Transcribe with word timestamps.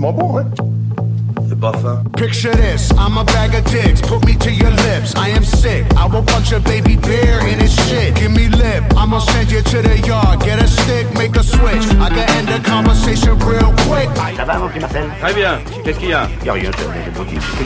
crissement 0.00 0.12
bon, 0.12 0.38
hein. 0.38 0.46
C'est 1.48 1.58
pas 1.58 1.72
fin. 1.72 2.02
Picture 2.16 2.52
this, 2.52 2.90
I'm 2.92 3.18
a 3.18 3.24
bag 3.24 3.54
of 3.54 3.64
dicks, 3.64 4.00
put 4.00 4.24
me 4.24 4.36
to 4.36 4.50
your 4.50 4.70
lips. 4.70 5.14
I 5.16 5.30
am 5.30 5.44
sick, 5.44 5.84
I 5.96 6.06
will 6.06 6.22
punch 6.22 6.52
a 6.52 6.60
baby 6.60 6.96
bear 6.96 7.40
in 7.40 7.58
his 7.58 7.74
shit. 7.88 8.14
Give 8.14 8.30
me 8.30 8.48
lip, 8.48 8.84
I'ma 8.96 9.18
send 9.18 9.50
you 9.50 9.60
to 9.60 9.82
the 9.82 9.98
yard. 10.06 10.40
Get 10.40 10.62
a 10.62 10.68
stick, 10.68 11.12
make 11.14 11.36
a 11.36 11.42
switch. 11.42 11.84
I 12.00 12.08
can 12.08 12.28
end 12.38 12.48
the 12.48 12.60
conversation 12.68 13.36
real 13.40 13.72
quick. 13.88 14.08
Ça 14.36 14.44
va, 14.44 14.58
mon 14.58 14.68
petit 14.68 14.80
Marcel 14.80 15.04
Très 15.20 15.34
bien. 15.34 15.58
Qu'est-ce 15.84 15.98
qu'il 15.98 16.10
y 16.10 16.14
a 16.14 16.28
Y'a 16.44 16.52
rien, 16.52 16.70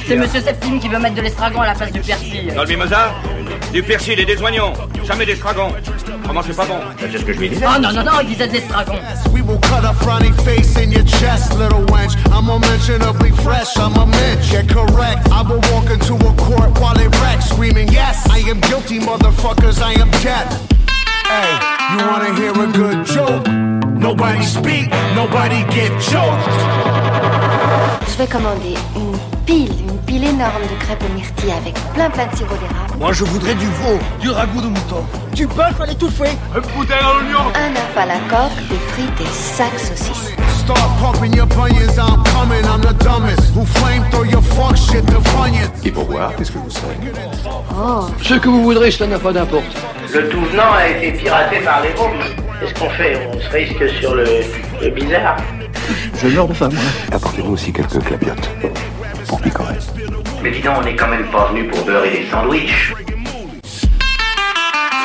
C'est 0.07 0.17
Monsieur 0.17 0.41
Septime 0.41 0.81
qui 0.81 0.89
veut 0.89 0.99
mettre 0.99 1.17
de 1.17 1.21
l'estragon 1.21 1.61
à 1.61 1.67
la 1.67 1.75
place 1.75 1.93
du 1.93 2.01
persil. 2.01 2.53
Dans 2.55 2.63
le 2.63 2.69
mimosa 2.69 3.13
Du 3.73 3.83
persil 3.83 4.19
et 4.19 4.25
des 4.25 4.41
oignons. 4.43 4.73
Jamais 5.07 5.27
d'estragon. 5.27 5.69
Comment 6.27 6.43
c'est 6.43 6.57
pas 6.57 6.65
bon 6.65 6.79
C'est 6.99 7.19
ce 7.19 7.25
que 7.25 7.33
je 7.33 7.39
lui 7.39 7.49
disais. 7.49 7.65
Oh 7.67 7.81
non, 7.81 7.93
non, 7.93 8.03
non, 8.03 8.21
il 8.23 8.29
disait 8.29 8.49
de 8.49 8.55
l'estragon. 8.55 8.95
We 9.33 9.43
will 9.43 9.59
cut 9.61 9.85
a 9.85 9.93
frowny 9.93 10.33
face 10.45 10.77
in 10.77 10.91
your 10.91 11.05
chest, 11.05 11.53
little 11.59 11.85
wench. 11.87 12.15
I'm 12.33 12.49
unmentionably 12.49 13.31
fresh, 13.43 13.77
I'm 13.77 13.95
a 13.97 14.07
mensch. 14.07 14.51
Get 14.51 14.69
correct, 14.69 15.29
I 15.31 15.43
will 15.43 15.61
walk 15.73 15.91
into 15.91 16.15
a 16.15 16.33
court 16.35 16.79
while 16.81 16.99
it 16.99 17.15
wrecks, 17.21 17.51
screaming, 17.51 17.89
Yes, 17.89 18.29
I 18.31 18.39
am 18.49 18.61
guilty, 18.61 18.99
motherfuckers, 19.01 19.81
I 19.83 19.93
am 20.01 20.11
death. 20.23 20.51
Hey, 21.27 21.59
you 21.93 22.07
wanna 22.07 22.35
hear 22.35 22.53
a 22.53 22.67
good 22.73 23.07
joke? 23.07 23.47
Nobody 23.99 24.43
speak, 24.45 24.91
nobody 25.15 25.65
get 25.73 25.91
choked. 26.01 26.49
Je 28.09 28.17
vais 28.19 28.27
commander 28.27 28.75
une 28.97 29.34
pile, 29.47 29.71
une 29.89 29.99
pile 30.07 30.25
énorme 30.25 30.63
de 30.63 30.85
crêpes 30.85 31.03
aux 31.09 31.15
myrtilles 31.15 31.53
avec 31.53 31.75
plein 31.95 32.11
plein 32.11 32.27
de 32.27 32.37
sirop 32.37 32.55
d'érable. 32.57 32.95
Moi, 32.99 33.13
je 33.13 33.25
voudrais 33.25 33.55
du 33.55 33.67
veau, 33.67 33.99
du 34.21 34.31
ragoût 34.31 34.61
de 34.61 34.69
mouton, 34.69 35.05
du 35.35 35.47
bœuf 35.47 35.81
à 35.81 35.87
l'étouffée. 35.87 36.31
Un 36.55 36.59
œuf 36.61 37.97
à 37.97 38.07
la 38.07 38.15
coque, 38.31 38.69
des 38.69 38.79
frites 38.93 39.21
et 39.21 39.33
sacs 39.33 39.79
saucisses. 39.79 40.33
Start 40.59 40.81
pumping 40.99 41.35
your 41.37 41.47
bunions, 41.47 41.99
I'm 41.99 42.23
coming, 42.33 42.65
I'm 42.65 42.81
the 42.81 42.95
dumbest. 43.05 43.53
Who 43.55 43.65
flame 43.67 44.03
throw 44.11 44.25
your 44.25 44.43
fuck 44.43 44.77
shit 44.77 45.05
to 45.07 45.21
funyuns. 45.21 45.71
Et 45.85 45.91
pour 45.91 46.07
boire, 46.07 46.33
qu'est-ce 46.37 46.53
que 46.53 46.59
vous 46.59 46.71
savez? 46.71 46.95
Oh, 47.77 48.07
Ce 48.23 48.35
que 48.35 48.49
vous 48.49 48.63
voudrez, 48.63 48.91
cela 48.91 49.11
n'a 49.11 49.19
pas 49.19 49.33
d'importance. 49.33 49.75
Le 50.15 50.29
tout 50.29 50.41
venant 50.41 50.73
a 50.75 50.89
été 50.89 51.13
piraté 51.19 51.59
par 51.61 51.83
les 51.83 51.93
Roms. 51.95 52.13
Qu'est-ce 52.61 52.75
qu'on 52.81 52.89
fait? 52.91 53.29
On 53.35 53.39
se 53.41 53.49
risque 53.51 53.91
sur 54.01 54.15
le, 54.15 54.25
le 54.81 54.91
bizarre. 54.91 55.37
Je 56.23 56.29
meurs 56.29 56.49
de 56.49 56.55
faim, 56.55 56.71
moi. 56.73 56.81
Apportez-nous 57.13 57.51
aussi 57.53 57.71
quelques 57.73 58.03
clapiotes. 58.03 58.49
Pour 59.29 59.41
picorer. 59.41 59.79
Mais 60.43 60.51
dis 60.51 60.61
donc, 60.61 60.77
on 60.79 60.83
n'est 60.83 60.97
quand 60.97 61.09
même 61.09 61.31
pas 61.31 61.47
venu 61.47 61.69
pour 61.69 61.85
beurrer 61.85 62.11
des 62.11 62.27
sandwichs. 62.31 62.93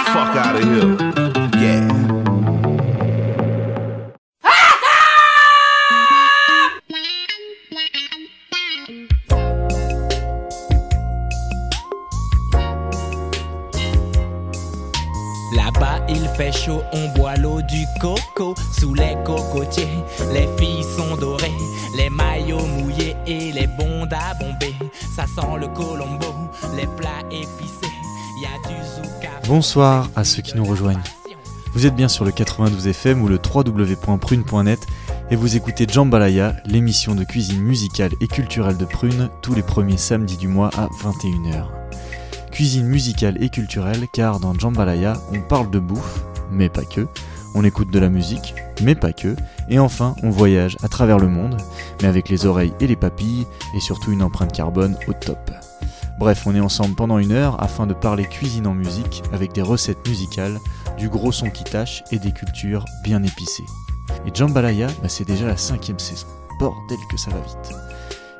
Fuck 0.07 0.35
out 0.35 0.55
of 0.55 0.63
here. 0.63 0.97
Yeah. 1.61 1.87
Là-bas 15.55 15.99
il 16.09 16.27
fait 16.35 16.51
chaud, 16.51 16.81
on 16.91 17.07
boit 17.19 17.35
l'eau 17.35 17.61
du 17.61 17.85
coco 18.01 18.55
sous 18.79 18.93
les 18.95 19.15
cocotiers. 19.23 19.87
Les 20.33 20.47
filles 20.57 20.83
Bonsoir 29.47 30.09
à 30.15 30.23
ceux 30.23 30.41
qui 30.41 30.55
nous 30.57 30.65
rejoignent. 30.65 31.01
Vous 31.73 31.85
êtes 31.85 31.95
bien 31.95 32.07
sur 32.07 32.25
le 32.25 32.31
92 32.31 32.87
FM 32.87 33.21
ou 33.21 33.27
le 33.27 33.37
www.prune.net 33.37 34.79
et 35.31 35.35
vous 35.35 35.55
écoutez 35.55 35.85
Jambalaya, 35.87 36.55
l'émission 36.65 37.13
de 37.13 37.23
cuisine 37.23 37.61
musicale 37.61 38.11
et 38.19 38.27
culturelle 38.27 38.77
de 38.77 38.85
Prune, 38.85 39.29
tous 39.41 39.53
les 39.53 39.61
premiers 39.61 39.97
samedis 39.97 40.37
du 40.37 40.47
mois 40.47 40.71
à 40.75 40.87
21h. 40.87 41.65
Cuisine 42.51 42.87
musicale 42.87 43.41
et 43.41 43.49
culturelle 43.49 44.07
car 44.11 44.39
dans 44.39 44.53
Jambalaya, 44.53 45.13
on 45.31 45.41
parle 45.41 45.69
de 45.69 45.79
bouffe, 45.79 46.23
mais 46.51 46.69
pas 46.69 46.85
que, 46.85 47.07
on 47.55 47.63
écoute 47.63 47.91
de 47.91 47.99
la 47.99 48.09
musique, 48.09 48.53
mais 48.81 48.95
pas 48.95 49.13
que, 49.13 49.35
et 49.69 49.79
enfin, 49.79 50.15
on 50.23 50.29
voyage 50.29 50.77
à 50.83 50.87
travers 50.87 51.19
le 51.19 51.27
monde, 51.27 51.57
mais 52.01 52.07
avec 52.07 52.29
les 52.29 52.45
oreilles 52.45 52.73
et 52.79 52.87
les 52.87 52.95
papilles, 52.95 53.47
et 53.75 53.79
surtout 53.79 54.11
une 54.11 54.23
empreinte 54.23 54.53
carbone 54.53 54.97
au 55.07 55.13
top. 55.13 55.51
Bref, 56.19 56.43
on 56.45 56.55
est 56.55 56.59
ensemble 56.59 56.95
pendant 56.95 57.17
une 57.17 57.31
heure 57.31 57.61
afin 57.63 57.87
de 57.87 57.93
parler 57.93 58.25
cuisine 58.25 58.67
en 58.67 58.73
musique 58.73 59.23
avec 59.31 59.53
des 59.53 59.61
recettes 59.61 60.05
musicales, 60.07 60.59
du 60.97 61.07
gros 61.07 61.31
son 61.31 61.49
qui 61.49 61.63
tâche 61.63 62.03
et 62.11 62.19
des 62.19 62.33
cultures 62.33 62.83
bien 63.03 63.23
épicées. 63.23 63.63
Et 64.25 64.31
Jambalaya, 64.33 64.87
bah, 65.01 65.07
c'est 65.07 65.25
déjà 65.25 65.47
la 65.47 65.55
cinquième 65.55 65.99
saison. 65.99 66.27
Bordel 66.59 66.97
que 67.09 67.17
ça 67.17 67.31
va 67.31 67.39
vite. 67.39 67.73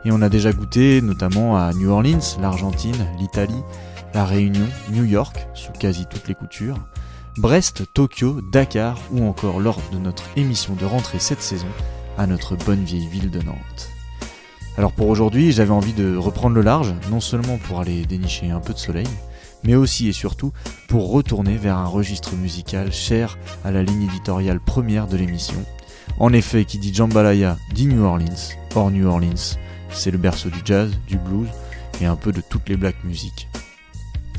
Et 0.03 0.11
on 0.11 0.21
a 0.21 0.27
déjà 0.27 0.51
goûté 0.51 1.01
notamment 1.01 1.57
à 1.57 1.71
New 1.73 1.89
Orleans, 1.89 2.37
l'Argentine, 2.41 3.07
l'Italie, 3.17 3.63
la 4.13 4.25
Réunion, 4.25 4.67
New 4.91 5.05
York, 5.05 5.47
sous 5.53 5.71
quasi 5.71 6.05
toutes 6.05 6.27
les 6.27 6.35
coutures, 6.35 6.77
Brest, 7.37 7.83
Tokyo, 7.93 8.41
Dakar 8.41 8.97
ou 9.11 9.23
encore 9.23 9.59
lors 9.59 9.79
de 9.93 9.97
notre 9.97 10.25
émission 10.35 10.73
de 10.73 10.85
rentrée 10.85 11.19
cette 11.19 11.41
saison 11.41 11.67
à 12.17 12.27
notre 12.27 12.55
bonne 12.55 12.83
vieille 12.83 13.07
ville 13.07 13.31
de 13.31 13.41
Nantes. 13.41 13.89
Alors 14.77 14.91
pour 14.91 15.07
aujourd'hui, 15.07 15.51
j'avais 15.51 15.71
envie 15.71 15.93
de 15.93 16.15
reprendre 16.15 16.55
le 16.55 16.61
large, 16.61 16.93
non 17.09 17.19
seulement 17.19 17.57
pour 17.57 17.79
aller 17.79 18.05
dénicher 18.05 18.49
un 18.49 18.59
peu 18.59 18.73
de 18.73 18.77
soleil, 18.77 19.07
mais 19.63 19.75
aussi 19.75 20.07
et 20.07 20.13
surtout 20.13 20.51
pour 20.87 21.11
retourner 21.11 21.55
vers 21.55 21.77
un 21.77 21.85
registre 21.85 22.35
musical 22.35 22.91
cher 22.91 23.37
à 23.63 23.71
la 23.71 23.83
ligne 23.83 24.03
éditoriale 24.03 24.59
première 24.59 25.07
de 25.07 25.17
l'émission. 25.17 25.63
En 26.19 26.33
effet, 26.33 26.65
qui 26.65 26.79
dit 26.79 26.93
Jambalaya 26.93 27.57
dit 27.73 27.87
New 27.87 28.03
Orleans. 28.03 28.53
Or 28.75 28.91
New 28.91 29.07
Orleans, 29.07 29.57
c'est 29.91 30.11
le 30.11 30.17
berceau 30.17 30.49
du 30.49 30.59
jazz, 30.65 30.91
du 31.07 31.17
blues 31.17 31.47
et 32.01 32.05
un 32.05 32.15
peu 32.15 32.31
de 32.31 32.41
toutes 32.41 32.67
les 32.69 32.77
black 32.77 32.95
music. 33.03 33.47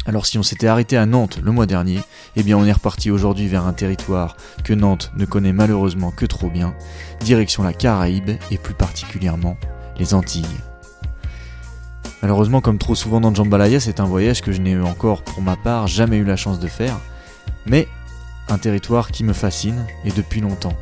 Alors 0.07 0.27
si 0.27 0.39
on 0.39 0.43
s'était 0.43 0.67
arrêté 0.67 0.97
à 0.97 1.07
Nantes 1.07 1.39
le 1.43 1.53
mois 1.53 1.67
dernier, 1.67 2.01
eh 2.37 2.43
bien 2.43 2.57
on 2.57 2.65
est 2.65 2.73
reparti 2.73 3.11
aujourd'hui 3.11 3.49
vers 3.49 3.67
un 3.67 3.73
territoire 3.73 4.37
que 4.65 4.73
Nantes 4.73 5.13
ne 5.17 5.25
connaît 5.25 5.53
malheureusement 5.53 6.11
que 6.11 6.27
trop 6.27 6.49
bien, 6.49 6.75
direction 7.21 7.63
la 7.63 7.73
Caraïbe 7.73 8.31
et 8.51 8.59
plus 8.59 8.75
particulièrement 8.75 9.57
les 9.99 10.15
Antilles. 10.15 10.47
Malheureusement, 12.23 12.61
comme 12.61 12.79
trop 12.79 12.95
souvent 12.95 13.21
dans 13.21 13.35
Jambalaya, 13.35 13.81
c'est 13.81 14.01
un 14.01 14.05
voyage 14.05 14.43
que 14.43 14.53
je 14.53 14.61
n'ai 14.61 14.79
encore 14.79 15.23
pour 15.23 15.43
ma 15.43 15.57
part 15.57 15.87
jamais 15.87 16.19
eu 16.19 16.25
la 16.25 16.37
chance 16.37 16.61
de 16.61 16.69
faire, 16.69 16.99
mais 17.67 17.89
un 18.49 18.59
territoire 18.59 19.11
qui 19.11 19.25
me 19.25 19.33
fascine 19.33 19.87
et 20.05 20.11
depuis 20.11 20.41
longtemps. 20.41 20.77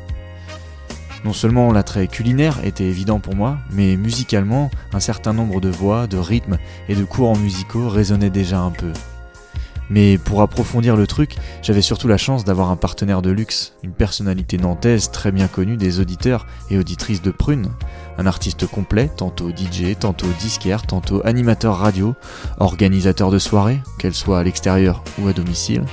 Non 1.25 1.33
seulement 1.33 1.71
l'attrait 1.73 2.07
culinaire 2.07 2.59
était 2.63 2.85
évident 2.85 3.19
pour 3.19 3.35
moi, 3.35 3.57
mais 3.71 3.97
musicalement, 3.97 4.71
un 4.93 4.99
certain 4.99 5.33
nombre 5.33 5.59
de 5.59 5.69
voix, 5.69 6.07
de 6.07 6.17
rythmes 6.17 6.57
et 6.87 6.95
de 6.95 7.03
courants 7.03 7.37
musicaux 7.37 7.89
résonnaient 7.89 8.29
déjà 8.29 8.59
un 8.59 8.71
peu. 8.71 8.93
Mais 9.89 10.19
pour 10.19 10.41
approfondir 10.41 10.95
le 10.95 11.07
truc, 11.07 11.35
j'avais 11.63 11.81
surtout 11.81 12.07
la 12.07 12.17
chance 12.17 12.45
d'avoir 12.45 12.69
un 12.69 12.75
partenaire 12.75 13.21
de 13.21 13.31
luxe, 13.31 13.73
une 13.83 13.91
personnalité 13.91 14.57
nantaise 14.57 15.09
très 15.11 15.31
bien 15.31 15.47
connue 15.47 15.77
des 15.77 15.99
auditeurs 15.99 16.45
et 16.69 16.77
auditrices 16.77 17.23
de 17.23 17.31
Prune, 17.31 17.69
un 18.17 18.27
artiste 18.27 18.67
complet, 18.67 19.09
tantôt 19.17 19.49
DJ, 19.49 19.97
tantôt 19.99 20.27
disquaire, 20.39 20.83
tantôt 20.83 21.25
animateur 21.25 21.77
radio, 21.77 22.13
organisateur 22.59 23.31
de 23.31 23.39
soirées, 23.39 23.81
qu'elles 23.97 24.13
soient 24.13 24.39
à 24.39 24.43
l'extérieur 24.43 25.03
ou 25.17 25.27
à 25.27 25.33
domicile, 25.33 25.83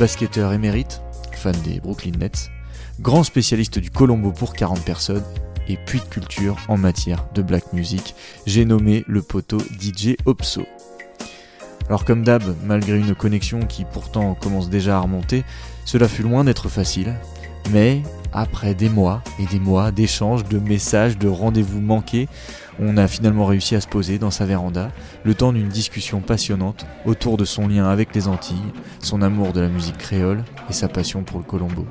basketteur 0.00 0.52
émérite, 0.52 1.00
fan 1.32 1.54
des 1.64 1.78
Brooklyn 1.78 2.18
Nets, 2.18 2.50
grand 3.00 3.24
spécialiste 3.24 3.78
du 3.78 3.90
Colombo 3.90 4.30
pour 4.30 4.54
40 4.54 4.84
personnes 4.84 5.24
et 5.68 5.76
puits 5.76 6.00
de 6.00 6.04
culture 6.04 6.56
en 6.68 6.76
matière 6.76 7.26
de 7.34 7.42
black 7.42 7.72
music, 7.72 8.14
j'ai 8.46 8.64
nommé 8.64 9.04
le 9.06 9.22
poteau 9.22 9.58
DJ 9.58 10.16
Opso. 10.26 10.66
Alors 11.88 12.04
comme 12.04 12.24
d'hab, 12.24 12.42
malgré 12.64 12.98
une 12.98 13.14
connexion 13.14 13.60
qui 13.60 13.84
pourtant 13.84 14.34
commence 14.34 14.70
déjà 14.70 14.96
à 14.96 15.00
remonter, 15.00 15.44
cela 15.84 16.08
fut 16.08 16.22
loin 16.22 16.44
d'être 16.44 16.68
facile, 16.68 17.14
mais 17.70 18.02
après 18.34 18.74
des 18.74 18.88
mois 18.88 19.22
et 19.38 19.46
des 19.46 19.60
mois 19.60 19.92
d'échanges, 19.92 20.44
de 20.44 20.58
messages, 20.58 21.16
de 21.16 21.28
rendez-vous 21.28 21.80
manqués, 21.80 22.28
on 22.80 22.96
a 22.96 23.06
finalement 23.06 23.46
réussi 23.46 23.76
à 23.76 23.80
se 23.80 23.86
poser 23.86 24.18
dans 24.18 24.32
sa 24.32 24.44
véranda, 24.44 24.90
le 25.22 25.34
temps 25.34 25.52
d'une 25.52 25.68
discussion 25.68 26.20
passionnante 26.20 26.84
autour 27.06 27.36
de 27.36 27.44
son 27.44 27.68
lien 27.68 27.86
avec 27.86 28.14
les 28.14 28.26
Antilles, 28.26 28.72
son 28.98 29.22
amour 29.22 29.52
de 29.52 29.60
la 29.60 29.68
musique 29.68 29.98
créole 29.98 30.44
et 30.68 30.72
sa 30.72 30.88
passion 30.88 31.22
pour 31.22 31.38
le 31.38 31.44
Colombo. 31.44 31.86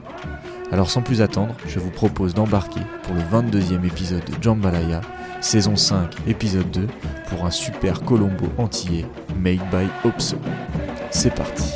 Alors 0.71 0.89
sans 0.89 1.01
plus 1.01 1.21
attendre, 1.21 1.55
je 1.67 1.79
vous 1.79 1.91
propose 1.91 2.33
d'embarquer 2.33 2.81
pour 3.03 3.15
le 3.15 3.21
22e 3.21 3.85
épisode 3.85 4.25
de 4.25 4.41
Jambalaya, 4.41 5.01
saison 5.39 5.75
5, 5.75 6.15
épisode 6.27 6.69
2, 6.71 6.87
pour 7.29 7.45
un 7.45 7.51
super 7.51 8.01
Colombo 8.01 8.47
antillais 8.57 9.05
made 9.39 9.61
by 9.71 9.87
Opso. 10.03 10.37
C'est 11.11 11.33
parti. 11.33 11.71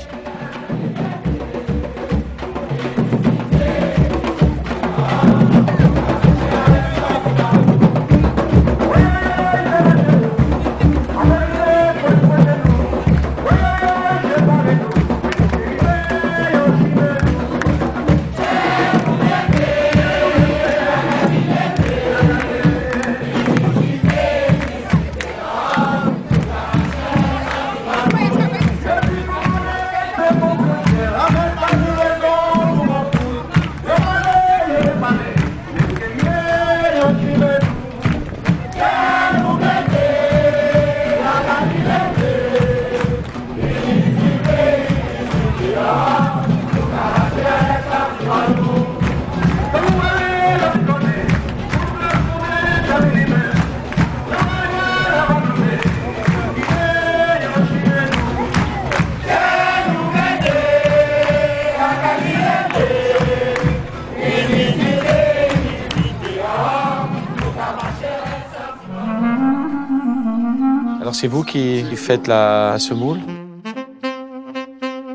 C'est 71.20 71.28
vous 71.28 71.44
qui 71.44 71.84
faites 71.96 72.28
la 72.28 72.76
semoule 72.78 73.18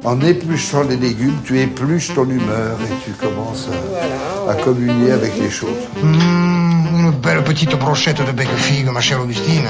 En 0.04 0.20
épluchant 0.20 0.82
les 0.82 0.96
légumes, 0.96 1.38
tu 1.44 1.60
épluches 1.60 2.12
ton 2.12 2.28
humeur 2.28 2.76
et 2.86 3.04
tu 3.04 3.12
commences 3.12 3.68
à, 3.68 4.50
à 4.50 4.54
communier 4.54 5.12
avec 5.12 5.32
les 5.38 5.48
choses. 5.48 5.84
Mmh, 6.02 6.98
une 6.98 7.10
belle 7.12 7.44
petite 7.44 7.78
brochette 7.78 8.20
de 8.26 8.32
bec 8.32 8.48
figue, 8.48 8.90
ma 8.90 9.00
chère 9.00 9.20
Augustine. 9.20 9.68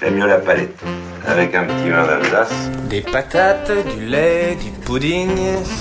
J'aime 0.00 0.14
mieux 0.14 0.28
la 0.28 0.38
palette, 0.38 0.78
avec 1.26 1.52
un 1.56 1.64
petit 1.64 1.90
vin 1.90 2.06
d'Alsace. 2.06 2.70
Des 2.88 3.00
patates, 3.00 3.72
du 3.96 4.06
lait, 4.06 4.56
du 4.62 4.70
pudding, 4.70 5.36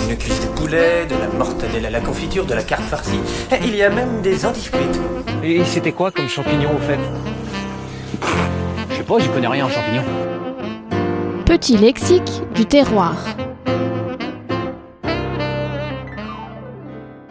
une 0.09 0.17
cuisse 0.17 0.41
de 0.41 0.47
poulet, 0.47 1.05
de 1.05 1.13
la 1.13 1.27
mortadelle 1.37 1.85
à 1.85 1.91
la 1.91 2.01
confiture, 2.01 2.47
de 2.47 2.55
la 2.55 2.63
carte 2.63 2.85
farcie. 2.85 3.21
Et 3.51 3.63
il 3.63 3.75
y 3.75 3.83
a 3.83 3.91
même 3.91 4.23
des 4.23 4.47
antifrites. 4.47 4.99
Et 5.43 5.63
c'était 5.63 5.91
quoi 5.91 6.09
comme 6.09 6.27
champignon 6.27 6.71
au 6.75 6.79
fait? 6.79 6.97
Pas, 9.05 9.19
j'y 9.19 9.29
connais 9.29 9.47
rien 9.47 9.65
en 9.65 9.69
champignons. 9.69 10.03
Petit 11.45 11.77
lexique 11.77 12.41
du 12.55 12.65
terroir. 12.65 13.15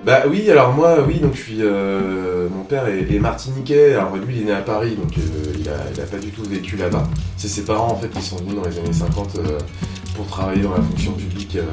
Bah 0.05 0.25
oui, 0.29 0.51
alors 0.51 0.73
moi, 0.75 0.99
oui, 1.07 1.19
donc 1.19 1.35
je 1.35 1.41
suis. 1.41 1.59
euh, 1.63 2.49
mon 2.55 2.65
père 2.65 2.87
est, 2.89 3.11
est 3.11 3.19
martiniquais, 3.19 3.95
alors 3.95 4.15
lui 4.17 4.37
il 4.37 4.43
est 4.43 4.45
né 4.45 4.53
à 4.53 4.61
Paris, 4.61 4.97
donc 4.97 5.17
euh, 5.17 5.53
il, 5.59 5.67
a, 5.69 5.77
il 5.95 6.01
a 6.01 6.05
pas 6.05 6.19
du 6.19 6.31
tout 6.31 6.43
vécu 6.45 6.77
là-bas. 6.77 7.05
C'est 7.39 7.49
ses 7.49 7.65
parents 7.65 7.91
en 7.93 7.97
fait 7.97 8.09
qui 8.11 8.21
sont 8.21 8.37
venus 8.37 8.55
dans 8.55 8.65
les 8.69 8.79
années 8.79 8.93
50 8.93 9.37
euh, 9.39 9.59
pour 10.15 10.27
travailler 10.27 10.63
dans 10.63 10.73
la 10.73 10.83
fonction 10.83 11.13
publique 11.13 11.57
euh, 11.57 11.65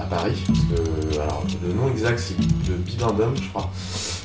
à 0.00 0.04
Paris. 0.06 0.42
Parce 0.48 0.58
que, 0.60 1.20
alors 1.20 1.44
le 1.64 1.72
nom 1.74 1.88
exact 1.88 2.18
c'est 2.18 2.36
de 2.36 2.74
Bibendum, 2.76 3.34
je 3.40 3.48
crois. 3.50 3.70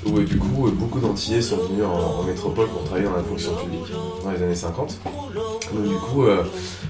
Où 0.06 0.20
du 0.20 0.38
coup 0.38 0.68
euh, 0.68 0.72
beaucoup 0.72 1.00
d'Antillais 1.00 1.42
sont 1.42 1.58
venus 1.58 1.84
en, 1.86 2.24
métropole 2.24 2.68
pour 2.68 2.84
travailler 2.84 3.06
dans 3.06 3.16
la 3.16 3.24
fonction 3.24 3.54
publique 3.56 3.92
dans 4.24 4.32
les 4.32 4.42
années 4.42 4.56
50. 4.56 5.00
Donc 5.74 5.88
du 5.88 5.96
coup, 5.96 6.24
euh, 6.24 6.44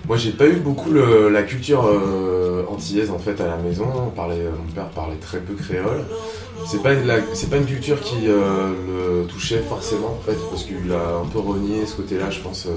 moi 0.08 0.18
j'ai 0.18 0.32
pas 0.32 0.48
eu 0.48 0.56
beaucoup 0.56 0.92
la 0.94 1.44
culture 1.44 1.86
euh, 1.86 2.64
antillaise 2.70 3.12
en 3.12 3.20
fait 3.20 3.40
à 3.42 3.48
la 3.48 3.58
maison. 3.58 3.86
On 4.08 4.10
parlait, 4.10 4.44
mon 4.46 4.74
père 4.74 4.90
parlait 4.90 5.18
très 5.18 5.40
peu 5.40 5.54
créole. 5.54 6.06
C'est 6.66 6.82
pas, 6.82 6.94
pas 6.94 7.58
une 7.58 7.66
culture 7.66 8.00
qui 8.02 8.28
le 8.28 9.26
touchait 9.28 9.64
forcément 9.68 10.18
en 10.20 10.22
fait, 10.24 10.38
parce 10.50 10.64
qu'il 10.64 10.92
a 10.92 11.18
un 11.18 11.26
peu 11.26 11.40
renié 11.40 11.86
ce 11.86 11.96
côté-là, 11.96 12.30
je 12.30 12.40
pense, 12.40 12.68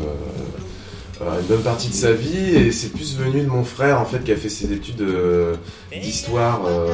une 1.21 1.47
bonne 1.47 1.63
partie 1.63 1.89
de 1.89 1.95
sa 1.95 2.13
vie. 2.13 2.55
Et 2.57 2.73
c'est 2.73 2.89
plus 2.93 3.17
venu 3.17 3.41
de 3.43 3.49
mon 3.49 3.65
frère 3.65 4.01
en 4.01 4.05
fait 4.05 4.23
qui 4.25 4.33
a 4.33 4.37
fait 4.37 4.49
ses 4.49 4.73
études 4.73 5.01
euh, 5.03 5.55
d'histoire 5.93 6.63
euh, 6.67 6.89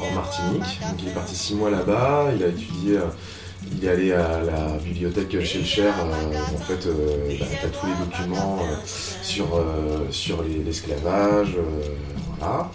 en 0.00 0.14
Martinique. 0.14 0.80
Donc 0.90 1.02
il 1.02 1.08
est 1.08 1.12
parti 1.14 1.34
six 1.34 1.54
mois 1.54 1.70
là-bas. 1.70 2.26
Il 2.36 2.42
a 2.44 2.48
étudié. 2.48 2.96
euh, 2.96 3.00
il 3.78 3.84
est 3.84 3.90
allé 3.90 4.12
à 4.12 4.42
la 4.44 4.78
bibliothèque 4.84 5.42
chez 5.44 5.58
le 5.58 5.64
Cher, 5.64 5.92
euh, 5.98 6.54
en 6.54 6.58
fait, 6.58 6.86
euh, 6.86 7.36
bah, 7.40 7.46
t'as 7.60 7.66
tous 7.68 7.86
les 7.86 7.94
documents 8.06 8.58
euh, 8.60 8.74
sur, 9.22 9.56
euh, 9.56 10.06
sur 10.10 10.44
les- 10.44 10.62
l'esclavage, 10.62 11.56
euh, 11.58 11.88
voilà. 12.38 12.70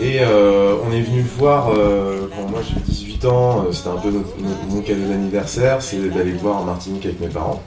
Et 0.00 0.20
euh, 0.20 0.76
on 0.82 0.92
est 0.92 1.02
venu 1.02 1.20
voir 1.20 1.68
euh, 1.76 2.28
quand 2.34 2.48
moi 2.48 2.60
j'ai 2.66 2.80
18 2.90 3.24
ans, 3.26 3.66
euh, 3.68 3.72
c'était 3.72 3.88
un 3.90 3.96
peu 3.96 4.10
mon 4.70 4.80
cadeau 4.80 5.06
d'anniversaire, 5.08 5.82
c'est 5.82 5.98
d'aller 6.08 6.32
le 6.32 6.38
voir 6.38 6.56
en 6.56 6.64
Martinique 6.64 7.04
avec 7.04 7.20
mes 7.20 7.28
parents. 7.28 7.62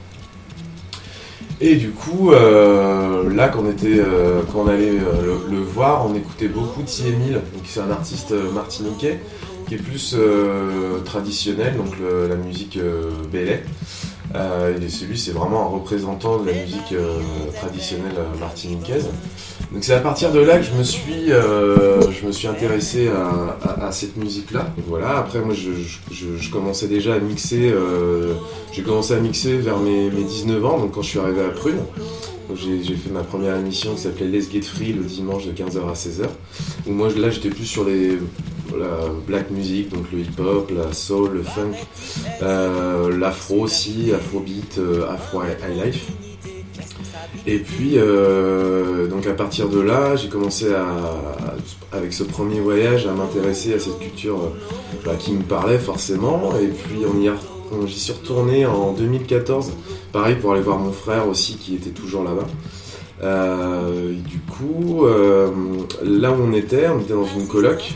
Et 1.60 1.74
du 1.74 1.90
coup, 1.90 2.30
euh, 2.30 3.34
là, 3.34 3.48
quand 3.48 3.62
on, 3.62 3.66
euh, 3.66 4.68
allait 4.68 4.90
euh, 4.90 5.38
le, 5.50 5.58
voir, 5.58 6.06
on 6.08 6.14
écoutait 6.14 6.46
beaucoup 6.46 6.82
Emile, 7.04 7.34
donc 7.34 7.62
c'est 7.64 7.80
un 7.80 7.90
artiste 7.90 8.32
martiniquais 8.54 9.18
qui 9.66 9.74
est 9.74 9.78
plus 9.78 10.16
traditionnel, 11.04 11.76
donc 11.76 11.94
la 12.00 12.36
musique 12.36 12.78
belay. 13.30 13.62
Et 14.34 14.88
celui, 14.88 15.18
c'est 15.18 15.32
vraiment 15.32 15.66
un 15.66 15.68
représentant 15.68 16.38
de 16.38 16.46
la 16.46 16.54
musique 16.54 16.94
traditionnelle 17.54 18.14
martiniquaise. 18.40 19.10
Donc 19.72 19.84
c'est 19.84 19.92
à 19.92 20.00
partir 20.00 20.32
de 20.32 20.40
là 20.40 20.56
que 20.58 20.64
je 20.64 20.72
me 20.72 20.82
suis, 20.82 21.30
euh, 21.30 22.00
je 22.10 22.26
me 22.26 22.32
suis 22.32 22.48
intéressé 22.48 23.08
à, 23.08 23.92
cette 23.92 24.16
musique-là. 24.16 24.66
Voilà. 24.86 25.18
Après, 25.18 25.40
moi, 25.40 25.54
je, 25.54 25.70
je- 26.10 26.50
commençais 26.50 26.88
déjà 26.88 27.14
à 27.14 27.18
mixer. 27.18 27.70
euh, 27.72 28.32
j'ai 28.72 28.82
commencé 28.82 29.12
à 29.14 29.20
mixer 29.20 29.56
vers 29.58 29.78
mes, 29.78 30.10
mes 30.10 30.24
19 30.24 30.64
ans, 30.64 30.78
donc 30.78 30.92
quand 30.92 31.02
je 31.02 31.08
suis 31.10 31.18
arrivé 31.18 31.42
à 31.42 31.50
Prune. 31.50 31.78
J'ai 32.56 32.94
fait 32.94 33.10
ma 33.10 33.22
première 33.22 33.56
émission 33.56 33.94
qui 33.94 34.00
s'appelait 34.00 34.26
Let's 34.26 34.50
Get 34.50 34.62
Free 34.62 34.94
le 34.94 35.02
dimanche 35.04 35.44
de 35.44 35.52
15h 35.52 35.86
à 35.86 35.92
16h. 35.92 36.28
Où 36.86 36.92
moi, 36.92 37.08
là, 37.14 37.28
j'étais 37.28 37.50
plus 37.50 37.66
sur 37.66 37.84
les 37.84 38.18
la 38.78 39.08
black 39.26 39.50
music, 39.50 39.90
donc 39.90 40.04
le 40.12 40.20
hip-hop, 40.20 40.70
la 40.74 40.92
soul, 40.92 41.30
le 41.34 41.42
funk, 41.42 41.72
euh, 42.42 43.16
l'afro 43.18 43.60
aussi, 43.62 44.12
afrobeat, 44.14 44.78
afro 45.10 45.42
high 45.42 45.84
life. 45.86 46.06
Et 47.46 47.58
puis, 47.58 47.92
euh, 47.96 49.06
donc 49.06 49.26
à 49.26 49.32
partir 49.32 49.68
de 49.68 49.80
là, 49.80 50.16
j'ai 50.16 50.28
commencé 50.28 50.66
avec 51.92 52.12
ce 52.12 52.22
premier 52.24 52.60
voyage, 52.60 53.06
à 53.06 53.12
m'intéresser 53.12 53.74
à 53.74 53.78
cette 53.78 53.98
culture 53.98 54.36
euh, 54.36 54.96
bah, 55.04 55.12
qui 55.18 55.32
me 55.32 55.42
parlait 55.42 55.78
forcément. 55.78 56.52
Et 56.60 56.68
puis, 56.68 57.00
on 57.06 57.20
y 57.20 57.28
a- 57.28 57.34
j'y 57.86 57.98
suis 58.00 58.12
retourné 58.12 58.64
en 58.66 58.92
2014, 58.92 59.72
pareil 60.12 60.36
pour 60.36 60.52
aller 60.52 60.62
voir 60.62 60.78
mon 60.78 60.92
frère 60.92 61.28
aussi 61.28 61.56
qui 61.56 61.74
était 61.74 61.90
toujours 61.90 62.24
là-bas. 62.24 62.46
Euh, 63.22 64.12
du 64.12 64.38
coup, 64.40 65.04
là 66.04 66.30
où 66.30 66.36
on 66.42 66.52
était, 66.52 66.88
on 66.88 67.00
était 67.00 67.14
dans 67.14 67.26
une 67.26 67.46
coloc. 67.48 67.94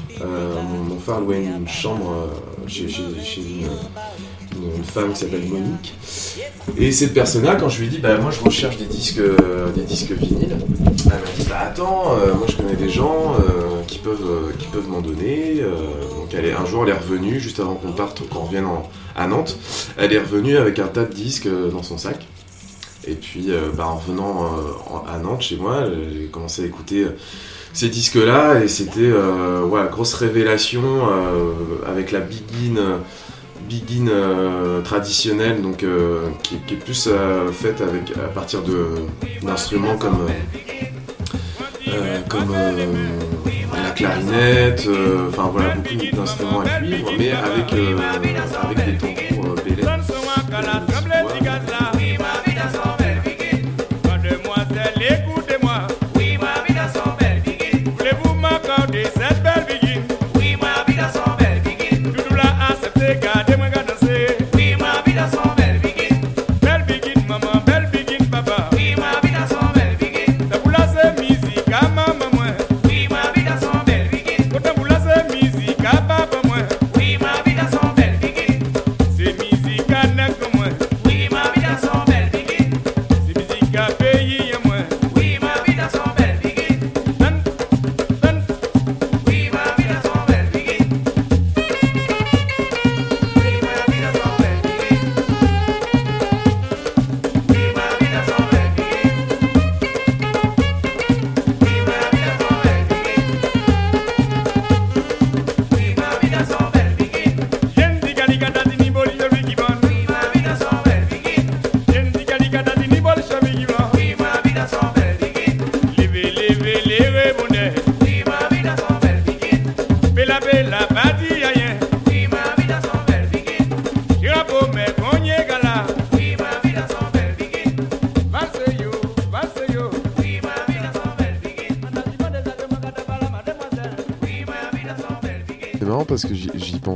Mon, 0.88 0.98
frère 0.98 1.20
louait 1.20 1.42
une 1.44 1.66
chambre 1.68 2.28
chez- 2.66 2.88
chez 2.88 3.02
une, 3.40 3.66
une- 4.76 4.84
femme 4.84 5.12
qui 5.12 5.20
s'appelle 5.20 5.44
Monique. 5.48 5.94
Et 6.76 6.92
cette 6.92 7.14
personne-là, 7.14 7.56
quand 7.56 7.68
je 7.68 7.80
lui 7.80 7.86
ai 7.86 7.90
dit, 7.90 7.98
bah 7.98 8.16
moi 8.18 8.30
je 8.30 8.40
recherche 8.44 8.76
des 8.76 8.84
disques, 8.84 9.18
euh, 9.18 9.70
des 9.74 9.82
disques 9.82 10.12
vinyles, 10.12 10.56
elle 11.06 11.10
m'a 11.10 11.16
dit, 11.36 11.46
bah 11.48 11.60
attends, 11.66 12.12
euh, 12.16 12.34
moi 12.34 12.46
je 12.48 12.56
connais 12.56 12.76
des 12.76 12.88
gens 12.90 13.34
euh, 13.38 13.82
qui 13.86 13.98
peuvent, 13.98 14.18
euh, 14.24 14.52
qui 14.58 14.66
peuvent 14.68 14.88
m'en 14.88 15.00
donner. 15.00 15.62
Donc 16.10 16.28
elle 16.36 16.44
est, 16.46 16.52
un 16.52 16.66
jour 16.66 16.84
elle 16.84 16.90
est 16.90 16.98
revenue, 16.98 17.40
juste 17.40 17.58
avant 17.60 17.74
qu'on 17.74 17.92
parte, 17.92 18.28
qu'on 18.28 18.40
revienne 18.40 18.66
en- 18.66 18.88
à 19.16 19.26
Nantes, 19.26 19.56
elle 19.98 20.12
est 20.12 20.18
revenue 20.20 20.56
avec 20.56 20.78
un 20.78 20.86
tas 20.88 21.04
de 21.04 21.12
disques 21.14 21.48
dans 21.72 21.82
son 21.82 21.98
sac. 21.98 22.26
Et 23.06 23.14
puis, 23.14 23.48
bah, 23.76 23.86
en 23.88 23.96
revenant 23.96 24.46
en- 24.90 25.04
à 25.12 25.18
Nantes, 25.18 25.42
chez 25.42 25.56
moi, 25.56 25.84
j'ai 26.12 26.26
commencé 26.26 26.62
à 26.62 26.66
écouter 26.66 27.04
ces 27.72 27.88
disques-là 27.88 28.60
et 28.62 28.68
c'était 28.68 29.00
euh, 29.00 29.64
ouais, 29.64 29.80
grosse 29.90 30.14
révélation 30.14 30.82
avec 31.86 32.12
la 32.12 32.20
Begin, 32.20 33.00
euh, 33.62 33.68
Begin 33.68 34.08
euh, 34.08 34.80
traditionnelle, 34.82 35.62
donc 35.62 35.82
euh, 35.82 36.28
qui, 36.42 36.56
est 36.56 36.76
plus 36.76 37.08
euh, 37.10 37.50
faite 37.52 37.80
avec 37.80 38.16
à 38.16 38.28
partir 38.28 38.62
de 38.62 39.06
d'instruments 39.42 39.96
comme 39.96 40.26
euh, 41.88 42.20
comme 42.28 42.54
la 43.72 43.90
clarinette, 43.90 44.88
enfin 45.28 45.50
voilà 45.52 45.74
beaucoup 45.76 46.16
d'instruments 46.16 46.60
à 46.60 46.68
cuivre, 46.80 47.12
mais 47.18 47.30
avec 47.30 47.72
avec 47.72 48.84
des 48.84 48.98
tambours 48.98 49.21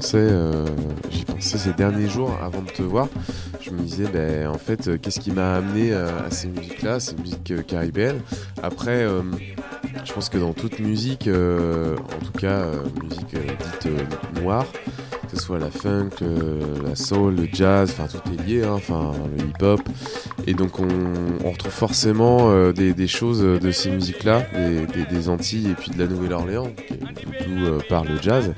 pensais, 0.07 0.19
euh, 0.19 0.65
j'y 1.11 1.25
pensais 1.25 1.59
ces 1.59 1.73
derniers 1.73 2.09
jours 2.09 2.39
avant 2.41 2.63
de 2.63 2.71
te 2.71 2.83
voir. 2.83 3.09
Je 3.61 3.73
me 3.73 3.81
disais, 3.81 4.07
ben, 4.13 4.47
en 4.47 4.59
fait, 4.59 4.87
euh, 4.87 4.99
qu'est-ce 5.03 5.19
qui 5.19 5.33
m'a 5.33 5.57
amené 5.57 5.93
euh, 5.93 6.07
à 6.25 6.31
ces 6.31 6.47
musiques-là, 6.47 7.01
ces 7.01 7.17
musiques 7.17 7.51
euh, 7.51 7.63
caribéennes? 7.63 8.21
Après, 8.63 9.05
je 10.05 10.13
pense 10.13 10.29
que 10.29 10.39
dans 10.39 10.53
toute 10.53 10.79
musique, 10.79 11.29
en 11.29 12.25
tout 12.25 12.39
cas 12.39 12.67
musique 13.03 13.35
dite 13.35 13.89
noire, 14.41 14.65
que 15.29 15.37
ce 15.37 15.43
soit 15.43 15.59
la 15.59 15.71
funk, 15.71 16.11
la 16.85 16.95
soul, 16.95 17.37
le 17.37 17.49
jazz, 17.53 17.91
enfin 17.93 18.07
tout 18.07 18.33
est 18.33 18.47
lié, 18.47 18.65
hein, 18.65 18.75
enfin 18.75 19.13
le 19.37 19.45
hip-hop. 19.45 19.81
Et 20.47 20.55
donc 20.55 20.81
on, 20.81 21.49
retrouve 21.49 21.73
forcément 21.73 22.73
des, 22.73 23.07
choses 23.07 23.43
de 23.43 23.71
ces 23.71 23.91
musiques-là, 23.91 24.47
des, 25.11 25.29
Antilles 25.29 25.71
et 25.71 25.75
puis 25.75 25.91
de 25.91 25.99
la 25.99 26.07
Nouvelle-Orléans, 26.07 26.71
euh, 27.65 27.79
part 27.89 28.05
le 28.05 28.21
jazz, 28.21 28.53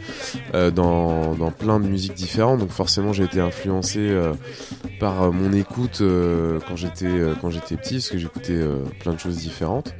euh, 0.54 0.70
dans, 0.70 1.34
plein 1.58 1.80
de 1.80 1.86
musiques 1.86 2.14
différentes. 2.14 2.60
Donc 2.60 2.70
forcément 2.70 3.12
j'ai 3.12 3.24
été 3.24 3.40
influencé 3.40 4.00
euh, 4.00 4.32
par 5.00 5.32
mon 5.32 5.52
écoute 5.52 6.02
quand 6.68 6.76
j'étais 6.76 7.76
petit, 7.76 7.94
parce 7.94 8.08
que 8.10 8.18
j'écoutais 8.18 8.60
plein 9.00 9.12
de 9.12 9.18
choses 9.18 9.36
différentes. 9.36 9.94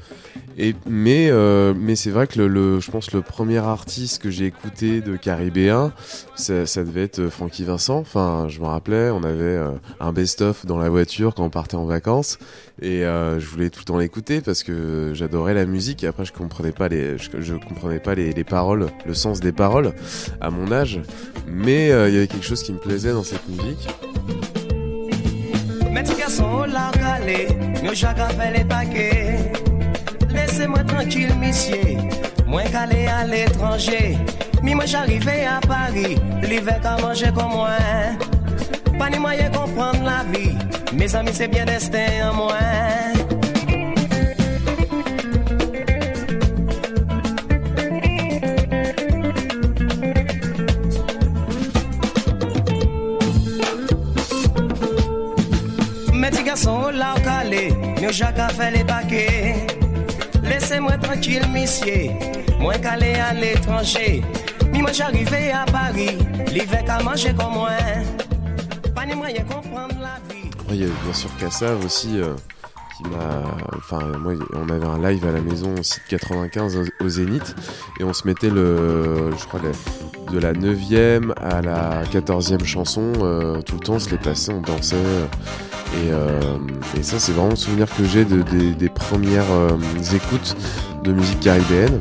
Et 0.61 0.75
mais 0.91 1.29
euh, 1.31 1.73
mais 1.79 1.95
c'est 1.95 2.11
vrai 2.11 2.27
que 2.27 2.37
le, 2.41 2.49
le- 2.49 2.81
je 2.81 2.91
pense 2.91 3.13
le 3.13 3.23
premier 3.23 3.59
artiste 3.59 4.21
que 4.21 4.29
j'ai 4.29 4.47
écouté 4.47 5.01
de 5.01 5.15
caribéen, 5.15 5.93
ça, 6.35 6.67
ça 6.67 6.83
devait 6.83 7.05
être 7.05 7.21
euh, 7.21 7.31
Francky 7.31 7.63
Vincent. 7.63 7.99
Enfin, 7.99 8.47
je 8.49 8.59
me 8.59 8.67
rappelais, 8.67 9.11
on 9.11 9.23
avait 9.23 9.39
euh, 9.45 9.71
un 10.01 10.13
best-of 10.13 10.67
dans 10.67 10.77
la 10.79 10.89
voiture 10.89 11.37
quand 11.37 11.45
on 11.45 11.49
partait 11.51 11.77
en 11.77 11.85
vacances, 11.85 12.39
et 12.83 13.05
euh, 13.05 13.39
je 13.39 13.47
voulais 13.47 13.71
tout 13.71 13.79
le 13.79 13.85
temps 13.85 13.99
l'écouter 13.99 14.41
parce 14.41 14.65
que 14.65 15.13
j'adorais 15.15 15.55
la 15.55 15.65
musique. 15.65 16.03
Et 16.03 16.09
après, 16.09 16.25
je 16.25 16.33
comprenais 16.33 16.73
pas 16.73 16.89
les, 16.89 17.19
je, 17.19 17.55
comprenais 17.55 18.01
pas 18.01 18.17
les, 18.17 18.33
les 18.33 18.45
paroles, 18.45 18.89
le 19.07 19.15
sens 19.15 19.39
des 19.39 19.53
paroles 19.53 19.93
à 20.41 20.51
mon 20.51 20.73
âge, 20.73 21.01
mais 21.47 21.93
euh, 21.93 22.09
il 22.09 22.15
y 22.15 22.19
avait 22.19 22.27
quelque 22.27 22.45
chose 22.47 22.65
qui 22.65 22.73
me 22.73 22.79
plaisait 22.79 23.13
dans 23.13 23.23
cette 23.23 23.49
musique. 23.49 23.89
Laissez-moi 30.59 30.83
tranquille, 30.83 31.33
monsieur. 31.37 31.99
Moi 32.45 32.65
calé 32.65 33.07
à 33.07 33.25
l'étranger. 33.25 34.19
Mi 34.61 34.75
moi 34.75 34.87
j'arrivais 34.87 35.45
à 35.47 35.61
Paris, 35.61 36.17
l'hiver 36.43 36.81
qu'à 36.81 36.97
manger 36.97 37.31
comme 37.33 37.53
moi. 37.53 37.79
Pas 38.99 39.09
ni 39.09 39.21
moyen 39.21 39.51
comprendre 39.51 40.03
la 40.03 40.25
vie. 40.37 40.57
Mes 40.93 41.15
amis, 41.15 41.31
c'est 41.33 41.47
bien 41.47 41.65
destin 41.65 42.09
en 42.29 42.35
moi. 42.35 42.57
Mes 56.15 56.31
petits 56.31 56.43
garçons 56.43 56.89
là 56.93 57.15
calé, 57.23 57.73
nous 58.03 58.13
chacun 58.13 58.49
fait 58.49 58.73
les 58.73 58.83
paquets. 58.83 59.78
Laissez-moi 60.69 60.99
tranquille, 60.99 61.49
monsieur. 61.51 62.11
Moi 62.61 62.75
calé 62.75 63.15
à 63.15 63.33
l'étranger. 63.33 64.23
Mi 64.71 64.83
moi 64.83 64.93
j'arrivais 64.93 65.51
à 65.51 65.65
Paris, 65.65 66.19
l'hiver 66.53 66.85
qu'à 66.85 67.03
manger 67.03 67.33
comme 67.33 67.55
moi. 67.55 67.71
Pas 68.95 69.07
ni 69.07 69.15
moyen 69.15 69.45
comprendre 69.45 69.95
la 69.99 70.19
vie. 70.29 70.51
A 70.69 70.75
bien 70.75 71.15
sûr 71.15 71.31
Kassav 71.41 71.83
aussi 71.83 72.21
euh, 72.21 72.35
qui 72.99 73.05
m'a. 73.05 73.45
Enfin, 73.79 74.13
moi, 74.19 74.35
on 74.53 74.69
avait 74.69 74.85
un 74.85 75.11
live 75.11 75.27
à 75.27 75.33
la 75.33 75.41
maison 75.41 75.75
aussi 75.79 76.01
de 76.01 76.17
95 76.19 76.79
au, 77.01 77.09
Zénith 77.09 77.57
et 77.99 78.05
on 78.05 78.13
se 78.13 78.27
mettait 78.27 78.51
le. 78.51 79.31
Je 79.39 79.47
crois 79.47 79.61
le- 79.63 79.73
de 80.31 80.39
la 80.39 80.53
9ème 80.53 81.33
à 81.39 81.63
la 81.63 82.03
14ème 82.05 82.63
chanson, 82.63 83.13
euh, 83.23 83.63
tout 83.63 83.77
le 83.77 83.81
temps 83.81 83.95
on 83.95 83.99
se 83.99 84.11
les 84.11 84.19
passait, 84.19 84.53
on 84.53 84.61
dansait. 84.61 84.97
et, 84.97 86.11
euh, 86.13 86.59
et 86.99 87.03
ça, 87.03 87.19
c'est 87.19 87.33
vraiment 87.33 87.49
le 87.49 87.57
souvenir 87.57 87.87
que 87.97 88.05
j'ai 88.05 88.27
de, 88.27 88.43
des, 88.43 88.75
des 88.75 88.88
euh, 89.51 89.71
écoutes 90.15 90.57
de 91.03 91.13
musique 91.13 91.41
caribéenne. 91.41 91.99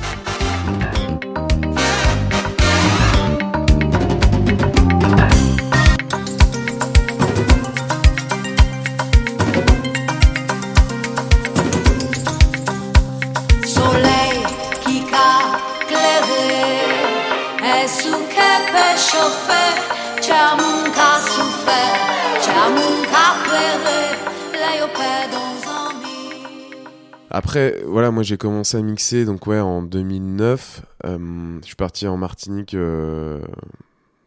Après, 27.38 27.84
voilà, 27.86 28.10
moi 28.10 28.24
j'ai 28.24 28.36
commencé 28.36 28.78
à 28.78 28.82
mixer 28.82 29.24
donc 29.24 29.46
ouais 29.46 29.60
en 29.60 29.84
2009. 29.84 30.82
Euh, 31.06 31.60
je 31.62 31.68
suis 31.68 31.76
parti 31.76 32.08
en 32.08 32.18
Martinique, 32.18 32.74
euh, 32.74 33.40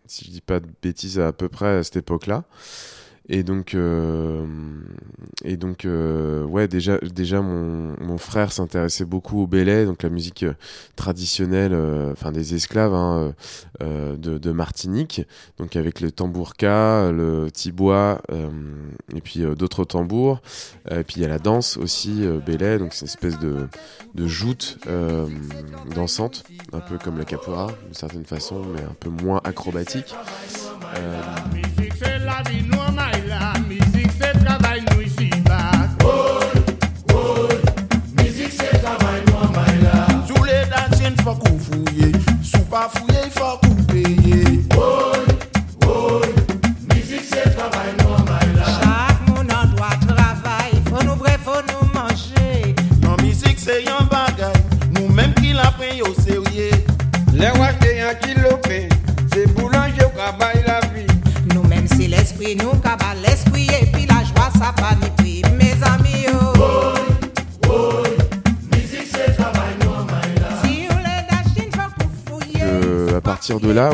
si 0.07 0.26
je 0.26 0.31
dis 0.31 0.40
pas 0.40 0.61
de 0.61 0.69
bêtises, 0.81 1.19
à 1.19 1.33
peu 1.33 1.49
près 1.49 1.79
à 1.79 1.83
cette 1.83 1.97
époque-là. 1.97 2.45
Et 3.32 3.44
donc, 3.44 3.75
euh, 3.75 4.44
et 5.44 5.56
donc, 5.56 5.84
euh, 5.84 6.42
ouais, 6.42 6.66
déjà, 6.66 6.99
déjà 6.99 7.40
mon, 7.40 7.94
mon 8.00 8.18
frère 8.18 8.50
s'intéressait 8.50 9.04
beaucoup 9.04 9.42
au 9.42 9.46
belay, 9.46 9.87
donc 9.87 10.02
la 10.02 10.08
musique 10.08 10.42
euh, 10.42 10.54
traditionnelle, 10.96 11.72
enfin 12.10 12.32
des 12.32 12.56
esclaves 12.56 12.92
hein, 12.92 13.32
de, 13.78 14.50
Martinique, 14.50 15.22
donc 15.58 15.76
avec 15.76 16.00
le 16.00 16.10
tambourka, 16.10 17.12
le 17.12 17.50
tibois, 17.52 18.20
et 19.14 19.20
puis 19.20 19.44
d'autres 19.56 19.84
tambours. 19.84 20.40
Et 20.90 21.04
puis 21.04 21.16
il 21.18 21.22
y 21.22 21.25
a 21.25 21.28
la 21.28 21.38
danse 21.38 21.76
aussi, 21.76 22.26
belay, 22.44 22.78
donc 22.78 22.92
c'est 22.94 23.02
une 23.02 23.08
espèce 23.08 23.38
de, 23.38 23.68
de 24.16 24.26
joute 24.26 24.78
dansante, 25.94 26.44
un 26.72 26.80
peu 26.80 26.99
comme 26.99 27.16
la 27.16 27.25
capoeira 27.25 27.68
d'une 27.84 27.94
certaine 27.94 28.25
façon, 28.25 28.62
mais 28.75 28.82
un 28.82 28.96
peu 28.99 29.08
moins 29.08 29.40
acrobatique. 29.44 30.16
Dancing, 41.25 41.61
faut 41.61 41.70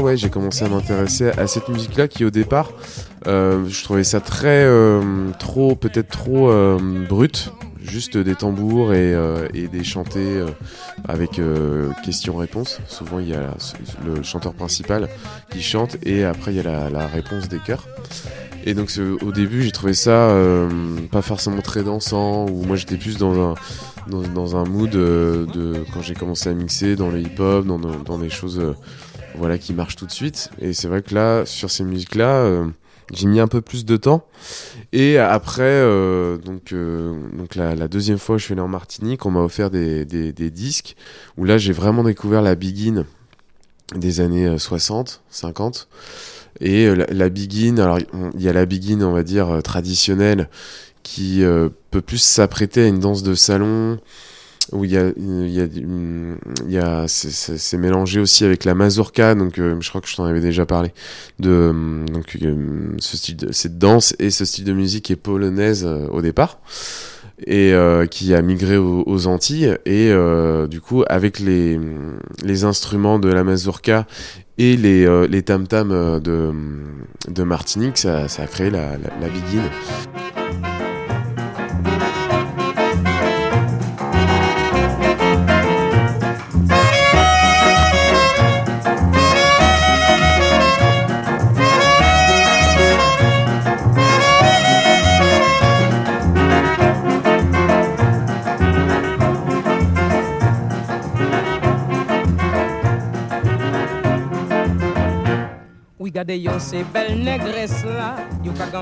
ouais, 0.07 0.17
j'ai 0.17 0.31
commencé 0.31 0.65
à 0.65 0.69
m'intéresser 0.69 1.31
à 1.31 1.49
cette 1.49 1.69
musique-là 1.69 2.07
qui, 2.07 2.25
au 2.25 2.31
départ, 2.31 2.71
euh, 3.27 3.67
je 3.69 3.83
trouvais 3.83 4.05
ça 4.05 4.21
très, 4.21 4.63
euh, 4.65 5.03
trop, 5.41 5.75
peut-être 5.75 6.09
trop 6.09 6.49
euh, 6.49 6.79
brut. 7.09 7.53
Juste 7.83 8.17
des 8.17 8.35
tambours 8.35 8.95
et, 8.95 9.15
des 9.55 9.85
chantés 9.85 10.45
avec 11.07 11.41
question-réponse. 12.05 12.81
Souvent, 12.89 13.21
il 13.21 13.29
y 13.29 13.35
a 13.35 13.55
le 14.05 14.25
chanteur 14.25 14.55
principal 14.55 15.09
qui 15.51 15.63
chante 15.63 15.97
et 16.05 16.25
après, 16.25 16.53
il 16.53 16.57
y 16.57 16.67
a 16.67 16.91
la, 16.91 17.07
réponse 17.07 17.49
des 17.49 17.61
chœurs. 17.61 17.87
Et 18.65 18.75
donc, 18.75 18.91
au 19.23 19.31
début, 19.31 19.63
j'ai 19.63 19.71
trouvé 19.71 19.95
ça 19.95 20.35
pas 21.13 21.23
forcément 21.23 21.63
très 21.63 21.85
dansant, 21.85 22.47
ou 22.47 22.65
moi 22.65 22.75
j'étais 22.75 22.97
plus 22.97 23.19
dans 23.19 23.53
un, 23.53 23.55
dans, 24.09 24.57
un 24.57 24.65
mood 24.65 24.91
de 24.91 25.85
quand 25.95 26.03
j'ai 26.03 26.15
commencé 26.15 26.49
à 26.49 26.55
mixer 26.55 26.97
dans 26.97 27.09
le 27.09 27.21
hip-hop, 27.21 27.65
dans, 27.67 27.79
dans, 27.79 28.19
des 28.19 28.31
choses 28.31 28.61
voilà, 29.37 29.59
qui 29.59 29.75
marchent 29.75 29.97
tout 29.97 30.07
de 30.07 30.13
suite. 30.13 30.51
Et 30.61 30.73
c'est 30.73 30.89
vrai 30.89 31.03
que 31.03 31.15
là, 31.15 31.45
sur 31.47 31.71
ces 31.71 31.85
musiques-là, 31.85 32.29
euh, 32.29 32.67
j'ai 33.13 33.27
mis 33.27 33.41
un 33.41 33.49
peu 33.49 33.61
plus 33.61 33.85
de 33.85 33.97
temps. 33.97 34.27
Et 34.93 35.19
après, 35.19 35.63
euh, 35.63 36.39
donc, 36.39 36.73
euh, 36.73 37.15
donc 37.33 37.55
la, 37.55 37.89
deuxième 37.89 38.19
fois 38.19 38.39
je 38.39 38.45
suis 38.45 38.53
allé 38.53 38.63
en 38.63 38.69
Martinique, 38.69 39.27
on 39.27 39.31
m'a 39.31 39.41
offert 39.41 39.71
des, 39.71 40.05
des, 40.05 40.51
disques 40.51 40.97
où 41.37 41.45
là, 41.45 41.59
j'ai 41.59 41.73
vraiment 41.73 42.03
découvert 42.03 42.43
la 42.43 42.55
Begin 42.55 43.05
des 43.95 44.21
années 44.21 44.47
euh, 44.47 44.59
60, 44.59 45.23
50. 45.31 45.89
Et 46.61 46.93
la, 46.95 47.07
la 47.11 47.29
Begin, 47.29 47.79
alors 47.79 47.99
il 48.35 48.43
y 48.43 48.49
a 48.49 48.53
la 48.53 48.67
Begin, 48.67 49.03
on 49.03 49.13
va 49.13 49.23
dire, 49.23 49.61
traditionnelle, 49.63 50.49
qui 51.03 51.43
peut 51.91 52.01
plus 52.01 52.21
s'apprêter 52.21 52.85
à 52.85 52.87
une 52.87 52.99
danse 52.99 53.23
de 53.23 53.35
salon, 53.35 54.01
où 54.73 54.85
il 54.85 54.93
y 54.93 54.97
a, 54.97 55.09
y 55.17 55.71
y 56.69 56.79
a 56.79 57.05
c'est- 57.09 57.77
mélangé 57.77 58.21
aussi 58.21 58.45
avec 58.45 58.65
la 58.65 58.75
mazurka, 58.75 59.35
donc 59.35 59.59
euh, 59.59 59.77
je 59.81 59.89
crois 59.89 60.01
que 60.01 60.09
je 60.09 60.17
t'en 60.17 60.25
avais 60.25 60.41
déjà 60.41 60.67
parlé, 60.67 60.93
de 61.39 61.73
donc 62.13 62.37
euh, 62.43 62.95
ce 62.99 63.17
style, 63.17 63.37
de, 63.37 63.53
cette 63.53 63.79
danse 63.79 64.15
et 64.19 64.31
ce 64.31 64.45
style 64.45 64.65
de 64.65 64.73
musique 64.73 65.11
est 65.11 65.17
polonaise 65.17 65.85
euh, 65.87 66.09
au 66.09 66.23
départ 66.23 66.59
et 67.47 67.75
qui 68.11 68.33
a 68.33 68.41
migré 68.41 68.79
aux, 68.79 69.27
Antilles 69.27 69.77
et 69.85 70.11
du 70.71 70.81
coup 70.81 71.05
avec 71.07 71.39
les 71.39 71.79
les 72.43 72.65
instruments 72.65 73.19
de 73.19 73.29
la 73.29 73.45
mazurka 73.45 74.07
et 74.57 74.75
les 74.79 75.27
les 75.29 75.43
tam 75.43 75.67
tam 75.67 75.91
de 76.19 76.51
de 77.29 77.43
Martinique, 77.43 77.99
ça, 77.99 78.27
ça 78.29 78.45
a 78.45 78.47
créé 78.47 78.71
la 78.71 78.93
la, 78.97 79.11
la 79.21 79.29
biguine. 79.29 79.69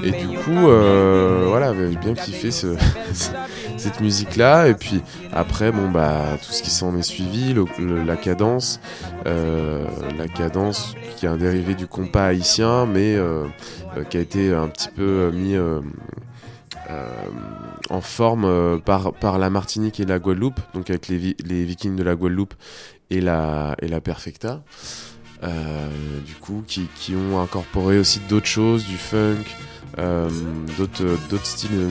Et 0.03 0.11
du 0.13 0.39
coup, 0.39 0.69
euh, 0.69 1.45
voilà, 1.49 1.75
j'ai 1.75 1.97
bien 1.97 2.15
kiffé 2.15 2.51
ce, 2.51 2.75
cette 3.77 4.01
musique-là. 4.01 4.69
Et 4.69 4.75
puis 4.75 5.03
après, 5.33 5.71
bon 5.71 5.91
bah 5.91 6.23
tout 6.45 6.53
ce 6.53 6.63
qui 6.63 6.71
s'en 6.71 6.97
est 6.97 7.03
suivi, 7.03 7.53
le- 7.53 7.67
le- 7.79 8.03
la 8.03 8.17
cadence, 8.17 8.81
euh, 9.27 9.87
la 10.17 10.27
cadence 10.29 10.95
qui 11.17 11.27
est 11.27 11.29
un 11.29 11.37
dérivé 11.37 11.75
du 11.75 11.87
compas 11.87 12.27
haïtien, 12.29 12.87
mais 12.87 13.15
euh, 13.15 13.45
euh, 13.97 14.05
qui 14.05 14.17
a 14.17 14.21
été 14.21 14.53
un 14.55 14.69
petit 14.69 14.89
peu 14.89 15.31
mis 15.35 15.55
euh, 15.55 15.81
en 17.91 18.01
forme 18.01 18.45
euh, 18.45 18.79
par 18.79 19.13
par 19.13 19.39
la 19.39 19.51
Martinique 19.51 20.01
et 20.01 20.05
la 20.05 20.19
Guadeloupe, 20.19 20.61
donc 20.75 20.91
avec 20.91 21.09
les, 21.09 21.19
vi- 21.19 21.37
les 21.45 21.65
Vikings 21.65 21.97
de 21.97 22.03
la 22.03 22.15
Guadeloupe 22.15 22.55
et 23.11 23.21
la 23.21 23.75
et 23.81 23.89
la 23.89 24.01
Perfecta. 24.01 24.63
Euh, 25.45 25.89
du 26.27 26.35
coup, 26.35 26.65
qui, 26.67 26.89
ont 27.15 27.41
incorporé 27.41 27.99
aussi 27.99 28.21
d'autres 28.29 28.47
choses, 28.47 28.85
du 28.87 28.97
funk, 28.97 29.45
euh, 29.99 30.29
d'autres 30.79 31.05
euh, 31.05 31.17
d'autres 31.29 31.45
styles 31.47 31.91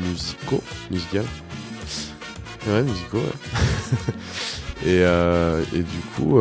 musicaux, 0.00 0.62
musicaux. 0.90 1.18
Ouais, 2.66 2.82
musicaux, 2.82 3.22
et, 5.72 5.78
du 5.78 6.00
coup, 6.16 6.38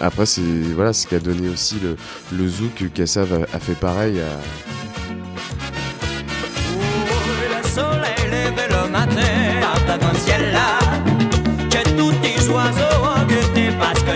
après, 0.00 0.26
c'est 0.26 0.40
voilà, 0.74 0.92
ce 0.92 1.06
qui 1.06 1.14
a 1.14 1.20
donné 1.20 1.48
aussi 1.48 1.76
le, 1.80 1.96
le 2.36 2.48
zouk. 2.48 2.90
Kassav 2.92 3.32
a, 3.32 3.56
a 3.56 3.60
fait 3.60 3.74
pareil. 3.74 4.20
à- 4.20 4.40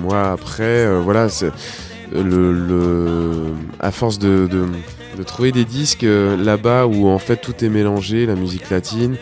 moi 0.00 0.30
après, 0.32 0.86
euh, 0.86 1.00
voilà, 1.00 1.28
le, 2.12 2.52
le- 2.52 3.52
à 3.78 3.90
force 3.92 4.18
de, 4.18 4.48
de, 4.48 4.66
trouver 5.22 5.52
des 5.52 5.66
disques 5.66 6.04
euh, 6.04 6.34
là-bas 6.36 6.86
où 6.86 7.06
en 7.08 7.18
fait 7.18 7.36
tout 7.36 7.62
est 7.64 7.68
mélangé, 7.68 8.24
la 8.24 8.34
musique 8.36 8.70
latine, 8.70 9.16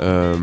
euh, 0.00 0.36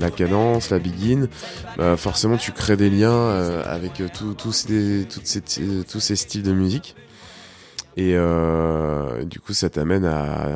la, 0.00 0.10
cadence, 0.10 0.70
la 0.70 0.78
biguine, 0.78 1.28
bah, 1.76 1.96
forcément 1.98 2.38
tu 2.38 2.50
crées 2.52 2.76
des 2.78 2.88
liens 2.90 3.28
avec 3.66 4.02
tout- 4.14 4.32
tous 4.34 4.52
ces, 4.52 5.06
toutes 5.12 5.26
ces, 5.26 5.42
tous 5.84 6.00
ces 6.00 6.16
styles 6.16 6.42
de 6.42 6.52
musique. 6.52 6.96
Et 7.98 8.14
du 9.24 9.38
coup, 9.40 9.52
ça 9.54 9.68
t'amène 9.70 10.02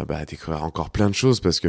bah, 0.08 0.16
à 0.18 0.24
découvrir 0.24 0.64
encore 0.64 0.90
plein 0.90 1.08
de 1.10 1.14
choses 1.14 1.40
parce 1.40 1.60
que 1.60 1.68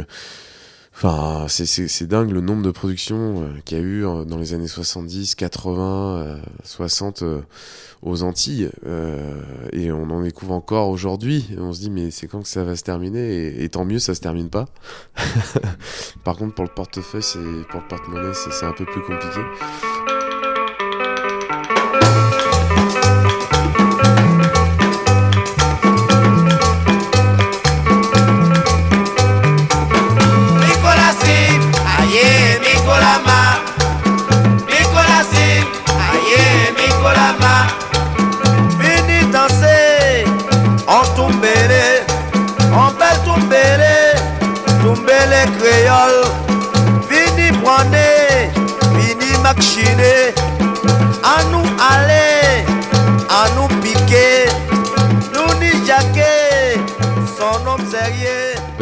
Enfin, 0.94 1.46
c'est- 1.48 1.66
c'est 1.88 2.06
dingue 2.06 2.30
le 2.30 2.40
nombre 2.40 2.62
de 2.62 2.70
productions 2.70 3.42
euh, 3.42 3.46
qu'il 3.64 3.78
y 3.78 3.80
a 3.80 3.84
eu 3.84 4.06
euh, 4.06 4.24
dans 4.24 4.36
les 4.38 4.52
années 4.54 4.68
70, 4.68 5.34
80, 5.34 6.16
euh, 6.18 6.36
60 6.64 7.22
euh, 7.22 7.40
aux 8.02 8.22
Antilles. 8.22 8.70
euh, 8.86 9.40
et 9.72 9.90
on 9.90 10.10
en 10.10 10.20
découvre 10.22 10.52
encore 10.52 10.90
aujourd'hui. 10.90 11.48
On 11.58 11.72
se 11.72 11.80
dit, 11.80 11.90
mais 11.90 12.10
c'est 12.10 12.26
quand 12.28 12.42
que 12.42 12.48
ça 12.48 12.62
va 12.62 12.76
se 12.76 12.82
terminer? 12.84 13.20
Et, 13.20 13.64
et 13.64 13.68
tant 13.70 13.84
mieux, 13.84 13.98
ça 13.98 14.14
se 14.14 14.20
termine 14.20 14.50
pas. 14.50 14.66
Par 16.24 16.36
contre, 16.36 16.54
pour 16.54 16.64
le 16.64 16.70
portefeuille, 16.74 17.22
c'est 17.22 17.38
pour 17.70 17.80
le 17.80 17.88
porte-monnaie, 17.88 18.34
c'est 18.34 18.66
un 18.66 18.72
peu 18.72 18.84
plus 18.84 19.00
compliqué. 19.02 19.40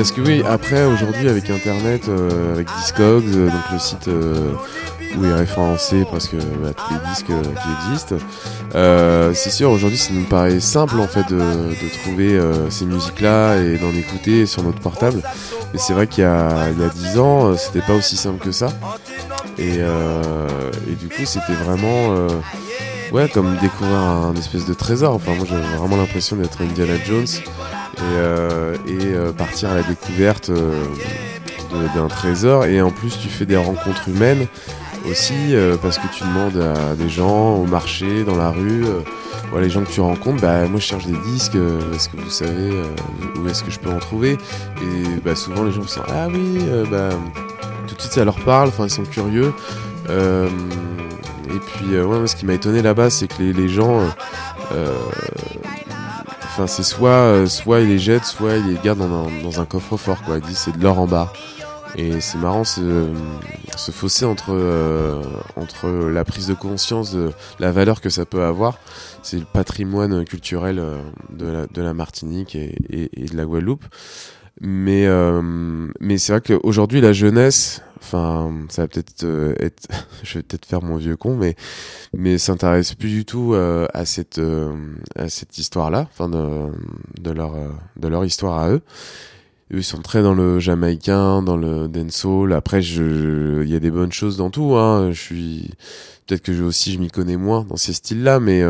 Parce 0.00 0.12
que 0.12 0.22
oui, 0.22 0.42
après, 0.48 0.86
aujourd'hui, 0.86 1.28
avec 1.28 1.50
Internet, 1.50 2.08
euh, 2.08 2.54
avec 2.54 2.68
Discogs, 2.78 3.22
euh, 3.34 3.50
donc 3.50 3.60
le 3.70 3.78
site 3.78 4.08
euh, 4.08 4.54
où 5.18 5.26
est 5.26 5.34
référencé 5.34 6.06
presque 6.06 6.36
bah, 6.36 6.70
tous 6.72 6.94
les 6.94 7.10
disques 7.10 7.26
qui 7.26 7.90
existent, 7.90 8.16
c'est 9.34 9.50
sûr, 9.50 9.70
aujourd'hui, 9.70 9.98
ça 9.98 10.14
nous 10.14 10.24
paraît 10.24 10.58
simple, 10.58 10.98
en 11.00 11.06
fait, 11.06 11.28
de, 11.28 11.98
trouver 12.02 12.40
ces 12.70 12.86
musiques-là 12.86 13.56
et 13.56 13.76
d'en 13.76 13.90
écouter 13.90 14.46
sur 14.46 14.62
notre 14.62 14.80
portable. 14.80 15.20
Mais 15.74 15.78
c'est 15.78 15.92
vrai 15.92 16.06
qu'il 16.06 16.24
y 16.24 16.26
a, 16.26 16.70
il 16.70 16.80
y 16.80 16.84
a 16.84 16.88
10 16.88 17.18
ans, 17.18 17.54
c'était 17.58 17.82
pas 17.82 17.92
aussi 17.92 18.16
simple 18.16 18.42
que 18.42 18.52
ça. 18.52 18.68
Et, 19.58 19.80
du 20.98 21.08
coup, 21.08 21.26
c'était 21.26 21.52
vraiment... 21.62 22.26
Ouais, 23.12 23.28
comme 23.28 23.54
découvrir 23.56 23.98
un 23.98 24.34
espèce 24.36 24.64
de 24.64 24.72
trésor. 24.72 25.14
Enfin, 25.14 25.34
moi, 25.34 25.44
j'avais 25.46 25.76
vraiment 25.76 25.96
l'impression 25.96 26.36
d'être 26.36 26.62
Indiana 26.62 26.94
Jones 27.04 27.26
et, 28.00 28.16
euh, 28.16 28.76
euh, 28.88 29.32
partir 29.32 29.70
à 29.70 29.74
la 29.74 29.82
découverte 29.82 30.50
euh, 30.50 30.84
d'un 31.94 32.08
trésor. 32.08 32.64
Et 32.64 32.80
en 32.82 32.90
plus, 32.90 33.18
tu 33.18 33.28
fais 33.28 33.46
des 33.46 33.56
rencontres 33.56 34.08
humaines 34.08 34.46
aussi 35.08 35.54
parce 35.80 35.98
que 35.98 36.06
tu 36.12 36.24
demandes 36.24 36.58
à 36.58 36.94
des 36.94 37.08
gens 37.08 37.54
au 37.54 37.64
marché, 37.64 38.24
dans 38.24 38.36
la 38.36 38.50
rue. 38.50 38.84
euh, 38.84 39.60
les 39.60 39.70
gens 39.70 39.82
que 39.82 39.90
tu 39.90 40.00
rencontres, 40.00 40.42
bah 40.42 40.66
moi 40.68 40.78
je 40.78 40.84
cherche 40.84 41.06
des 41.06 41.16
disques, 41.32 41.56
est-ce 41.94 42.08
que 42.08 42.16
vous 42.18 42.30
savez 42.30 42.70
où 43.36 43.48
est-ce 43.48 43.64
que 43.64 43.70
je 43.70 43.80
peux 43.80 43.90
en 43.90 43.98
trouver? 43.98 44.38
Et 44.80 45.20
bah 45.24 45.34
souvent 45.34 45.64
les 45.64 45.72
gens 45.72 45.86
sont 45.88 46.02
ah 46.08 46.28
oui, 46.28 46.60
bah 46.88 47.08
tout 47.88 47.96
de 47.96 48.00
suite 48.00 48.12
ça 48.12 48.24
leur 48.24 48.38
parle, 48.44 48.68
enfin 48.68 48.84
ils 48.84 48.90
sont 48.90 49.04
curieux. 49.04 49.52
Et 50.08 51.58
puis 51.66 51.86
ce 52.26 52.36
qui 52.36 52.46
m'a 52.46 52.52
étonné 52.52 52.80
là-bas, 52.80 53.10
c'est 53.10 53.26
que 53.26 53.42
les, 53.42 53.68
gens, 53.68 54.02
c'est 56.66 56.83
soit 56.83 57.11
euh, 57.11 57.46
soit 57.46 57.81
ils 57.81 57.88
les 57.88 57.99
jettent, 57.99 58.25
soit 58.25 58.57
ils 58.57 58.66
les 58.66 58.79
gardent 58.83 59.09
dans 59.42 59.61
un, 59.61 59.64
coffre-fort 59.64 60.23
quoi. 60.23 60.38
Ils 60.38 60.44
disent 60.44 60.59
c'est 60.59 60.77
de 60.77 60.83
l'or 60.83 60.99
en 60.99 61.07
barre. 61.07 61.33
Et 61.96 62.20
c'est 62.20 62.38
marrant 62.38 62.62
ce, 62.62 63.11
fossé 63.90 64.25
entre, 64.25 64.51
euh, 64.53 65.23
entre 65.57 65.88
la 65.88 66.25
prise 66.25 66.46
de 66.46 66.55
conscience 66.55 67.12
de 67.12 67.33
la 67.59 67.73
valeur 67.73 68.01
que 68.01 68.11
ça 68.11 68.25
peut 68.25 68.44
avoir. 68.44 68.79
C'est 69.23 69.38
le 69.38 69.44
patrimoine 69.44 70.25
culturel 70.25 70.79
euh, 70.79 71.03
de 71.31 71.83
la, 71.83 71.92
Martinique 71.92 72.55
et 72.55 72.77
de 72.88 73.37
la 73.37 73.44
Guadeloupe. 73.44 73.85
Mais, 74.60 75.06
euh, 75.06 75.40
mais 76.00 76.18
c'est 76.18 76.32
vrai 76.32 76.40
qu'aujourd'hui, 76.40 77.00
la 77.00 77.12
jeunesse, 77.12 77.82
enfin, 78.00 78.52
ça 78.68 78.82
va 78.82 78.88
peut-être 78.88 79.24
euh, 79.24 79.54
être, 79.58 79.88
je 80.22 80.38
vais 80.38 80.42
peut-être 80.42 80.66
faire 80.66 80.82
mon 80.82 80.96
vieux 80.96 81.16
con, 81.16 81.36
mais, 81.36 81.54
mais 82.14 82.38
s'intéresse 82.38 82.94
plus 82.94 83.10
du 83.10 83.24
tout 83.24 83.54
euh, 83.54 83.86
à 83.94 84.04
cette, 84.04 84.38
euh, 84.38 84.72
à 85.16 85.28
cette 85.28 85.58
histoire-là, 85.58 86.08
enfin, 86.10 86.28
de, 86.28 87.30
leur, 87.30 87.54
de 87.96 88.08
leur 88.08 88.24
histoire 88.24 88.58
à 88.58 88.70
eux. 88.70 88.82
Ils 89.72 89.84
sont 89.84 90.02
très 90.02 90.22
dans 90.22 90.34
le 90.34 90.58
jamaïcain, 90.58 91.42
dans 91.42 91.56
le 91.56 91.86
dancehall. 91.86 92.52
Après, 92.54 92.82
je, 92.82 93.62
il 93.62 93.70
y 93.70 93.76
a 93.76 93.78
des 93.78 93.92
bonnes 93.92 94.10
choses 94.10 94.36
dans 94.36 94.50
tout, 94.50 94.74
hein. 94.74 95.12
Je 95.12 95.20
suis, 95.20 95.70
peut-être 96.26 96.42
que 96.42 96.52
je 96.52 96.64
aussi, 96.64 96.92
je 96.92 96.98
m'y 96.98 97.08
connais 97.08 97.36
moins 97.36 97.64
dans 97.68 97.76
ces 97.76 97.92
styles-là, 97.92 98.40
mais, 98.40 98.64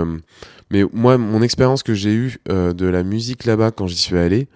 mais 0.71 0.83
moi, 0.93 1.17
mon 1.17 1.41
expérience 1.41 1.83
que 1.83 1.95
j'ai 1.95 2.13
eue 2.13 2.39
de 2.51 2.87
la 2.87 3.03
musique 3.03 3.47
là-bas 3.47 3.71
quand 3.71 3.87
j'y 3.87 3.97
suis 3.97 4.19
allé, 4.19 4.47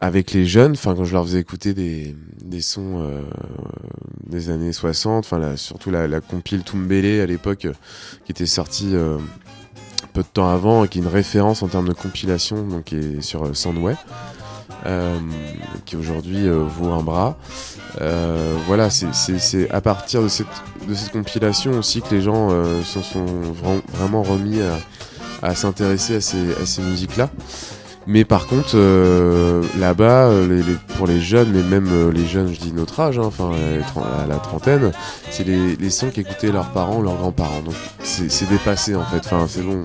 avec 0.00 0.32
les 0.32 0.46
jeunes, 0.46 0.72
enfin 0.72 0.94
quand 0.94 1.04
je 1.04 1.12
leur 1.12 1.24
faisais 1.24 1.40
écouter 1.40 1.74
des, 1.74 2.14
des 2.40 2.60
sons 2.60 3.00
euh, 3.00 3.22
des 4.26 4.50
années 4.50 4.72
60, 4.72 5.24
enfin 5.24 5.56
surtout 5.56 5.90
la, 5.90 6.06
la 6.06 6.20
compile 6.20 6.62
à 7.20 7.26
l'époque 7.26 7.64
euh, 7.64 7.72
qui 8.24 8.32
était 8.32 8.46
sortie 8.46 8.90
euh, 8.94 9.18
peu 10.12 10.22
de 10.22 10.28
temps 10.32 10.48
avant 10.48 10.84
et 10.84 10.88
qui 10.88 10.98
est 10.98 11.02
une 11.02 11.08
référence 11.08 11.62
en 11.62 11.68
termes 11.68 11.88
de 11.88 11.92
compilation, 11.94 12.64
donc 12.66 12.94
sur 13.20 13.44
euh, 13.46 13.54
Soundway, 13.54 13.96
euh, 14.86 15.18
qui 15.84 15.96
aujourd'hui 15.96 16.48
vaut 16.48 16.92
un 16.92 17.02
bras. 17.02 17.36
Voilà, 18.66 18.90
c'est- 18.90 19.70
à 19.70 19.80
partir 19.80 20.22
de 20.22 20.28
cette, 20.28 20.46
de 20.88 20.94
cette 20.94 21.10
compilation 21.10 21.72
aussi 21.72 22.02
que 22.02 22.14
les 22.14 22.22
gens 22.22 22.50
s'en 22.84 23.02
sont 23.02 23.26
vra- 23.26 23.82
vraiment 23.94 24.22
remis 24.22 24.60
à, 24.60 24.78
à 25.48 25.54
s'intéresser 25.56 26.16
à 26.16 26.20
ces, 26.20 26.52
à 26.62 26.66
ces 26.66 26.82
musiques-là. 26.82 27.28
Mais 28.10 28.24
par 28.24 28.46
contre, 28.46 28.70
euh, 28.72 29.62
là-bas, 29.78 30.28
euh, 30.28 30.62
pour 30.96 31.06
les 31.06 31.20
jeunes, 31.20 31.50
mais 31.52 31.62
même 31.62 31.88
euh, 31.92 32.10
les 32.10 32.26
jeunes, 32.26 32.54
je 32.54 32.58
dis 32.58 32.72
notre 32.72 32.98
âge, 33.00 33.18
hein, 33.18 33.24
enfin 33.26 33.50
à 34.24 34.26
la 34.26 34.36
trentaine, 34.36 34.92
c'est 35.30 35.44
les, 35.44 35.76
les 35.76 35.90
sons 35.90 36.08
qu'écoutaient 36.08 36.50
leurs 36.50 36.70
parents, 36.70 37.02
leurs 37.02 37.16
grands-parents. 37.16 37.60
Donc 37.60 37.74
c'est 38.02 38.48
dépassé 38.48 38.94
en 38.94 39.04
fait. 39.04 39.18
Enfin, 39.18 39.44
c'est 39.46 39.60
bon, 39.60 39.82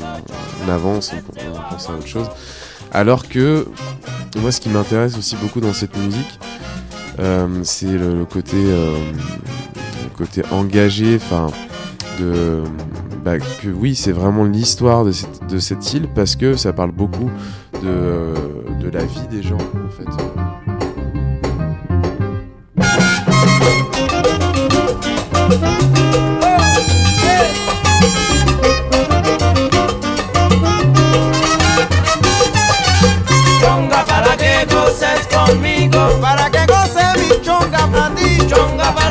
on, 0.66 0.72
avance, 0.72 1.12
on, 1.14 1.70
pense 1.70 1.90
à 1.90 1.94
autre 1.96 2.08
chose. 2.08 2.30
Alors 2.94 3.28
que 3.28 3.68
moi, 4.38 4.54
ce 4.54 4.62
qui 4.62 4.70
m'intéresse 4.70 5.18
aussi 5.18 5.36
beaucoup 5.36 5.60
dans 5.60 5.74
cette 5.74 5.98
musique, 5.98 6.40
c'est 7.64 7.92
le, 7.92 8.24
côté, 8.24 8.56
le 8.56 10.16
côté 10.16 10.44
engagé, 10.50 11.18
enfin, 11.18 11.48
de, 12.20 12.64
bah, 13.24 13.38
que 13.40 13.70
oui, 13.70 13.96
c'est 13.96 14.12
vraiment 14.12 14.44
l'histoire 14.44 15.06
de 15.06 15.12
cette, 15.12 15.48
de 15.48 15.60
cette 15.60 15.94
île 15.94 16.08
parce 16.14 16.36
que 16.36 16.56
ça 16.56 16.74
parle 16.74 16.92
beaucoup 16.92 17.30
de, 17.82 17.88
euh, 17.88 18.36
de 18.82 18.90
la 18.90 19.04
vie 19.04 19.28
des 19.30 19.44
gens, 19.44 19.58
en 19.58 19.90
fait. 19.90 20.10
Chonga 33.62 34.04
para 34.06 34.38
que 34.38 34.66
goces 34.74 35.28
conmigo, 35.28 36.00
para 36.22 36.50
que 36.50 36.66
goce 36.66 37.04
mi 37.20 37.30
chonga 37.46 37.88
para 37.92 38.16
ti. 38.16 38.38
Chonga 38.48 38.94
para 38.94 39.03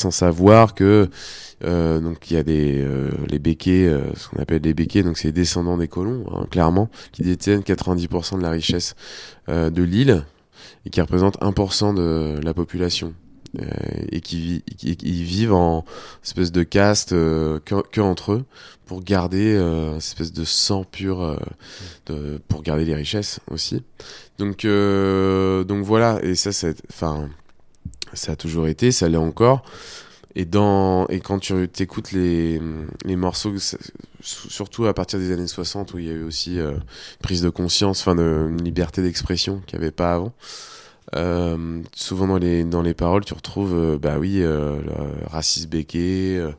sans 0.00 0.10
savoir 0.10 0.74
que 0.74 1.08
euh, 1.64 2.00
donc 2.00 2.30
il 2.30 2.34
y 2.34 2.36
a 2.38 2.42
des 2.42 2.80
euh, 2.80 3.10
les 3.28 3.38
béquets, 3.38 3.86
euh, 3.86 4.00
ce 4.16 4.28
qu'on 4.28 4.40
appelle 4.40 4.62
les 4.62 4.74
béquets, 4.74 5.02
donc 5.02 5.18
c'est 5.18 5.28
les 5.28 5.32
descendants 5.32 5.76
des 5.76 5.88
colons, 5.88 6.24
hein, 6.34 6.46
clairement, 6.50 6.88
qui 7.12 7.22
détiennent 7.22 7.60
90% 7.60 8.38
de 8.38 8.42
la 8.42 8.50
richesse 8.50 8.94
de 9.48 9.82
l'île 9.82 10.24
et 10.86 10.90
qui 10.90 11.00
représentent 11.00 11.38
1% 11.40 11.94
de 11.94 12.40
la 12.42 12.54
population. 12.54 13.14
Et 14.12 14.20
qui, 14.20 14.36
vi- 14.36 14.74
qui- 14.76 14.96
qui 14.96 15.24
vivent 15.24 15.54
en 15.54 15.84
espèce 16.24 16.52
de 16.52 16.62
caste 16.62 17.10
que, 17.10 18.00
entre 18.00 18.32
eux 18.34 18.44
pour 18.86 19.02
garder 19.02 19.58
espèce 19.98 20.32
de 20.32 20.44
sang 20.44 20.84
pur 20.84 21.36
pour 22.46 22.62
garder 22.62 22.84
les 22.84 22.94
richesses 22.94 23.40
aussi 23.50 23.82
donc 24.38 24.64
donc 24.64 25.84
voilà 25.84 26.20
et 26.22 26.36
ça 26.36 26.52
c'est 26.52 26.76
enfin 26.90 27.28
ça 28.14 28.32
a 28.32 28.36
toujours 28.36 28.68
été, 28.68 28.92
ça 28.92 29.08
l'est 29.08 29.16
encore. 29.16 29.62
Et, 30.36 30.44
dans, 30.44 31.08
et 31.08 31.18
quand 31.20 31.40
tu 31.40 31.68
écoutes 31.80 32.12
les, 32.12 32.60
morceaux, 33.04 33.54
surtout 34.20 34.86
à 34.86 34.94
partir 34.94 35.18
des 35.18 35.32
années 35.32 35.48
60, 35.48 35.94
où 35.94 35.98
il 35.98 36.06
y 36.06 36.10
a 36.10 36.12
eu 36.12 36.22
aussi 36.22 36.60
euh, 36.60 36.74
prise 37.20 37.42
de 37.42 37.50
conscience, 37.50 38.00
enfin 38.00 38.14
de, 38.14 38.46
une 38.48 38.62
liberté 38.62 39.02
d'expression 39.02 39.60
qu'il 39.66 39.78
n'y 39.78 39.84
avait 39.84 39.92
pas 39.92 40.14
avant, 40.14 40.32
euh, 41.16 41.82
souvent 41.94 42.26
dans 42.28 42.82
les, 42.82 42.94
paroles, 42.94 43.24
tu 43.24 43.34
retrouves, 43.34 43.74
euh, 43.74 43.98
bah 43.98 44.18
oui, 44.18 44.42
euh, 44.42 44.80
euh, 45.34 46.52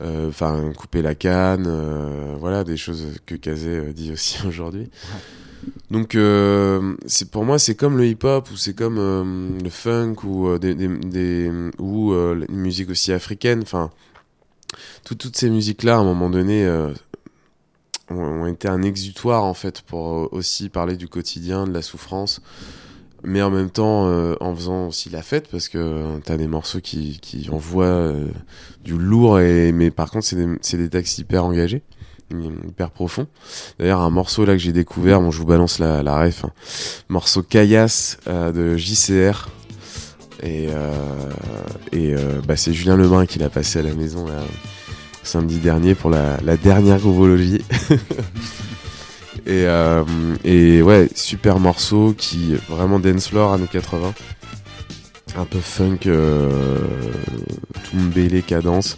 euh, 0.00 0.28
enfin 0.28 0.72
couper 0.76 1.02
la 1.02 1.14
canne, 1.14 1.68
voilà, 2.38 2.64
des 2.64 2.76
choses 2.76 3.06
que 3.26 3.34
Kazé 3.34 3.92
dit 3.92 4.12
aussi 4.12 4.38
aujourd'hui. 4.46 4.90
Donc 5.90 6.14
euh, 6.14 6.94
pour 7.32 7.44
moi 7.44 7.58
c'est 7.58 7.74
comme 7.74 7.96
le 7.96 8.06
hip-hop 8.06 8.50
ou 8.50 8.56
c'est 8.56 8.74
comme 8.74 8.98
euh, 8.98 9.58
le 9.62 9.70
funk 9.70 10.16
ou 10.24 10.48
euh, 10.48 10.58
des, 10.58 11.50
ou 11.78 12.12
une 12.12 12.46
musique 12.56 12.90
aussi 12.90 13.12
africaine. 13.12 13.60
Enfin, 13.62 13.90
tout- 15.04 15.14
toutes 15.14 15.36
ces 15.36 15.48
musiques 15.50 15.82
là 15.82 15.96
à 15.96 15.98
un 15.98 16.04
moment 16.04 16.28
donné 16.30 16.68
ont, 18.10 18.46
été 18.46 18.68
un 18.68 18.82
exutoire 18.82 19.44
en 19.44 19.54
fait 19.54 19.82
pour 19.82 20.32
aussi 20.32 20.68
parler 20.68 20.96
du 20.96 21.08
quotidien, 21.08 21.66
de 21.66 21.72
la 21.72 21.82
souffrance, 21.82 22.40
mais 23.22 23.40
en 23.42 23.50
même 23.50 23.70
temps 23.70 24.06
en 24.40 24.54
faisant 24.54 24.88
aussi 24.88 25.08
la 25.10 25.22
fête 25.22 25.48
parce 25.50 25.68
que 25.68 26.18
t'as 26.20 26.36
des 26.36 26.48
morceaux 26.48 26.80
qui, 26.80 27.18
qui 27.20 27.48
envoient 27.50 28.12
du 28.84 28.96
lourd 28.98 29.40
et 29.40 29.72
mais 29.72 29.90
par 29.90 30.10
contre 30.10 30.26
c'est 30.26 30.36
des, 30.36 30.48
c'est 30.60 30.76
des 30.78 30.90
textes 30.90 31.18
hyper 31.18 31.44
engagés 31.44 31.82
hyper 32.30 32.90
profond. 32.90 33.26
D'ailleurs, 33.78 34.00
un 34.00 34.10
morceau 34.10 34.44
là 34.44 34.52
que 34.52 34.58
j'ai 34.58 34.72
découvert, 34.72 35.20
bon, 35.20 35.30
je 35.30 35.38
vous 35.38 35.46
balance 35.46 35.78
la, 35.78 36.00
ref, 36.18 36.44
hein. 36.44 36.52
morceau 37.08 37.42
Caillasse 37.42 38.18
euh, 38.26 38.52
de 38.52 38.76
JCR. 38.76 39.48
Et, 40.42 40.68
euh, 40.70 40.92
euh, 41.94 42.40
bah, 42.46 42.56
c'est 42.56 42.72
Julien 42.72 42.96
Lebrun 42.96 43.26
qui 43.26 43.38
l'a 43.38 43.50
passé 43.50 43.80
à 43.80 43.82
la 43.82 43.92
maison 43.92 44.26
samedi 45.22 45.58
dernier 45.58 45.94
pour 45.94 46.10
la, 46.10 46.56
dernière 46.56 46.98
groovologie. 46.98 47.64
et, 49.46 49.66
euh, 49.66 50.04
et 50.44 50.82
ouais, 50.82 51.08
super 51.14 51.58
morceau 51.58 52.14
qui 52.16 52.54
vraiment 52.68 52.98
dance 52.98 53.28
floor 53.28 53.54
années 53.54 53.68
80. 53.70 54.14
Un 55.36 55.44
peu 55.44 55.60
funk, 55.60 55.98
euh, 56.06 56.48
tumbele 57.90 58.42
cadence. 58.42 58.96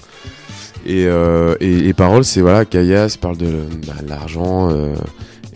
Et, 0.86 1.06
euh, 1.06 1.54
et 1.60 1.80
les 1.80 1.92
paroles, 1.92 2.24
c'est 2.24 2.40
voilà, 2.40 2.64
Kayas 2.64 3.16
parle 3.20 3.36
de 3.36 3.64
bah, 3.86 3.94
l'argent 4.06 4.70
euh, 4.70 4.94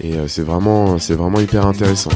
et 0.00 0.14
euh, 0.14 0.28
c'est 0.28 0.42
vraiment, 0.42 0.98
c'est 0.98 1.14
vraiment 1.14 1.40
hyper 1.40 1.66
intéressant. 1.66 2.10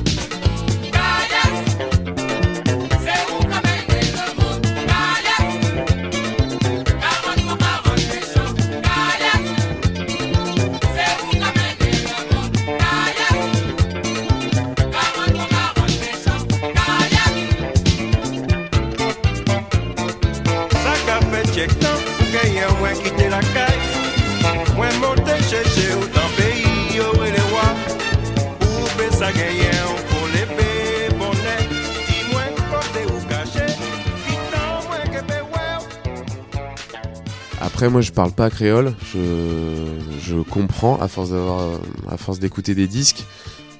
Après, 37.78 37.90
moi, 37.90 38.00
je 38.00 38.10
parle 38.10 38.32
pas 38.32 38.50
créole. 38.50 38.92
Je, 39.14 39.84
je 40.20 40.34
comprends 40.34 41.00
à 41.00 41.06
force 41.06 41.30
d'avoir, 41.30 41.78
à 42.10 42.16
force 42.16 42.40
d'écouter 42.40 42.74
des 42.74 42.88
disques. 42.88 43.24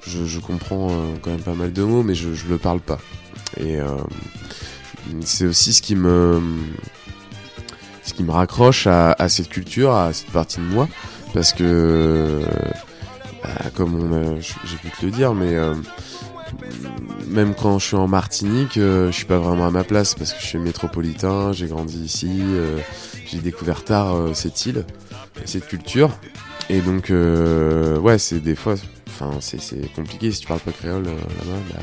Je, 0.07 0.23
je 0.23 0.39
comprends 0.39 0.89
euh, 0.89 0.93
quand 1.21 1.31
même 1.31 1.41
pas 1.41 1.53
mal 1.53 1.73
de 1.73 1.83
mots, 1.83 2.01
mais 2.01 2.15
je, 2.15 2.33
je 2.33 2.47
le 2.47 2.57
parle 2.57 2.79
pas. 2.79 2.97
Et 3.57 3.75
euh, 3.75 3.87
c'est 5.19 5.45
aussi 5.45 5.73
ce 5.73 5.81
qui 5.81 5.97
me 5.97 6.41
ce 8.05 8.13
qui 8.13 8.23
me 8.23 8.31
raccroche 8.31 8.87
à, 8.87 9.27
cette 9.27 9.49
culture, 9.49 9.93
à 9.93 10.13
cette 10.13 10.31
partie 10.31 10.59
de 10.59 10.63
moi, 10.63 10.87
parce 11.33 11.51
que 11.51 12.39
bah, 13.43 13.69
comme 13.75 14.39
j'ai 14.39 14.77
pu 14.77 14.91
te 14.97 15.05
le 15.07 15.11
dire, 15.11 15.33
mais 15.33 15.55
euh, 15.55 15.75
même 17.29 17.53
quand 17.55 17.79
je 17.79 17.85
suis 17.85 17.95
en 17.95 18.07
Martinique, 18.07 18.77
euh, 18.77 19.11
je 19.11 19.15
suis 19.15 19.25
pas 19.25 19.37
vraiment 19.37 19.67
à 19.67 19.71
ma 19.71 19.83
place 19.83 20.15
parce 20.15 20.33
que 20.33 20.41
je 20.41 20.45
suis 20.45 20.57
métropolitain, 20.57 21.51
j'ai 21.53 21.67
grandi 21.67 21.99
ici, 22.03 22.39
euh, 22.41 22.79
j'ai 23.25 23.39
découvert 23.39 23.83
tard 23.83 24.15
euh, 24.15 24.33
cette 24.33 24.65
île, 24.65 24.85
cette 25.45 25.67
culture, 25.67 26.11
et 26.69 26.81
donc 26.81 27.11
ouais, 27.11 28.17
c'est 28.17 28.39
des 28.39 28.55
fois, 28.55 28.75
enfin 29.07 29.31
c'est 29.39 29.93
compliqué 29.93 30.31
si 30.31 30.41
tu 30.41 30.47
parles 30.47 30.59
pas 30.59 30.71
créole 30.71 31.05
là-bas. 31.05 31.79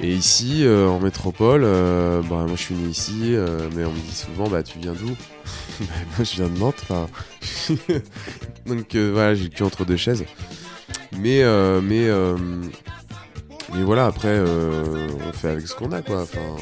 Et 0.00 0.12
ici, 0.12 0.64
en 0.66 0.98
métropole, 0.98 1.62
bah, 1.62 2.46
moi 2.46 2.54
je 2.54 2.62
suis 2.62 2.74
né 2.74 2.88
ici, 2.88 3.36
mais 3.74 3.84
on 3.84 3.92
me 3.92 4.00
dit 4.00 4.14
souvent, 4.14 4.48
bah 4.48 4.62
tu 4.62 4.78
viens 4.78 4.94
d'où? 4.94 5.10
Bah, 5.80 5.86
Moi 6.16 6.24
je 6.24 6.36
viens 6.36 6.48
de 6.48 6.58
Nantes. 6.58 6.84
Donc 8.66 8.94
voilà, 8.94 9.34
j'ai 9.34 9.44
le 9.44 9.50
cul 9.50 9.62
entre 9.62 9.84
deux 9.84 9.96
chaises. 9.96 10.24
Mais, 11.18 11.42
mais, 11.82 12.08
mais 13.74 13.82
voilà, 13.82 14.06
après, 14.06 14.40
on 14.40 15.32
fait 15.32 15.48
avec 15.48 15.66
ce 15.66 15.74
qu'on 15.74 15.92
a, 15.92 16.02
quoi. 16.02 16.22
Enfin. 16.22 16.56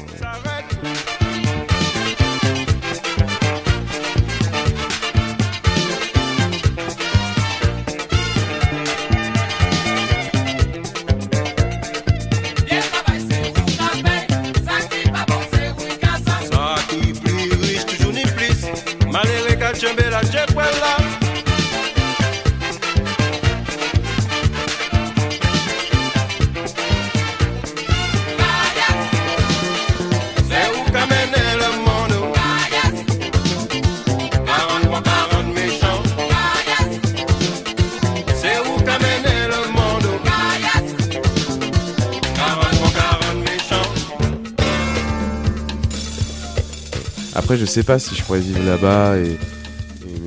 Après, 47.51 47.59
je 47.59 47.65
sais 47.65 47.83
pas 47.83 47.99
si 47.99 48.15
je 48.15 48.23
pourrais 48.23 48.39
vivre 48.39 48.63
là-bas 48.63 49.17
et, 49.17 49.37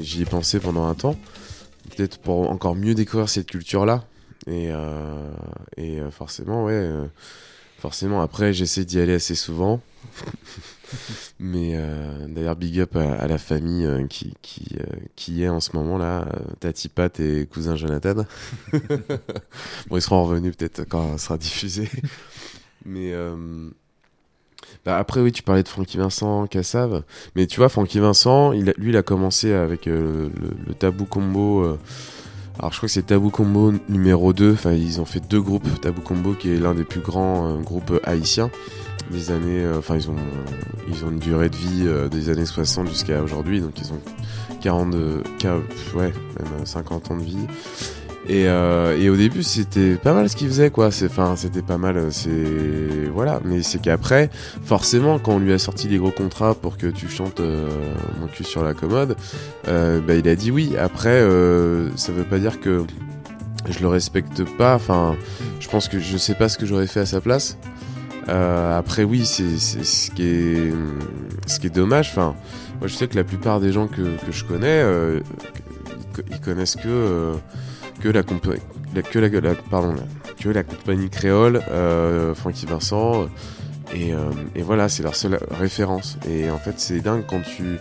j'y 0.03 0.21
ai 0.21 0.25
pensé 0.27 0.61
pendant 0.61 0.85
un 0.85 0.95
temps. 0.95 1.17
Peut-être 1.89 2.19
pour 2.19 2.51
encore 2.51 2.75
mieux 2.75 2.95
découvrir 2.95 3.31
cette 3.31 3.47
culture-là. 3.47 4.05
Et, 4.47 4.69
euh, 4.71 5.33
et 5.79 6.01
euh, 6.01 6.11
forcément, 6.11 6.65
ouais. 6.65 6.75
Euh, 6.75 7.07
forcément, 7.79 8.21
après, 8.21 8.53
j'essaie 8.53 8.85
d'y 8.85 9.01
aller 9.01 9.15
assez 9.15 9.35
souvent. 9.35 9.81
Mais 11.39 11.81
d'ailleurs, 12.29 12.57
big 12.57 12.79
up 12.81 12.95
à, 12.95 13.27
la 13.27 13.39
famille 13.39 13.89
qui, 14.11 14.35
qui, 14.43 14.77
qui 15.17 15.45
est 15.45 15.49
en 15.49 15.61
ce 15.61 15.75
moment-là, 15.77 16.29
Tati 16.61 16.91
Pat 16.91 17.19
et 17.21 17.47
cousin 17.47 17.75
Jonathan. 17.75 18.27
bon, 19.89 19.97
ils 19.97 20.03
seront 20.03 20.25
revenus 20.25 20.55
peut-être 20.55 20.85
quand 20.85 21.17
ça 21.17 21.25
sera 21.25 21.39
diffusé. 21.39 21.89
Mais 22.85 23.15
bah 24.85 24.97
après, 24.99 25.21
oui, 25.21 25.33
tu 25.33 25.43
parlais 25.43 25.63
de 25.63 25.69
Francky 25.69 25.97
Vincent, 25.97 26.47
Cassav. 26.47 27.03
Mais 27.37 27.47
tu 27.47 27.57
vois, 27.59 27.69
Francky 27.69 27.99
Vincent, 27.99 28.53
il 28.53 28.75
lui, 28.77 28.91
il 28.91 28.97
a 28.97 29.03
commencé 29.03 29.53
avec 29.53 29.87
le, 29.87 30.31
le, 30.67 30.75
Tabou 30.75 31.05
Combo. 31.05 31.65
alors, 32.59 32.73
je 32.73 32.77
crois 32.77 32.87
que 32.87 32.93
c'est 32.93 33.07
Tabou 33.07 33.31
Combo 33.31 33.73
numéro 33.89 34.33
2. 34.33 34.53
Enfin, 34.53 34.73
ils 34.73 35.01
ont 35.01 35.05
fait 35.05 35.21
deux 35.21 35.41
groupes. 35.41 35.69
Tabou 35.81 36.01
Combo, 36.03 36.35
qui 36.35 36.51
est 36.53 36.59
l'un 36.59 36.75
des 36.75 36.85
plus 36.85 37.01
grands 37.01 37.59
groupes 37.61 37.99
haïtiens 38.05 38.51
des 39.11 39.31
années, 39.31 39.69
enfin 39.77 39.97
ils 39.97 40.09
ont 40.09 40.17
ils 40.89 41.05
ont 41.05 41.11
une 41.11 41.19
durée 41.19 41.51
de 41.51 41.57
vie 41.57 41.87
des 42.11 42.31
années 42.31 42.47
60 42.47 42.89
jusqu'à 42.89 43.23
aujourd'hui, 43.23 43.61
donc 43.61 43.79
ils 43.79 43.93
ont 43.93 44.01
40, 44.65 44.95
ouais, 45.95 46.13
même 46.39 46.65
50 46.65 47.11
ans 47.11 47.19
de 47.19 47.23
vie. 47.23 47.47
Et, 48.27 48.49
euh, 48.49 48.99
et 48.99 49.11
au 49.11 49.17
début 49.17 49.43
c'était 49.43 49.97
pas 49.97 50.15
mal 50.15 50.31
ce 50.31 50.37
qu'ils 50.37 50.49
faisaient 50.49 50.71
quoi, 50.71 50.87
enfin 50.87 51.35
c'était 51.37 51.61
pas 51.61 51.77
mal, 51.77 52.07
c'est 52.11 53.09
voilà, 53.13 53.41
mais 53.45 53.63
c'est 53.63 53.79
qu'après 53.83 54.31
forcément 54.65 55.19
quand 55.19 55.35
on 55.35 55.39
lui 55.39 55.53
a 55.53 55.59
sorti 55.59 55.89
des 55.89 55.99
gros 55.99 56.11
contrats 56.11 56.55
pour 56.55 56.79
que 56.79 56.87
tu 56.87 57.09
chantes 57.09 57.41
euh, 57.41 57.69
mon 58.21 58.27
cul 58.27 58.45
sur 58.45 58.65
la 58.65 58.73
commode, 58.73 59.17
euh, 59.69 60.01
bah, 60.01 60.15
il 60.15 60.27
a 60.27 60.37
dit 60.37 60.51
oui. 60.51 60.75
Après 60.79 61.21
ça 61.97 62.13
veut 62.13 62.25
pas 62.25 62.39
dire 62.39 62.61
que 62.61 62.85
je 63.69 63.81
le 63.81 63.89
respecte 63.89 64.43
pas, 64.57 64.75
enfin 64.75 65.17
je 65.61 65.69
pense 65.69 65.89
que 65.89 65.99
je 65.99 66.17
sais 66.17 66.35
pas 66.35 66.49
ce 66.49 66.57
que 66.57 66.65
j'aurais 66.65 66.87
fait 66.87 67.01
à 67.01 67.07
sa 67.07 67.21
place. 67.21 67.59
Euh, 68.29 68.79
après, 68.79 69.05
oui, 69.05 69.27
c'est 69.27 69.59
ce 69.59 70.11
qui 70.11 70.23
est 70.23 70.73
ce 71.47 71.61
qui 71.61 71.67
est 71.67 71.75
dommage. 71.75 72.11
Enfin, 72.11 72.35
moi, 72.81 72.89
je 72.89 72.95
sais 72.95 73.09
que 73.09 73.17
la 73.17 73.25
plupart 73.25 73.61
des 73.61 73.73
gens 73.73 73.87
que, 73.87 74.03
que 74.25 74.33
je 74.33 74.45
connais, 74.45 74.81
euh, 74.83 75.21
ils 76.31 76.41
connaissent 76.41 76.77
que 76.77 76.83
euh, 76.87 77.35
que 78.05 78.09
la 80.49 80.63
compagnie 80.63 81.09
créole, 81.09 81.63
euh, 81.71 82.35
Vincent, 82.69 83.29
et, 83.95 84.13
euh, 84.13 84.31
et 84.55 84.63
voilà, 84.63 84.89
c'est 84.89 85.03
leur 85.03 85.17
seule 85.17 85.39
référence. 85.51 86.19
Et 86.29 86.51
en 86.51 86.59
fait, 86.59 86.79
c'est 86.79 87.01
dingue 87.01 87.25
quand 87.29 87.43
tu 87.43 87.79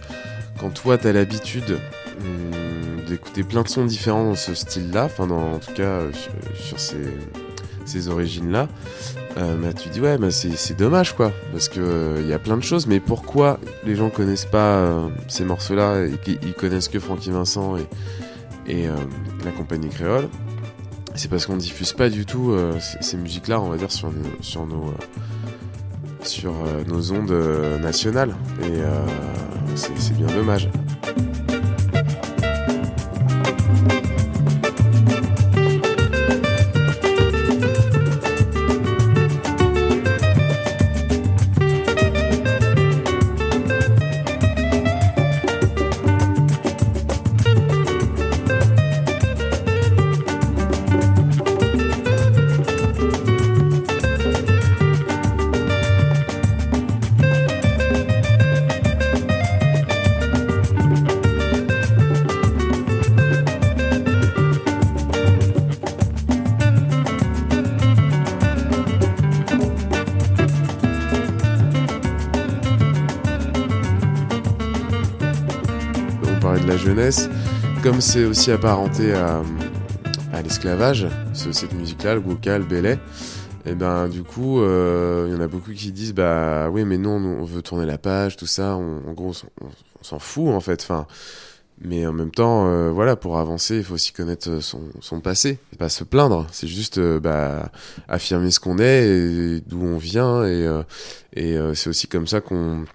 quand 0.59 0.69
toi 0.69 0.97
t'as 0.97 1.11
l'habitude 1.11 1.79
hum, 2.21 3.05
d'écouter 3.07 3.43
plein 3.43 3.63
de 3.63 3.67
sons 3.67 3.85
différents 3.85 4.23
dans 4.23 4.35
ce 4.35 4.53
style-là, 4.53 5.05
enfin, 5.05 5.29
en 5.29 5.59
tout 5.59 5.73
cas 5.73 6.01
sur, 6.13 6.31
sur 6.55 6.79
ces 6.79 7.07
ces 7.85 8.07
origines-là, 8.07 8.67
euh, 9.37 9.57
bah, 9.57 9.73
tu 9.73 9.89
dis 9.89 9.99
ouais, 9.99 10.17
bah, 10.17 10.31
c'est 10.31 10.77
dommage 10.77 11.13
quoi, 11.13 11.31
parce 11.51 11.69
que 11.69 11.79
il 11.79 12.25
euh, 12.25 12.29
y 12.29 12.33
a 12.33 12.39
plein 12.39 12.57
de 12.57 12.63
choses, 12.63 12.87
mais 12.87 12.99
pourquoi 12.99 13.59
les 13.85 13.95
gens 13.95 14.09
connaissent 14.09 14.45
pas 14.45 14.77
euh, 14.77 15.07
ces 15.27 15.43
morceaux-là 15.43 16.05
et 16.05 16.17
qu'ils 16.23 16.53
connaissent 16.53 16.87
que 16.87 16.99
Francky 16.99 17.31
Vincent 17.31 17.77
et, 17.77 17.85
et 18.67 18.87
la 19.43 19.51
compagnie 19.51 19.89
créole 19.89 20.29
C'est 21.15 21.29
parce 21.29 21.45
qu'on 21.45 21.57
diffuse 21.57 21.93
pas 21.93 22.09
du 22.09 22.25
tout 22.25 22.55
ces, 23.01 23.17
musiques-là, 23.17 23.61
on 23.61 23.69
va 23.69 23.77
dire 23.77 23.91
sur 23.91 24.11
nos, 24.11 24.41
sur 24.41 24.65
nos 24.65 24.93
sur 26.23 26.53
nos 26.87 27.11
ondes 27.11 27.35
nationales, 27.81 28.35
et 28.61 28.79
c'est 29.75 30.17
bien 30.17 30.27
dommage. 30.27 30.69
C'est 78.13 78.25
aussi 78.25 78.51
apparenté 78.51 79.11
à, 79.15 79.41
l'esclavage, 80.43 81.07
cette 81.33 81.73
musique-là, 81.73 82.13
le 82.13 82.21
Gouka, 82.21 82.59
le 82.59 82.63
Belay, 82.63 82.99
et 83.65 83.73
ben 83.73 84.07
du 84.07 84.21
coup, 84.21 84.59
il 84.59 84.65
euh, 84.65 85.29
y 85.31 85.35
en 85.35 85.41
a 85.41 85.47
beaucoup 85.47 85.71
qui 85.71 85.91
disent 85.91 86.13
bah 86.13 86.69
oui 86.69 86.85
mais 86.85 86.99
non, 86.99 87.15
on 87.15 87.43
veut 87.43 87.63
tourner 87.63 87.87
la 87.87 87.97
page, 87.97 88.37
tout 88.37 88.45
ça, 88.45 88.75
en 88.75 89.13
gros 89.13 89.33
on, 89.61 89.69
s'en 90.03 90.19
fout 90.19 90.49
en 90.49 90.59
fait, 90.59 90.83
enfin. 90.83 91.07
Mais 91.81 92.05
en 92.05 92.13
même 92.13 92.29
temps, 92.29 92.67
euh, 92.67 92.91
voilà, 92.91 93.15
pour 93.15 93.39
avancer, 93.39 93.77
il 93.77 93.83
faut 93.83 93.95
aussi 93.95 94.13
connaître 94.13 94.61
son, 94.61 94.81
son 95.01 95.19
passé, 95.19 95.57
pas 95.79 95.89
se 95.89 96.03
plaindre. 96.03 96.45
C'est 96.51 96.67
juste 96.67 96.99
euh, 96.99 97.19
bah, 97.19 97.71
affirmer 98.07 98.51
ce 98.51 98.59
qu'on 98.59 98.77
est, 98.77 99.07
et 99.07 99.61
d'où 99.65 99.81
on 99.81 99.97
vient, 99.97 100.45
et 100.45 101.57
c'est 101.73 101.89
aussi 101.89 102.07
comme 102.07 102.27
ça 102.27 102.41
qu'on 102.41 102.85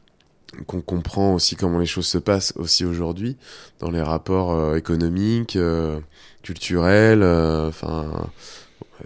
qu'on 0.66 0.80
comprend 0.80 1.34
aussi 1.34 1.56
comment 1.56 1.78
les 1.78 1.86
choses 1.86 2.06
se 2.06 2.18
passent 2.18 2.52
aussi 2.56 2.84
aujourd'hui 2.84 3.36
dans 3.80 3.90
les 3.90 4.02
rapports 4.02 4.52
euh, 4.52 4.76
économiques, 4.76 5.56
euh, 5.56 5.98
culturels, 6.42 7.22
euh, 7.22 7.68
enfin 7.68 8.06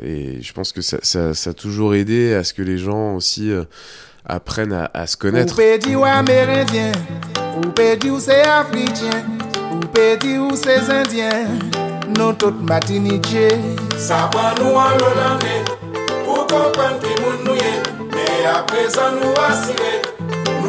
et 0.02 0.40
je 0.40 0.52
pense 0.54 0.72
que 0.72 0.80
ça, 0.80 0.98
ça, 1.02 1.34
ça, 1.34 1.50
a 1.50 1.52
toujours 1.52 1.94
aidé 1.94 2.32
à 2.34 2.44
ce 2.44 2.54
que 2.54 2.62
les 2.62 2.78
gens 2.78 3.14
aussi 3.14 3.52
apprennent 4.24 4.72
à, 4.72 4.90
à 4.94 5.06
se 5.06 5.18
connaître. 5.18 5.52
Ou 5.52 5.56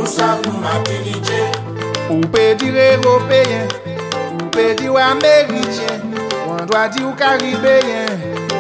Moussa 0.03 0.37
pou 0.43 0.51
matilije 0.59 1.51
Ou 2.09 2.19
pe 2.27 2.55
dire 2.55 2.95
Europeyen 2.95 3.67
Ou 4.33 4.49
pe 4.51 4.75
dire 4.75 4.99
Amerikyen 5.01 6.01
Wan 6.45 6.65
dwa 6.67 6.89
di 6.89 7.05
ou 7.05 7.15
Karibeyen 7.15 8.11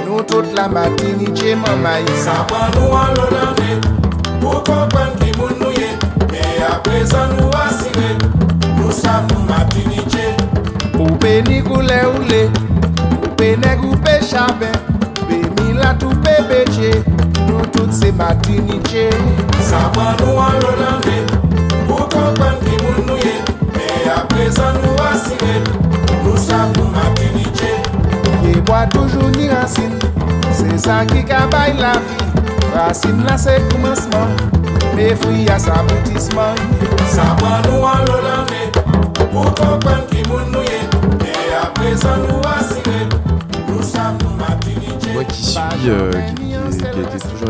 Nou 0.05 0.23
tout 0.23 0.47
la 0.55 0.69
matilije 0.69 1.57
mamaye 1.59 2.15
Sa 2.23 2.45
pan 2.47 2.71
nou 2.77 2.95
an 2.95 3.11
lolande 3.17 3.75
Pou 4.39 4.63
kompren 4.63 5.11
ki 5.19 5.35
moun 5.35 5.59
nou 5.59 5.75
ye 5.75 5.91
Me 6.31 6.47
apresan 6.69 7.35
nou 7.35 7.51
asire 7.65 8.15
Moussa 8.77 9.19
pou 9.27 9.43
matilije 9.51 10.31
Ou 10.95 11.11
pe 11.19 11.41
ni 11.49 11.59
goule 11.67 11.99
oule 12.13 12.45
Ou 13.19 13.35
pe 13.35 13.57
neg 13.65 13.83
ou 13.83 13.99
pe 14.07 14.21
chaben 14.31 14.79
Be 15.27 15.43
mi 15.43 15.75
la 15.75 15.91
tou 15.99 16.15
pe 16.23 16.39
beje 16.47 16.95
Nou 17.49 17.67
tout 17.75 17.91
se 17.91 18.15
matilije 18.15 19.09
Sa 19.63 19.89
pan 19.91 20.15
nou 20.23 20.39
an 20.39 20.59
lolande 20.63 21.32
la 31.79 31.93
vie. 31.93 33.23
Là 33.27 33.37
c'est 33.37 33.61
commencement, 33.71 34.27
mais 34.95 35.15
fruit 35.15 35.47
à 35.49 35.59
sa. 35.59 35.73
Ça 37.07 37.23
prend 37.37 37.61
nous 37.69 37.83
en 37.83 38.05
pour 39.31 39.53
comprendre 39.53 40.05
qui 40.09 40.23
nous 40.29 40.59
à. 40.59 40.83
Moi 45.13 45.23
qui 45.25 45.43
suis, 45.43 45.59
euh, 45.87 46.11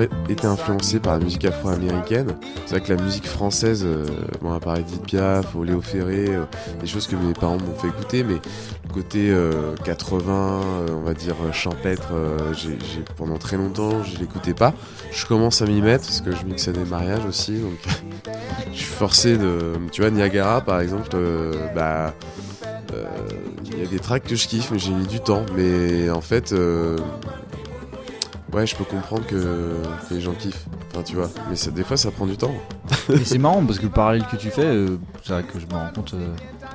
été, 0.02 0.46
influencé 0.46 1.00
par 1.00 1.18
la 1.18 1.24
musique 1.24 1.46
afro-américaine, 1.46 2.36
c'est 2.66 2.78
vrai 2.78 2.82
que 2.82 2.94
la 2.94 3.02
musique 3.02 3.28
française, 3.28 3.84
euh, 3.86 4.06
bon, 4.42 4.52
à 4.54 4.60
part 4.60 4.78
Edith 4.78 5.04
Piaf, 5.04 5.56
Léo 5.64 5.82
Ferré, 5.82 6.26
euh, 6.30 6.46
des 6.80 6.88
choses 6.88 7.08
que 7.08 7.16
mes 7.16 7.34
parents 7.34 7.58
m'ont 7.58 7.76
fait 7.76 7.88
écouter, 7.88 8.24
mais 8.24 8.36
le 8.88 8.94
côté 8.94 9.30
euh, 9.30 9.76
80, 9.86 10.34
euh, 10.34 10.88
on 10.92 11.02
va 11.02 11.14
dire 11.14 11.36
euh, 11.44 11.52
champêtre, 11.52 12.10
euh, 12.14 12.54
j'ai, 12.54 12.78
pendant 13.18 13.38
très 13.38 13.58
longtemps, 13.58 14.04
je 14.04 14.18
l'écoutais 14.20 14.54
pas. 14.54 14.74
Je 15.12 15.26
commence 15.26 15.62
à 15.62 15.66
m'y 15.66 15.82
mettre 15.82 16.06
parce 16.06 16.22
que 16.22 16.32
je 16.32 16.44
mixe 16.46 16.68
des 16.70 16.86
mariages 16.86 17.26
aussi, 17.26 17.60
donc 17.60 17.78
je 18.72 18.78
suis 18.78 18.86
forcé 18.86 19.38
de. 19.38 19.74
Tu 19.92 20.02
vois, 20.02 20.12
Niagara 20.12 20.62
par 20.62 20.80
exemple, 20.82 21.10
euh, 21.14 21.54
bah. 21.76 22.14
euh, 22.94 23.06
Il 23.66 23.80
y 23.80 23.84
a 23.84 23.88
des 23.88 24.00
tracks 24.00 24.24
que 24.24 24.36
je 24.36 24.48
kiffe, 24.48 24.70
mais 24.72 24.80
j'ai 24.80 24.92
mis 24.92 25.08
du 25.08 25.20
temps. 25.20 25.46
Mais 25.56 26.10
en 26.10 26.22
fait, 26.22 26.52
euh, 26.54 26.98
ouais, 28.54 28.68
je 28.68 28.76
peux 28.76 28.84
comprendre 28.84 29.26
que, 29.26 29.82
les 30.12 30.22
gens 30.22 30.34
kiffent. 30.34 30.66
Tu 31.06 31.16
vois. 31.16 31.30
Mais 31.50 31.56
ça- 31.56 31.72
des 31.72 31.84
fois, 31.84 31.98
ça 31.98 32.12
prend 32.12 32.26
du 32.26 32.38
temps. 32.38 32.54
Et 33.10 33.26
c'est 33.26 33.38
marrant 33.38 33.66
parce 33.66 33.80
que 33.80 33.84
le 33.86 33.92
parallèle 33.92 34.26
que 34.26 34.36
tu 34.36 34.50
fais, 34.50 34.66
euh, 34.66 34.98
c'est 35.24 35.34
vrai 35.34 35.44
que 35.44 35.60
je 35.60 35.66
me 35.66 35.74
rends 35.74 35.92
compte, 35.94 36.14
euh, 36.14 36.34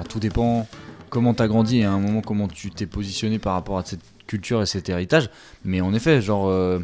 tout 0.09 0.19
dépend 0.19 0.67
comment 1.09 1.35
t'as 1.35 1.47
grandi 1.47 1.79
et 1.79 1.85
à 1.85 1.93
un 1.93 1.99
moment 1.99 2.21
comment 2.21 2.49
tu 2.49 2.71
t'es 2.71 2.87
positionné 2.87 3.39
par 3.39 3.55
rapport 3.55 3.79
à 3.79 3.85
cette 3.85 4.03
culture 4.27 4.61
et 4.61 4.67
cet 4.67 4.89
héritage. 4.89 5.31
Mais 5.65 5.81
en 5.81 5.95
effet, 5.95 6.21
genre, 6.21 6.49
euh, 6.49 6.81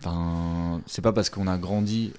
enfin, 0.00 0.80
c'est 0.86 1.02
pas 1.02 1.12
parce 1.12 1.30
qu'on 1.30 1.46
a 1.46 1.56
grandi 1.58 2.12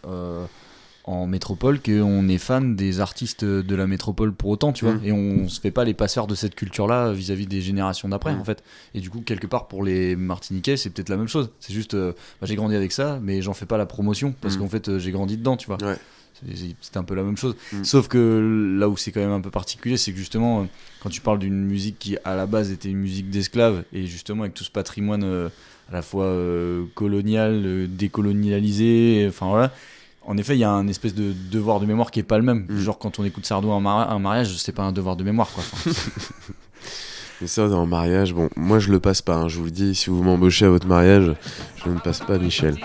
en 1.12 1.28
métropole 1.28 1.80
qu'on 1.82 2.28
est 2.30 2.38
fan 2.38 2.76
des 2.76 3.00
artistes 3.00 3.44
de 3.46 3.76
la 3.76 3.86
métropole 3.88 4.32
pour 4.34 4.50
autant, 4.50 4.72
tu 4.74 4.86
vois. 4.86 4.94
Mm. 4.96 5.02
Et 5.06 5.12
on 5.12 5.50
se 5.50 5.60
fait 5.60 5.72
pas 5.72 5.84
les 5.84 5.94
passeurs 5.94 6.28
de 6.28 6.36
cette 6.36 6.56
culture-là 6.56 7.12
vis-à-vis 7.12 7.48
des 7.48 7.62
générations 7.62 8.08
d'après, 8.10 8.34
Mm. 8.34 8.40
en 8.40 8.44
fait. 8.46 8.64
Et 8.96 9.00
du 9.00 9.10
coup, 9.10 9.22
quelque 9.22 9.48
part, 9.48 9.68
pour 9.68 9.84
les 9.84 10.16
Martiniquais, 10.16 10.78
c'est 10.78 10.90
peut-être 10.90 11.10
la 11.10 11.18
même 11.18 11.28
chose. 11.28 11.50
C'est 11.60 11.74
juste, 11.74 11.94
euh, 11.94 12.14
bah, 12.40 12.48
j'ai 12.48 12.56
grandi 12.56 12.76
avec 12.76 12.92
ça, 12.92 13.20
mais 13.22 13.42
j'en 13.42 13.54
fais 13.54 13.66
pas 13.66 13.78
la 13.78 13.86
promotion 13.86 14.34
parce 14.42 14.56
Mm. 14.56 14.60
qu'en 14.60 14.68
fait, 14.70 14.88
euh, 14.90 15.00
j'ai 15.00 15.12
grandi 15.12 15.38
dedans, 15.38 15.58
tu 15.58 15.68
vois. 15.68 15.78
Ouais. 15.84 15.98
C'est- 16.56 16.76
C'est 16.82 16.98
un 16.98 17.04
peu 17.04 17.14
la 17.14 17.22
même 17.24 17.38
chose. 17.38 17.56
Sauf 17.84 18.08
que 18.08 18.76
là 18.80 18.90
où 18.90 18.98
c'est 18.98 19.12
quand 19.12 19.20
même 19.20 19.30
un 19.32 19.42
peu 19.42 19.52
particulier, 19.52 19.96
c'est 19.98 20.12
que 20.12 20.18
justement, 20.18 20.62
euh, 20.62 20.66
quand 21.04 21.10
tu 21.10 21.22
parles 21.22 21.38
d'une 21.38 21.64
musique 21.66 22.00
qui 22.00 22.18
à 22.24 22.36
la 22.36 22.48
base 22.48 22.72
était 22.72 22.90
une 22.90 22.98
musique 22.98 23.30
d'esclaves, 23.30 23.84
et 23.94 24.08
justement 24.08 24.42
avec 24.44 24.56
tout 24.56 24.64
ce 24.64 24.72
patrimoine 24.72 25.24
euh, 25.24 25.50
à 25.90 25.94
la 25.94 26.02
fois 26.02 26.34
colonial, 26.96 27.88
décolonialisé, 27.90 29.26
enfin 29.30 29.48
voilà. 29.50 29.72
En 30.24 30.38
effet, 30.38 30.56
il 30.56 30.60
y 30.60 30.64
a 30.64 30.70
un 30.72 30.88
espèce 30.88 31.16
de 31.16 31.34
devoir 31.52 31.80
de 31.80 31.86
mémoire 31.88 32.12
qui 32.12 32.20
est 32.20 32.24
pas 32.24 32.38
le 32.38 32.44
même. 32.44 32.66
Genre 32.70 32.98
quand 33.00 33.20
on 33.20 33.24
écoute 33.26 33.46
Sardou 33.46 33.72
à 33.72 33.76
un, 33.76 33.80
mari- 33.80 34.08
un 34.10 34.20
mariage, 34.20 34.56
c'est 34.58 34.72
pas 34.72 34.84
un 34.84 34.92
devoir 34.92 35.16
de 35.16 35.24
mémoire 35.24 35.50
quoi. 35.52 35.64
Mais 37.42 37.48
ça, 37.48 37.68
dans 37.68 37.82
le 37.82 37.88
mariage, 37.90 38.34
bon, 38.36 38.48
moi 38.56 38.78
je 38.78 38.92
le 38.92 39.00
passe 39.00 39.24
pas. 39.24 39.34
hein, 39.36 39.48
je 39.48 39.58
vous 39.58 39.66
le 39.66 39.72
dis, 39.72 39.96
si 39.96 40.12
vous 40.12 40.22
m'embauchez 40.22 40.66
à 40.66 40.70
votre 40.70 40.86
mariage, 40.88 41.34
je 41.84 41.90
ne 41.90 41.98
passe 41.98 42.20
pas 42.20 42.38
Michel. 42.38 42.78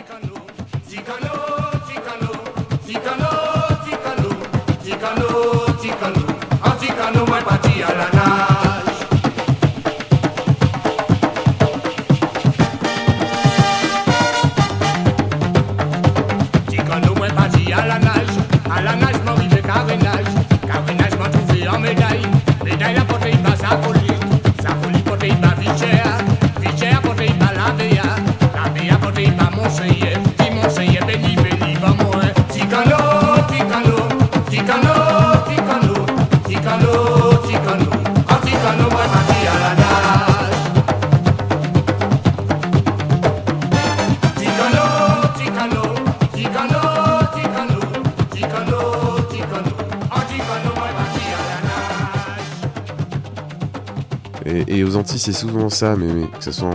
C'est 55.19 55.33
souvent 55.33 55.69
ça, 55.69 55.97
mais, 55.97 56.27
que 56.39 56.45
ce 56.45 56.53
soit 56.53 56.71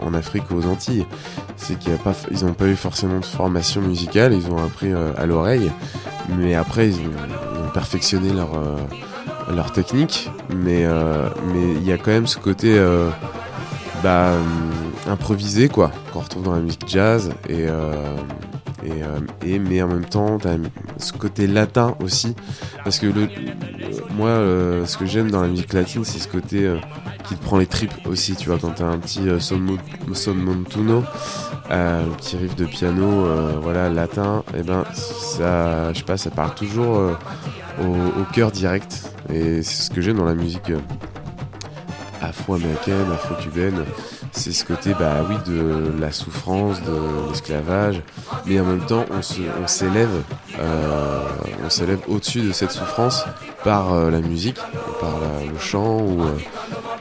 en, 0.00 0.14
Afrique 0.14 0.50
ou 0.50 0.56
aux 0.56 0.66
Antilles, 0.66 1.06
c'est 1.56 1.78
qu'ils 1.78 1.92
n'ont 2.44 2.54
pas 2.54 2.66
eu 2.66 2.76
forcément 2.76 3.18
de 3.20 3.24
formation 3.24 3.80
musicale, 3.80 4.32
ils 4.32 4.50
ont 4.50 4.58
appris 4.62 4.92
euh, 4.92 5.12
à 5.16 5.26
l'oreille, 5.26 5.70
mais 6.38 6.54
après 6.54 6.88
ils 6.88 6.96
ont, 6.96 7.70
perfectionné 7.74 8.32
leur, 8.32 8.54
euh, 8.54 9.62
technique, 9.74 10.30
mais 10.54 10.86
euh, 10.86 11.28
mais 11.52 11.72
il 11.74 11.84
y 11.86 11.92
a 11.92 11.98
quand 11.98 12.10
même 12.10 12.26
ce 12.26 12.38
côté 12.38 12.80
bah, 14.02 14.32
improvisé 15.08 15.68
quoi, 15.68 15.90
qu'on 16.12 16.20
retrouve 16.20 16.44
dans 16.44 16.54
la 16.54 16.60
musique 16.60 16.88
jazz, 16.88 17.32
et, 17.50 17.66
mais 19.58 19.82
en 19.82 19.88
même 19.88 20.04
temps, 20.04 20.38
t'as 20.38 20.56
ce 20.98 21.12
côté 21.12 21.46
latin 21.46 21.94
aussi, 22.02 22.34
parce 22.84 22.98
que 22.98 23.06
le- 23.06 23.28
moi, 24.16 24.28
euh, 24.30 24.84
ce 24.86 24.96
que 24.96 25.06
j'aime 25.06 25.30
dans 25.30 25.42
la 25.42 25.48
musique 25.48 25.72
latine, 25.72 26.04
c'est 26.04 26.18
ce 26.18 26.28
côté 26.28 26.64
euh, 26.66 26.78
qui 27.28 27.36
te 27.36 27.42
prend 27.44 27.58
les 27.58 27.66
tripes 27.66 27.92
aussi, 28.06 28.34
tu 28.34 28.48
vois, 28.48 28.58
quand 28.58 28.70
t'as 28.70 28.86
un 28.86 28.98
petit 28.98 29.28
euh, 29.28 29.38
son, 29.40 29.58
mo- 29.58 29.78
son 30.14 30.34
montuno, 30.34 31.04
un 31.70 32.04
petit 32.16 32.36
riff 32.36 32.56
de 32.56 32.64
piano, 32.64 33.26
voilà, 33.62 33.88
latin, 33.90 34.42
et 34.56 34.62
ben 34.62 34.84
ça, 34.94 35.92
je 35.92 35.98
sais 35.98 36.04
pas, 36.04 36.16
ça 36.16 36.30
part 36.30 36.54
toujours 36.54 36.96
au, 37.82 37.84
au 37.84 38.24
cœur 38.32 38.50
direct, 38.52 39.10
et 39.32 39.62
c'est 39.62 39.82
ce 39.84 39.90
que 39.90 40.00
j'aime 40.00 40.16
dans 40.16 40.24
la 40.26 40.34
musique 40.34 40.70
afro-américaine, 42.22 43.04
afro-cubaine, 43.12 43.84
c'est 44.32 44.52
ce 44.52 44.64
côté, 44.64 44.92
bah 44.98 45.24
oui, 45.28 45.34
de 45.46 45.92
la 46.00 46.12
souffrance, 46.12 46.80
de 46.82 47.28
l'esclavage, 47.28 48.00
mais 48.46 48.60
en 48.60 48.64
même 48.64 48.84
temps, 48.86 49.04
on 49.10 49.66
s'élève, 49.66 50.08
on 51.64 51.70
s'élève 51.70 52.00
au-dessus 52.08 52.42
de 52.42 52.52
cette 52.52 52.70
souffrance 52.72 53.24
par 53.66 53.92
euh, 53.92 54.12
la 54.12 54.20
musique, 54.20 54.60
par 55.00 55.18
le 55.52 55.58
chant 55.58 55.98
ou 55.98 56.22
euh, 56.22 56.38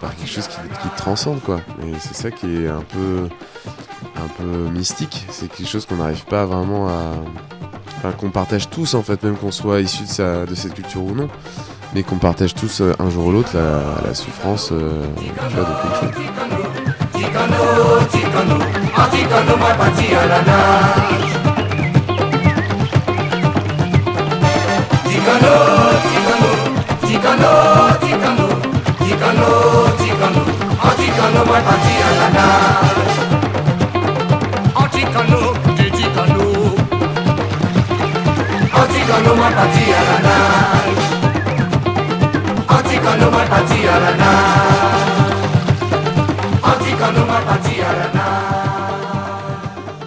par 0.01 0.15
quelque 0.15 0.31
chose 0.31 0.47
qui, 0.47 0.89
transcende, 0.97 1.39
quoi. 1.41 1.59
Et 1.83 1.93
c'est 1.99 2.15
ça 2.15 2.31
qui 2.31 2.63
est 2.63 2.67
un 2.67 2.81
peu, 2.81 3.29
un 4.15 4.27
peu 4.39 4.71
mystique. 4.71 5.27
C'est 5.29 5.47
quelque 5.47 5.69
chose 5.69 5.85
qu'on 5.85 5.97
n'arrive 5.97 6.25
pas 6.25 6.45
vraiment 6.45 6.87
à, 6.87 7.13
enfin, 7.97 8.13
qu'on 8.13 8.31
partage 8.31 8.67
tous 8.71 8.95
en 8.95 9.03
fait, 9.03 9.21
même 9.21 9.35
qu'on 9.37 9.51
soit 9.51 9.81
issu 9.81 10.05
de, 10.05 10.55
cette 10.55 10.73
culture 10.73 11.03
ou 11.03 11.13
non, 11.13 11.27
mais 11.93 12.01
qu'on 12.01 12.17
partage 12.17 12.55
tous 12.55 12.81
euh, 12.81 12.93
un 12.97 13.11
jour 13.11 13.27
ou 13.27 13.31
l'autre 13.31 13.51
la, 13.53 14.15
souffrance, 14.15 14.71
euh, 14.71 15.03
de 15.19 15.21
quelque. 15.21 16.19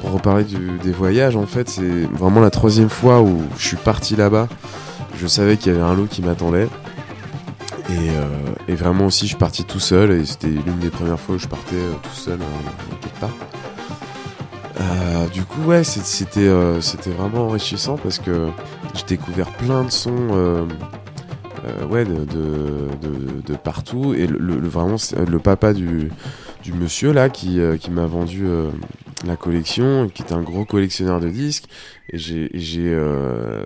Pour 0.00 0.12
reparler 0.12 0.44
des 0.82 0.92
voyages, 0.92 1.36
en 1.36 1.46
fait, 1.46 1.68
c'est 1.68 2.08
vraiment 2.12 2.40
la 2.40 2.50
troisième 2.50 2.88
fois 2.88 3.20
où 3.20 3.42
je 3.58 3.66
suis 3.66 3.76
parti 3.76 4.16
là-bas. 4.16 4.48
Je 5.20 5.26
savais 5.26 5.56
qu'il 5.56 5.72
y 5.72 5.74
avait 5.74 5.84
un 5.84 5.94
lot 5.94 6.06
qui 6.08 6.22
m'attendait. 6.22 6.68
Et, 8.68 8.74
vraiment 8.74 9.06
aussi, 9.06 9.26
je 9.26 9.36
suis 9.36 9.64
tout 9.64 9.80
seul. 9.80 10.12
Et 10.12 10.24
c'était 10.26 10.48
l'une 10.48 10.78
des 10.78 10.90
premières 10.90 11.18
fois 11.18 11.34
où 11.36 11.38
je 11.38 11.48
partais 11.48 11.76
euh, 11.76 11.92
tout 12.02 12.14
seul 12.14 12.38
euh, 12.40 12.94
quelque 13.00 13.20
part. 13.20 13.34
Euh, 14.80 15.26
du 15.28 15.42
coup, 15.42 15.62
ouais, 15.66 15.82
c'était 15.84 16.40
euh, 16.46 16.80
c'était 16.80 17.10
vraiment 17.10 17.46
enrichissant 17.48 17.96
parce 17.96 18.18
que 18.18 18.48
j'ai 18.94 19.04
découvert 19.16 19.50
plein 19.56 19.84
de 19.84 19.90
sons. 19.90 20.28
euh, 20.32 20.64
euh, 21.66 21.86
ouais, 21.86 22.04
de, 22.04 22.24
de, 22.24 22.88
de- 23.44 23.56
partout. 23.56 24.14
Et 24.14 24.26
le, 24.28 24.38
le- 24.38 24.68
vraiment, 24.68 24.96
le 25.26 25.38
papa 25.40 25.72
du, 25.72 26.10
du 26.62 26.72
monsieur 26.72 27.12
là 27.12 27.28
qui, 27.28 27.58
euh, 27.60 27.76
qui 27.76 27.90
m'a 27.90 28.06
vendu 28.06 28.46
la 29.26 29.34
collection, 29.36 30.08
qui 30.08 30.22
est 30.22 30.32
un 30.32 30.42
gros 30.42 30.64
collectionneur 30.64 31.18
de 31.20 31.28
disques. 31.28 31.64
Et 32.12 32.18
j'ai, 32.18 32.96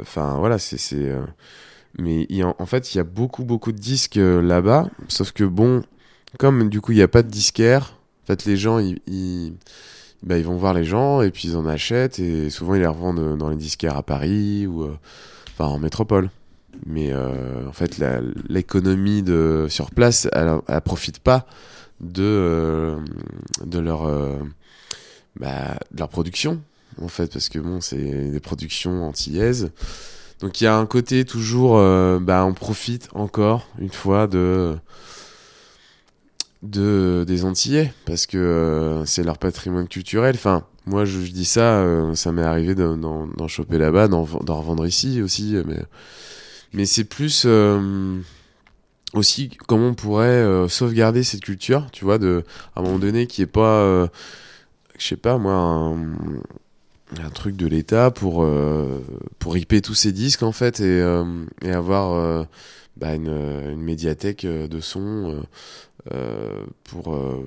enfin 0.00 0.36
voilà, 0.38 0.58
c'est, 0.58 0.78
mais 1.98 2.26
en 2.42 2.66
fait, 2.66 2.94
il 2.94 2.98
y 2.98 3.00
a 3.00 3.04
beaucoup, 3.04 3.44
beaucoup 3.44 3.72
de 3.72 3.78
disques 3.78 4.16
euh, 4.16 4.40
là-bas. 4.40 4.88
Sauf 5.08 5.32
que 5.32 5.44
bon, 5.44 5.82
comme 6.38 6.68
du 6.68 6.80
coup, 6.80 6.92
il 6.92 6.96
n'y 6.96 7.02
a 7.02 7.08
pas 7.08 7.22
de 7.22 7.28
disquaire, 7.28 7.98
en 8.24 8.26
fait, 8.26 8.44
les 8.44 8.56
gens, 8.56 8.80
bah, 10.22 10.38
ils 10.38 10.44
vont 10.44 10.56
voir 10.56 10.74
les 10.74 10.84
gens 10.84 11.22
et 11.22 11.30
puis 11.30 11.48
ils 11.48 11.56
en 11.56 11.66
achètent 11.66 12.18
et 12.18 12.50
souvent 12.50 12.74
ils 12.74 12.80
les 12.80 12.86
revendent 12.86 13.36
dans 13.36 13.48
les 13.48 13.56
disquaires 13.56 13.96
à 13.96 14.02
Paris 14.02 14.66
ou 14.66 14.84
euh, 14.84 14.96
en 15.58 15.78
métropole. 15.78 16.30
Mais 16.86 17.12
euh, 17.12 17.68
en 17.68 17.72
fait, 17.72 18.02
l'économie 18.48 19.22
de 19.22 19.66
sur 19.68 19.90
place, 19.90 20.28
elle, 20.32 20.58
elle 20.68 20.80
profite 20.80 21.18
pas 21.18 21.46
de 22.00 22.22
euh, 22.22 22.98
de 23.64 23.78
leur 23.78 24.06
euh, 24.06 24.38
bah, 25.36 25.78
de 25.92 25.98
leur 25.98 26.08
production 26.08 26.60
en 27.00 27.08
fait 27.08 27.32
parce 27.32 27.48
que 27.48 27.58
bon, 27.58 27.80
c'est 27.80 28.30
des 28.30 28.40
productions 28.40 29.04
antillaises. 29.06 29.70
Donc 30.42 30.60
il 30.60 30.64
y 30.64 30.66
a 30.66 30.76
un 30.76 30.86
côté 30.86 31.24
toujours, 31.24 31.78
euh, 31.78 32.18
bah, 32.20 32.44
on 32.44 32.52
profite 32.52 33.08
encore 33.14 33.68
une 33.78 33.92
fois 33.92 34.26
de 34.26 34.76
de 36.62 37.24
des 37.26 37.44
Antillais 37.44 37.92
parce 38.06 38.26
que 38.26 38.38
euh, 38.38 39.04
c'est 39.04 39.22
leur 39.22 39.38
patrimoine 39.38 39.86
culturel. 39.86 40.34
Enfin, 40.34 40.64
moi 40.84 41.04
je, 41.04 41.18
dis 41.20 41.44
ça, 41.44 41.78
euh, 41.78 42.14
ça 42.16 42.32
m'est 42.32 42.42
arrivé 42.42 42.74
d'en- 42.74 43.28
choper 43.46 43.78
là-bas, 43.78 44.08
d'en 44.08 44.24
revendre 44.24 44.84
ici 44.84 45.22
aussi, 45.22 45.56
mais 45.64 45.84
mais 46.72 46.86
c'est 46.86 47.04
plus 47.04 47.46
aussi 49.14 49.50
comment 49.68 49.88
on 49.88 49.94
pourrait 49.94 50.68
sauvegarder 50.68 51.22
cette 51.22 51.42
culture, 51.42 51.86
tu 51.92 52.04
vois, 52.04 52.18
de 52.18 52.44
à 52.74 52.80
un 52.80 52.82
moment 52.82 52.98
donné 52.98 53.28
qui 53.28 53.42
est 53.42 53.46
pas, 53.46 54.08
je 54.98 55.06
sais 55.06 55.16
pas 55.16 55.38
moi. 55.38 55.94
Un 57.20 57.30
truc 57.30 57.56
de 57.56 57.66
l'État 57.66 58.10
pour 58.10 58.42
euh, 58.42 59.02
pour 59.38 59.54
ripper 59.54 59.80
tous 59.82 59.94
ces 59.94 60.12
disques 60.12 60.42
en 60.42 60.52
fait 60.52 60.80
et, 60.80 60.84
euh, 60.84 61.24
et 61.62 61.70
avoir 61.72 62.12
euh, 62.14 62.44
bah, 62.96 63.14
une, 63.14 63.28
une 63.28 63.82
médiathèque 63.82 64.44
euh, 64.44 64.66
de 64.68 64.80
son 64.80 65.00
euh, 65.30 65.40
euh, 66.14 66.64
pour 66.84 67.14
euh, 67.14 67.44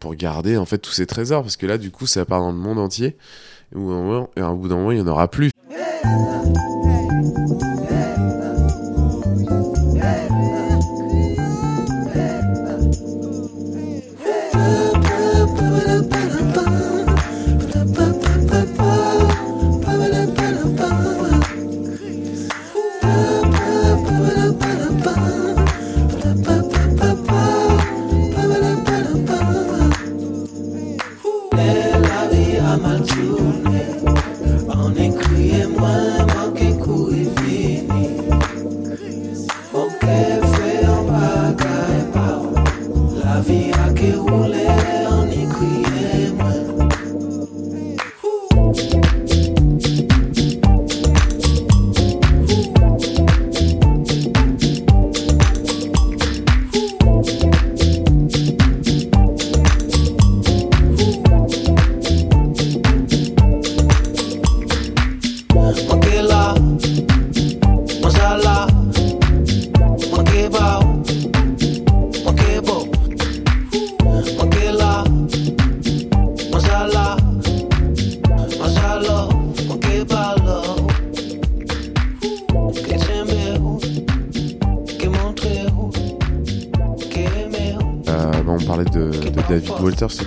pour 0.00 0.14
garder 0.14 0.56
en 0.56 0.64
fait 0.64 0.78
tous 0.78 0.92
ces 0.92 1.06
trésors. 1.06 1.42
Parce 1.42 1.56
que 1.56 1.66
là 1.66 1.78
du 1.78 1.90
coup 1.90 2.06
ça 2.06 2.24
part 2.24 2.40
dans 2.40 2.52
le 2.52 2.58
monde 2.58 2.78
entier. 2.78 3.16
Et 3.72 3.76
au 3.76 3.80
bout 4.56 4.68
d'un 4.68 4.76
moment- 4.76 4.92
il 4.92 4.98
y 4.98 5.00
en 5.02 5.06
aura 5.06 5.28
plus 5.28 5.50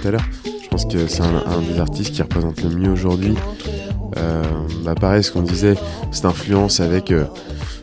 tout 0.01 0.07
à 0.07 0.11
l'heure. 0.11 0.25
Je 0.45 0.67
pense 0.67 0.85
que 0.85 1.07
c'est 1.07 1.21
un, 1.21 1.61
des 1.61 1.79
artistes 1.79 2.13
qui 2.13 2.21
représente 2.21 2.61
le 2.63 2.69
mieux 2.69 2.89
aujourd'hui. 2.89 3.35
Euh, 4.17 4.43
bah 4.83 4.95
pareil, 4.95 5.23
ce 5.23 5.31
qu'on 5.31 5.41
disait, 5.41 5.75
cette 6.11 6.25
influence 6.25 6.79
avec. 6.79 7.11
euh, 7.11 7.25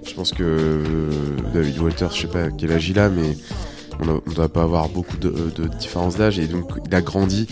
je 0.05 0.15
pense 0.15 0.33
que 0.33 0.43
euh, 0.43 1.11
David 1.55 1.79
Walters, 1.79 2.13
je 2.13 2.23
sais 2.23 2.27
pas 2.27 2.51
quel 2.51 2.73
âge 2.73 2.89
il 2.89 2.99
a, 2.99 3.09
mais 3.09 3.37
on 4.01 4.07
ne 4.07 4.35
doit 4.35 4.49
pas 4.49 4.63
avoir 4.63 4.89
beaucoup 4.89 5.17
de, 5.17 5.33
de 5.55 5.69
différence 5.69 6.17
d'âge 6.17 6.39
et 6.39 6.47
donc 6.47 6.71
il 6.87 6.95
a 6.95 7.01
grandi 7.01 7.47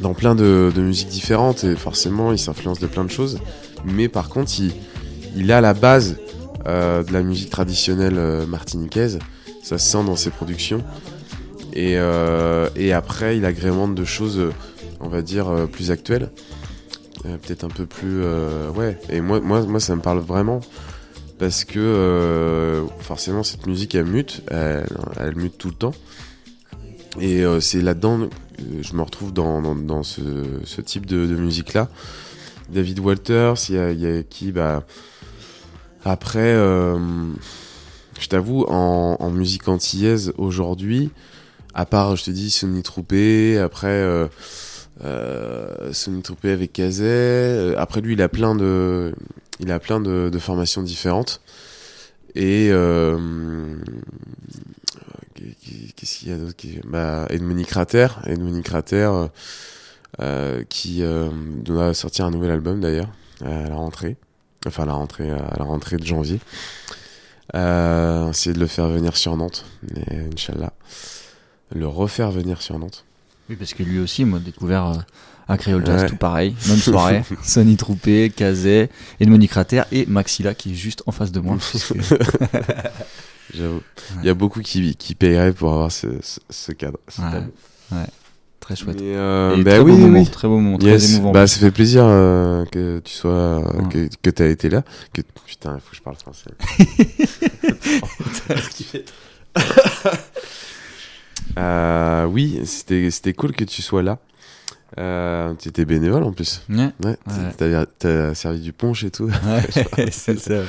dans 0.00 0.14
plein 0.14 0.34
de, 0.34 0.72
musiques 0.76 1.08
différentes 1.08 1.64
et 1.64 1.76
forcément 1.76 2.32
il 2.32 2.38
s'influence 2.38 2.80
de 2.80 2.86
plein 2.86 3.04
de 3.04 3.10
choses. 3.10 3.38
Mais 3.84 4.08
par 4.08 4.28
contre, 4.30 4.52
il, 4.58 4.72
il 5.36 5.52
a 5.52 5.60
la 5.60 5.74
base 5.74 6.16
de 6.66 7.12
la 7.12 7.22
musique 7.22 7.50
traditionnelle 7.50 8.46
martiniquaise. 8.48 9.18
Ça 9.62 9.76
se 9.76 9.86
sent 9.86 10.04
dans 10.04 10.16
ses 10.16 10.30
productions. 10.30 10.82
Et, 11.74 11.96
euh, 11.98 12.68
et 12.76 12.92
après, 12.92 13.36
il 13.36 13.44
agrémente 13.44 13.96
de 13.96 14.04
choses, 14.04 14.38
euh, 14.38 14.52
on 15.00 15.08
va 15.08 15.22
dire, 15.22 15.48
euh, 15.48 15.66
plus 15.66 15.90
actuelles. 15.90 16.30
Peut-être 17.22 17.64
un 17.64 17.68
peu 17.68 17.86
plus. 17.86 18.22
ouais. 18.76 18.98
Et 19.08 19.22
moi, 19.22 19.40
moi, 19.40 19.62
moi, 19.62 19.80
ça 19.80 19.96
me 19.96 20.02
parle 20.02 20.18
vraiment. 20.18 20.60
Parce 21.38 21.64
que 21.64 22.84
forcément, 23.00 23.42
cette 23.42 23.66
musique, 23.66 23.94
elle 23.94 24.04
mute. 24.04 24.42
Elle, 24.50 25.34
mute 25.34 25.56
tout 25.56 25.68
le 25.68 25.74
temps. 25.74 25.94
Et 27.18 27.42
c'est 27.60 27.80
là-dedans, 27.80 28.28
je 28.78 28.94
me 28.94 29.00
retrouve 29.00 29.32
dans, 29.32 29.74
dans, 29.74 30.02
ce, 30.02 30.20
type 30.82 31.06
de, 31.06 31.34
musique-là. 31.34 31.88
David 32.68 32.98
Walters, 32.98 33.54
il 33.70 33.74
y 33.74 34.06
a, 34.06 34.22
qui 34.22 34.52
bah, 34.52 34.84
Après, 36.04 36.52
je 36.52 38.28
t'avoue, 38.28 38.64
en 38.68 39.30
musique 39.30 39.66
antillaise 39.66 40.34
aujourd'hui, 40.36 41.10
à 41.74 41.86
part, 41.86 42.16
je 42.16 42.24
te 42.24 42.30
dis, 42.30 42.50
Sonny 42.50 42.82
Troupé, 42.82 43.58
après 43.58 43.88
euh, 43.88 44.28
euh, 45.04 45.92
Sonny 45.92 46.22
Troupé 46.22 46.50
avec 46.50 46.72
Kazé, 46.72 47.04
euh, 47.04 47.74
après 47.78 48.00
lui, 48.00 48.14
il 48.14 48.22
a 48.22 48.28
plein 48.28 48.54
de, 48.54 49.14
il 49.60 49.70
a 49.72 49.80
plein 49.80 50.00
de, 50.00 50.30
de 50.32 50.38
formations 50.38 50.82
différentes. 50.82 51.40
Et 52.36 52.68
euh, 52.70 53.76
qu'est-ce 55.96 56.18
qu'il 56.18 56.28
y 56.30 56.32
a 56.32 56.36
d'autre 56.36 56.56
bah, 56.84 57.26
Edmoni 57.30 57.64
Crater, 57.64 58.08
Crater 58.64 59.10
euh, 59.12 59.28
euh, 60.20 60.64
qui 60.68 61.02
doit 61.64 61.94
sortir 61.94 62.26
un 62.26 62.30
nouvel 62.30 62.50
album 62.50 62.80
d'ailleurs 62.80 63.08
à 63.44 63.68
la 63.68 63.74
rentrée, 63.74 64.16
enfin 64.66 64.84
à 64.84 64.86
la 64.86 64.92
rentrée, 64.94 65.30
à 65.30 65.56
la 65.58 65.64
rentrée 65.64 65.96
de 65.96 66.04
janvier. 66.04 66.40
Euh, 67.54 68.30
essayer 68.30 68.54
de 68.54 68.60
le 68.60 68.66
faire 68.66 68.88
venir 68.88 69.16
sur 69.16 69.36
Nantes, 69.36 69.64
Inch'Allah. 70.32 70.72
Le 71.74 71.86
refaire 71.88 72.30
venir 72.30 72.62
sur 72.62 72.78
Nantes. 72.78 73.04
Oui, 73.50 73.56
parce 73.56 73.74
que 73.74 73.82
lui 73.82 73.98
aussi, 73.98 74.24
moi, 74.24 74.38
découvert 74.38 74.86
euh, 74.86 74.94
à 75.48 75.58
Créole 75.58 75.84
Jazz, 75.84 76.02
Ouais. 76.02 76.08
tout 76.08 76.16
pareil. 76.16 76.54
Même 76.68 76.76
soirée. 76.78 77.22
Sonny 77.42 77.76
Troupé, 77.76 78.30
Kazé, 78.30 78.88
Edmond 79.20 79.44
Crater 79.46 79.82
et 79.92 80.06
Maxilla 80.06 80.54
qui 80.54 80.70
est 80.72 80.74
juste 80.76 81.02
en 81.06 81.12
face 81.12 81.32
de 81.32 81.40
moi. 81.40 81.58
J'avoue. 83.54 83.82
Il 84.22 84.26
y 84.26 84.30
a 84.30 84.34
beaucoup 84.34 84.60
qui, 84.60 84.94
qui 84.96 85.14
paieraient 85.14 85.52
pour 85.52 85.72
avoir 85.72 85.92
ce, 85.92 86.06
ce, 86.22 86.40
ce 86.48 86.72
cadre. 86.72 86.98
ce 87.08 87.20
Ouais. 87.20 88.06
Très 88.60 88.76
chouette. 88.76 88.96
Mais, 88.98 89.14
euh, 89.14 89.56
Et 89.58 89.62
bah 89.62 89.72
très 89.72 89.80
oui, 89.80 89.90
beau 89.90 89.96
oui, 89.98 90.02
moment, 90.04 90.20
oui. 90.20 90.30
très 90.30 90.48
beau 90.48 90.58
moment, 90.58 90.78
très 90.78 90.88
Yes. 90.92 91.12
émouvant. 91.16 91.32
Bah, 91.32 91.46
ça 91.46 91.58
fait 91.60 91.70
plaisir 91.70 92.04
euh, 92.06 92.64
que 92.72 93.00
tu 93.04 93.12
sois, 93.12 93.58
Ouais. 93.76 93.88
que, 93.90 94.08
que 94.22 94.30
tu 94.30 94.42
as 94.42 94.46
été 94.48 94.70
là. 94.70 94.82
Que, 95.12 95.20
putain, 95.44 95.74
il 95.74 95.80
faut 95.82 95.90
que 95.90 95.96
je 95.96 96.02
parle 96.02 96.16
français. 96.16 96.50
Euh, 101.58 102.24
oui, 102.26 102.60
c'était 102.64 103.10
c'était 103.10 103.32
cool 103.32 103.52
que 103.52 103.64
tu 103.64 103.82
sois 103.82 104.02
là. 104.02 104.18
Euh, 104.98 105.54
tu 105.58 105.68
étais 105.68 105.84
bénévole 105.84 106.22
en 106.22 106.32
plus. 106.32 106.62
Ouais. 106.68 106.90
Ouais. 107.04 107.16
Ouais. 107.26 107.84
T'as 107.98 108.34
servi 108.34 108.60
du 108.60 108.72
punch 108.72 109.04
et 109.04 109.10
tout. 109.10 109.26
Ouais, 109.28 109.62
c'est 110.10 110.38
ça. 110.38 110.62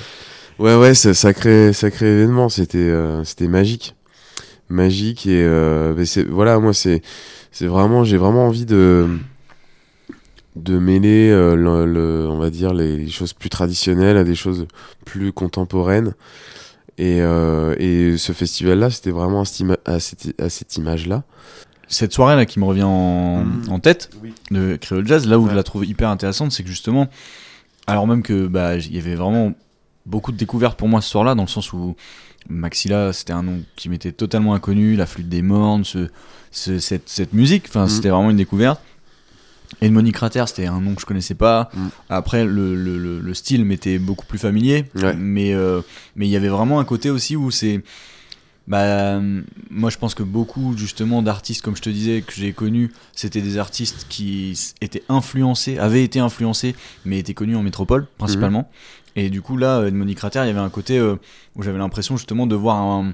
Ouais, 0.57 0.76
ouais, 0.76 0.93
c'est 0.95 1.13
sacré, 1.13 1.73
sacré 1.73 2.05
événement. 2.07 2.49
C'était, 2.49 2.78
euh, 2.78 3.23
c'était 3.23 3.47
magique, 3.47 3.95
magique 4.69 5.28
et 5.28 5.43
euh, 5.43 6.05
c'est, 6.05 6.23
voilà, 6.23 6.59
moi 6.59 6.73
c'est, 6.73 7.01
c'est 7.51 7.67
vraiment, 7.67 8.03
j'ai 8.03 8.17
vraiment 8.17 8.47
envie 8.47 8.65
de, 8.65 9.07
de 10.55 10.80
mêler, 10.80 11.30
le, 11.30 11.86
le- 11.86 12.28
on 12.30 12.38
va 12.38 12.49
dire 12.49 12.73
les 12.73 13.09
choses 13.09 13.34
plus 13.34 13.49
traditionnelles 13.49 14.17
à 14.17 14.23
des 14.23 14.36
choses 14.36 14.65
plus 15.03 15.34
contemporaines. 15.34 16.13
Et, 16.98 17.20
euh, 17.22 17.76
et 17.78 18.18
ce 18.18 18.32
festival-là, 18.32 18.89
c'était 18.89 19.12
vraiment 19.12 19.41
à 19.41 19.46
cette, 20.00 20.39
à 20.41 20.50
cette, 20.50 20.78
image-là. 20.78 21.24
Cette 21.88 22.14
soirée-là 22.14 22.46
qui 22.46 22.60
me 22.60 22.66
revient 22.66 22.84
en, 22.84 23.43
Mhm. 23.43 23.64
en 23.70 23.80
tête 23.80 24.10
Oui. 24.24 24.34
de 24.52 24.76
Créole 24.78 25.06
Jazz, 25.06 25.28
là 25.28 25.38
où 25.38 25.43
Ouais. 25.46 25.52
je 25.52 25.56
la 25.56 25.64
trouve 25.64 25.86
hyper 25.86 26.10
intéressante, 26.10 26.52
c'est 26.52 26.64
que 26.64 26.70
justement, 26.70 27.08
alors 27.86 28.08
même 28.08 28.24
que 28.24 28.48
bah 28.48 28.78
il 28.78 28.96
y 28.96 28.98
avait 28.98 29.16
vraiment 29.16 29.54
beaucoup 30.06 30.32
de 30.32 30.38
découvertes 30.38 30.78
pour 30.80 30.88
moi 30.88 31.02
ce 31.02 31.10
soir-là, 31.10 31.36
dans 31.36 31.43
le 31.43 31.48
sens 31.50 31.74
où 31.74 31.96
Maxilla, 32.50 33.12
c'était 33.12 33.34
un 33.34 33.43
nom 33.43 33.62
qui 33.76 33.89
m'était 33.89 34.12
totalement 34.12 34.54
inconnu, 34.54 34.96
la 34.96 35.06
flûte 35.06 35.30
des 35.30 35.41
mornes, 35.41 35.84
ce, 35.84 36.10
ce- 36.52 36.80
cette, 36.80 37.10
cette 37.10 37.34
musique, 37.34 37.66
enfin 37.68 37.84
Mhm. 37.84 37.89
c'était 37.89 38.10
vraiment 38.10 38.30
une 38.32 38.38
découverte. 38.38 38.80
Et 39.82 39.89
Monique 39.89 40.16
Crater, 40.16 40.43
c'était 40.47 40.66
un 40.68 40.80
nom 40.80 40.95
que 40.95 41.01
je 41.01 41.05
connaissais 41.05 41.36
pas. 41.36 41.70
Mhm. 41.74 41.89
Après, 42.09 42.45
le, 42.45 42.76
le, 42.76 42.97
le- 42.97 43.20
le 43.20 43.34
style 43.34 43.66
m'était 43.66 43.97
beaucoup 43.99 44.26
plus 44.26 44.38
familier. 44.39 44.86
Ouais. 44.95 45.13
Mais 45.16 45.53
euh, 45.53 45.82
mais 46.16 46.28
il 46.28 46.32
y 46.32 46.36
avait 46.36 46.47
vraiment 46.49 46.80
un 46.80 46.86
côté 46.86 47.09
aussi 47.09 47.36
où 47.36 47.51
c'est. 47.51 47.84
Bah, 48.68 49.20
moi, 49.70 49.91
je 49.91 49.97
pense 49.99 50.16
que 50.16 50.24
beaucoup, 50.24 50.76
justement, 50.76 51.22
d'artistes, 51.22 51.61
comme 51.61 51.76
je 51.76 51.84
te 51.84 51.89
disais, 51.91 52.24
que 52.26 52.34
j'ai 52.34 52.51
connus, 52.51 52.91
c'était 53.13 53.41
des 53.41 53.59
artistes 53.59 54.07
qui 54.09 54.59
étaient 54.82 55.03
influencés, 55.07 55.78
avaient 55.78 56.03
été 56.03 56.20
influencés, 56.20 56.76
mais 57.05 57.20
étaient 57.20 57.36
connus 57.36 57.55
en 57.55 57.61
métropole, 57.61 58.07
principalement. 58.18 58.68
Et 59.16 59.30
du 59.30 59.43
coup, 59.43 59.55
là, 59.55 59.89
Monique 59.91 60.18
Crater, 60.18 60.39
il 60.45 60.47
y 60.47 60.49
avait 60.49 60.57
un 60.59 60.72
côté 60.72 60.97
euh, 60.97 61.16
où 61.55 61.61
j'avais 61.61 61.78
l'impression, 61.78 62.18
justement, 62.18 62.47
de 62.47 62.55
voir 62.55 62.78
un, 62.78 63.13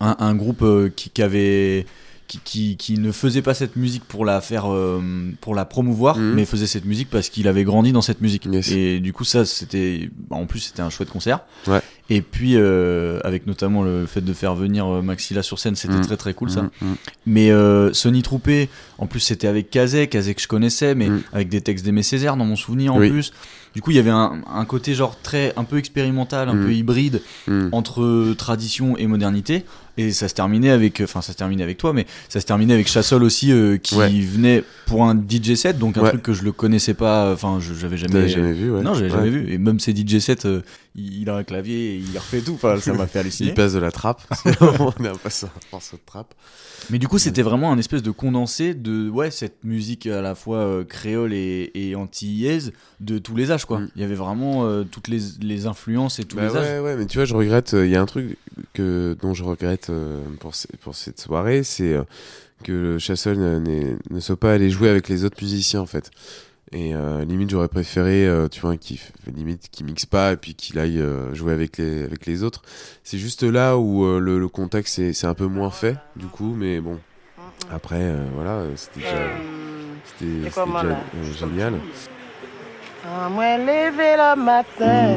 un, 0.00 0.16
un 0.18 0.34
groupe 0.34 0.62
euh, 0.62 0.88
qui, 0.94 1.10
qui 1.10 1.22
avait. 1.22 1.86
Qui, 2.30 2.38
qui, 2.44 2.76
qui 2.76 2.94
ne 3.00 3.10
faisait 3.10 3.42
pas 3.42 3.54
cette 3.54 3.74
musique 3.74 4.04
pour 4.04 4.24
la 4.24 4.40
faire 4.40 4.72
euh, 4.72 5.02
pour 5.40 5.56
la 5.56 5.64
promouvoir 5.64 6.16
Mhm. 6.16 6.34
mais 6.34 6.44
faisait 6.44 6.68
cette 6.68 6.84
musique 6.84 7.10
parce 7.10 7.28
qu'il 7.28 7.48
avait 7.48 7.64
grandi 7.64 7.90
dans 7.90 8.02
cette 8.02 8.20
musique. 8.20 8.46
Yes. 8.46 8.70
et 8.70 9.00
du 9.00 9.12
coup 9.12 9.24
ça 9.24 9.44
c'était 9.44 10.10
en 10.30 10.46
plus 10.46 10.60
c'était 10.60 10.82
un 10.82 10.90
chouette 10.90 11.10
concert. 11.10 11.40
Ouais. 11.66 11.80
et 12.08 12.22
puis 12.22 12.52
euh, 12.54 13.18
avec 13.24 13.48
notamment 13.48 13.82
le 13.82 14.06
fait 14.06 14.20
de 14.20 14.32
faire 14.32 14.54
venir 14.54 14.86
euh, 14.86 15.02
Maxilla 15.02 15.42
sur 15.42 15.58
scène 15.58 15.74
c'était 15.74 15.94
Mhm. 15.94 16.06
très 16.06 16.16
très 16.16 16.34
cool 16.34 16.50
ça. 16.52 16.62
Mhm, 16.62 16.94
mais 17.26 17.50
euh, 17.50 17.92
Sony 17.92 18.22
Troupé 18.22 18.68
en 18.98 19.06
plus 19.08 19.18
c'était 19.20 19.48
avec 19.48 19.68
Kazé 19.70 20.06
Kazé 20.06 20.32
que 20.36 20.40
je 20.40 20.46
connaissais 20.46 20.94
mais 20.94 21.08
avec 21.32 21.48
des 21.48 21.60
textes 21.62 21.84
d'Aimé 21.84 22.04
Césaire 22.04 22.36
dans 22.36 22.44
mon 22.46 22.54
souvenir 22.56 22.94
en 22.94 22.98
plus. 22.98 23.32
Du 23.74 23.82
coup 23.82 23.90
il 23.92 23.96
y 23.96 24.00
avait 24.00 24.10
un, 24.10 24.40
un 24.52 24.64
côté 24.64 24.94
genre 24.94 25.16
très 25.20 25.52
un 25.56 25.64
peu 25.64 25.78
expérimental 25.78 26.48
un 26.48 26.54
peu 26.56 26.72
hybride 26.72 27.22
entre 27.72 28.34
tradition 28.34 28.96
et 28.96 29.06
modernité 29.08 29.64
et 30.00 30.12
ça 30.12 30.28
se 30.28 30.34
terminait 30.34 30.70
avec 30.70 31.00
enfin 31.02 31.20
ça 31.22 31.32
se 31.32 31.36
terminait 31.38 31.62
avec 31.62 31.78
toi 31.78 31.92
mais 31.92 32.06
ça 32.28 32.40
se 32.40 32.46
terminait 32.46 32.74
avec 32.74 32.88
Chassol 32.88 33.22
aussi 33.22 33.52
euh, 33.52 33.76
qui 33.76 33.94
Ouais. 33.96 34.08
venait 34.08 34.62
pour 34.86 35.04
un 35.04 35.14
DJ 35.14 35.54
set 35.54 35.78
donc 35.78 35.96
un 35.96 36.02
Ouais. 36.02 36.08
truc 36.10 36.22
que 36.22 36.32
je 36.32 36.42
le 36.42 36.52
connaissais 36.52 36.94
pas 36.94 37.32
enfin 37.32 37.58
je 37.60 37.74
j'avais 37.74 37.96
jamais 37.96 38.28
jamais 38.28 38.52
vu, 38.52 38.70
ouais. 38.70 38.82
non 38.82 38.94
j'avais 38.94 39.10
jamais 39.10 39.30
vu 39.30 39.52
et 39.52 39.58
même 39.58 39.78
ces 39.80 39.92
DJ 39.94 40.18
sets 40.18 40.46
euh, 40.46 40.62
il, 40.94 41.22
il 41.22 41.30
a 41.30 41.36
un 41.36 41.44
clavier 41.44 41.94
et 41.94 41.96
il 41.98 42.18
refait 42.18 42.40
tout 42.40 42.54
enfin 42.54 42.78
ça 42.80 42.92
m'a 42.94 43.06
fait 43.06 43.18
halluciner 43.20 43.50
Il 43.50 43.54
passe 43.54 43.72
de 43.74 43.78
la 43.78 43.90
trappe. 43.92 44.22
on 44.60 44.90
est 45.04 45.08
un 45.08 45.14
morceau 45.72 45.96
de 45.96 46.02
trappe. 46.04 46.34
mais 46.90 46.98
du 46.98 47.06
coup, 47.08 47.18
c'était 47.18 47.42
vraiment 47.42 47.72
un 47.72 47.78
espèce 47.78 48.02
de 48.02 48.10
condensé 48.10 48.74
de 48.74 49.08
ouais 49.08 49.30
cette 49.30 49.62
musique 49.64 50.06
à 50.06 50.20
la 50.22 50.34
fois 50.34 50.58
euh, 50.58 50.84
créole 50.84 51.32
et, 51.32 51.70
et 51.74 51.94
antillaise 51.94 52.72
de 53.00 53.18
tous 53.18 53.36
les 53.36 53.50
âges 53.52 53.64
quoi. 53.64 53.80
Il 53.94 54.00
y 54.02 54.04
avait 54.04 54.14
vraiment 54.14 54.66
euh, 54.66 54.84
toutes 54.84 55.08
les, 55.08 55.20
les 55.40 55.66
influences 55.66 56.18
et 56.18 56.24
tous 56.24 56.36
Mm. 56.36 56.40
Bah 56.40 56.46
les 56.48 56.52
ouais, 56.52 56.58
âges. 56.58 56.82
ouais, 56.82 56.96
mais 56.96 57.06
tu 57.06 57.18
vois, 57.18 57.24
je 57.24 57.34
regrette. 57.34 57.72
Il 57.74 57.88
y 57.90 57.96
a 57.96 58.00
un 58.02 58.06
truc 58.06 58.36
que 58.72 59.16
dont 59.22 59.34
je 59.34 59.44
regrette 59.44 59.90
euh, 59.90 60.22
pour 60.40 60.52
pour 60.80 60.94
cette 60.94 61.20
soirée, 61.20 61.62
c'est 61.62 61.92
euh, 61.94 62.02
que 62.64 62.98
Chassol 62.98 63.38
ne 63.38 64.20
soit 64.20 64.38
pas 64.38 64.52
allé 64.52 64.68
jouer 64.70 64.88
avec 64.90 65.08
les 65.08 65.24
autres 65.24 65.38
musiciens 65.42 65.80
en 65.80 65.86
fait. 65.86 66.10
Et 66.72 66.94
euh, 66.94 67.24
limite, 67.24 67.50
j'aurais 67.50 67.66
préféré, 67.66 68.26
euh, 68.28 68.46
tu 68.46 68.60
vois, 68.60 68.76
qu'il 68.76 68.96
f- 68.96 69.10
limite 69.34 69.68
qu'il 69.72 69.86
mixe 69.86 70.06
pas 70.06 70.32
et 70.32 70.36
puis 70.36 70.54
qu'il 70.54 70.78
aille 70.78 71.00
euh, 71.00 71.34
jouer 71.34 71.52
avec 71.52 71.78
les 71.78 72.04
avec 72.04 72.26
les 72.26 72.44
autres. 72.44 72.62
C'est 73.02 73.18
juste 73.18 73.42
là 73.42 73.76
où 73.76 74.04
euh, 74.04 74.20
le, 74.20 74.38
le 74.38 74.46
contexte 74.48 75.12
c'est 75.12 75.26
un 75.26 75.34
peu 75.34 75.46
moins 75.46 75.70
fait 75.70 75.96
du 76.14 76.26
coup, 76.26 76.54
mais 76.56 76.80
bon. 76.80 76.98
Après, 77.72 78.14
voilà, 78.36 78.62
c'était 78.76 79.00
déjà 79.00 79.16
c'était 80.04 80.48
déjà 80.80 80.96
génial. 81.38 81.74
Moi 83.32 83.56
levé 83.58 84.16
le 84.16 84.36
matin, 84.36 85.14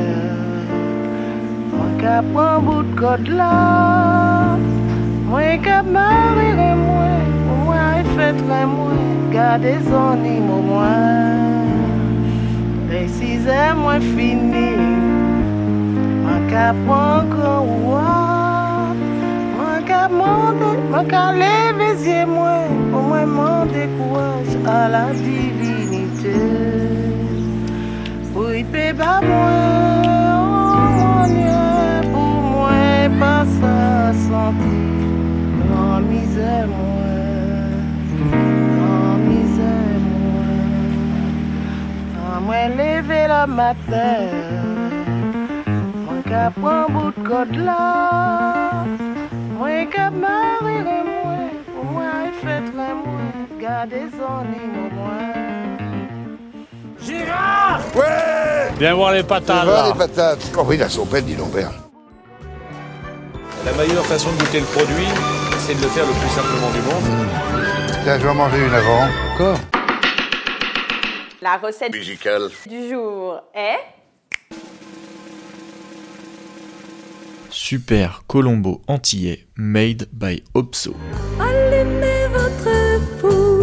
moi 2.32 2.60
bout 2.60 2.84
de 2.84 3.32
là, 3.32 4.58
moi 5.28 5.58
son 9.90 10.24
île 10.24 10.50
au 10.50 10.62
moins. 10.62 11.66
Les 12.90 13.08
six 13.08 13.48
heures 13.48 13.76
moi 13.76 14.00
fini, 14.00 14.72
roi, 17.72 18.12
moi 19.56 19.76
qu'à 19.88 20.08
monter, 20.08 20.78
moi 20.90 21.04
qu'à 21.12 21.32
lever 21.32 21.74
les 21.80 21.98
yeux 22.08 22.26
moi, 22.26 22.60
au 22.94 23.02
moins 23.10 23.26
m'en 23.26 23.66
décourage 23.66 24.56
à 24.66 24.88
la 24.90 25.06
divinité. 25.14 26.40
Oui, 28.36 28.64
bébé, 28.64 29.04
moi, 29.30 29.52
oh 30.36 30.88
mon 31.00 31.26
Dieu, 31.28 32.10
pour 32.12 32.36
moi, 32.54 32.70
pas 33.20 33.46
ça 33.60 34.14
sentir. 34.28 34.94
En 35.78 36.00
misère, 36.02 36.68
moi, 36.68 37.03
Quand 42.44 42.50
moi, 42.50 42.68
lever 42.68 43.28
le 43.28 43.48
matin, 43.48 44.28
moi, 45.96 46.16
qu'à 46.28 46.52
prendre 46.52 46.90
bout 46.90 47.22
de 47.22 47.28
code 47.28 47.56
là, 47.56 48.86
moi, 49.58 49.86
qu'à 49.90 50.10
marrer, 50.10 50.84
moi, 50.84 51.36
pour 51.74 51.86
moi, 51.86 52.04
il 52.28 52.34
fait 52.46 52.72
très 52.72 52.94
moi, 52.94 53.22
garder 53.62 54.08
son 54.12 54.44
moi. 54.94 55.12
Girard 57.02 57.82
Ouais 57.96 58.72
Viens 58.78 58.94
voir 58.94 59.14
les 59.14 59.24
patates. 59.24 59.66
Va, 59.66 59.72
là. 59.72 59.88
les 59.88 59.98
patates 59.98 60.52
Oh 60.58 60.64
oui, 60.66 60.78
la 60.78 60.90
sompette, 60.90 61.26
dis 61.26 61.36
donc, 61.36 61.52
père. 61.54 61.72
La 63.66 63.72
meilleure 63.72 64.06
façon 64.06 64.32
de 64.34 64.40
goûter 64.40 64.60
le 64.60 64.66
produit, 64.66 65.08
c'est 65.60 65.76
de 65.76 65.82
le 65.82 65.88
faire 65.88 66.06
le 66.06 66.12
plus 66.12 66.30
simplement 66.30 66.70
du 66.72 66.82
monde. 66.82 67.28
Tiens, 68.04 68.18
je 68.18 68.24
vais 68.24 68.30
en 68.30 68.36
manger 68.36 68.66
une 68.66 68.74
avant. 68.74 69.08
Encore 69.34 69.60
La 71.44 71.58
recette 71.58 71.92
Musicale. 71.94 72.50
du 72.70 72.88
jour 72.88 73.42
est 73.54 73.80
Super 77.50 78.24
Colombo 78.28 78.82
antillais 78.88 79.46
made 79.58 80.08
by 80.14 80.42
Opso. 80.54 80.96
Allumez 81.42 82.28
votre 82.30 82.70
four. 83.20 83.60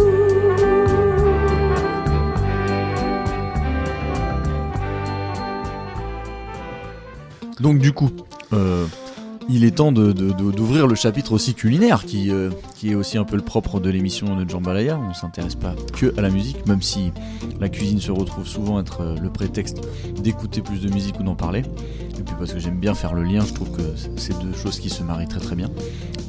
Donc 7.59 7.79
du 7.79 7.93
coup, 7.93 8.11
euh, 8.53 8.85
il 9.51 9.63
est 9.63 9.71
temps 9.75 9.91
de- 9.91 10.11
de- 10.11 10.31
d'ouvrir 10.51 10.87
le 10.87 10.95
chapitre 10.95 11.33
aussi 11.33 11.53
culinaire, 11.53 12.05
qui, 12.05 12.31
euh, 12.31 12.49
qui 12.75 12.91
est 12.91 12.95
aussi 12.95 13.17
un 13.17 13.23
peu 13.23 13.35
le 13.35 13.41
propre 13.41 13.79
de 13.79 13.89
l'émission 13.89 14.35
de 14.35 14.49
Jambalaya. 14.49 14.99
On 15.09 15.13
s'intéresse 15.13 15.55
pas 15.55 15.73
que 15.93 16.13
à 16.17 16.21
la 16.21 16.29
musique, 16.29 16.65
même 16.67 16.81
si 16.81 17.11
la 17.59 17.69
cuisine 17.69 17.99
se 17.99 18.11
retrouve 18.11 18.47
souvent 18.47 18.79
être 18.79 19.01
euh, 19.01 19.15
le 19.21 19.29
prétexte 19.29 19.79
d'écouter 20.21 20.61
plus 20.61 20.81
de 20.81 20.89
musique 20.93 21.19
ou 21.19 21.23
d'en 21.23 21.35
parler. 21.35 21.63
Et 22.17 22.23
puis 22.23 22.35
parce 22.37 22.53
que 22.53 22.59
j'aime 22.59 22.79
bien 22.79 22.93
faire 22.93 23.13
le 23.13 23.23
lien, 23.23 23.43
je 23.45 23.53
trouve 23.53 23.71
que 23.71 23.81
c'est 24.17 24.37
deux 24.41 24.53
choses 24.53 24.79
qui 24.79 24.89
se 24.89 25.03
marient 25.03 25.27
très 25.27 25.39
très 25.39 25.55
bien. 25.55 25.69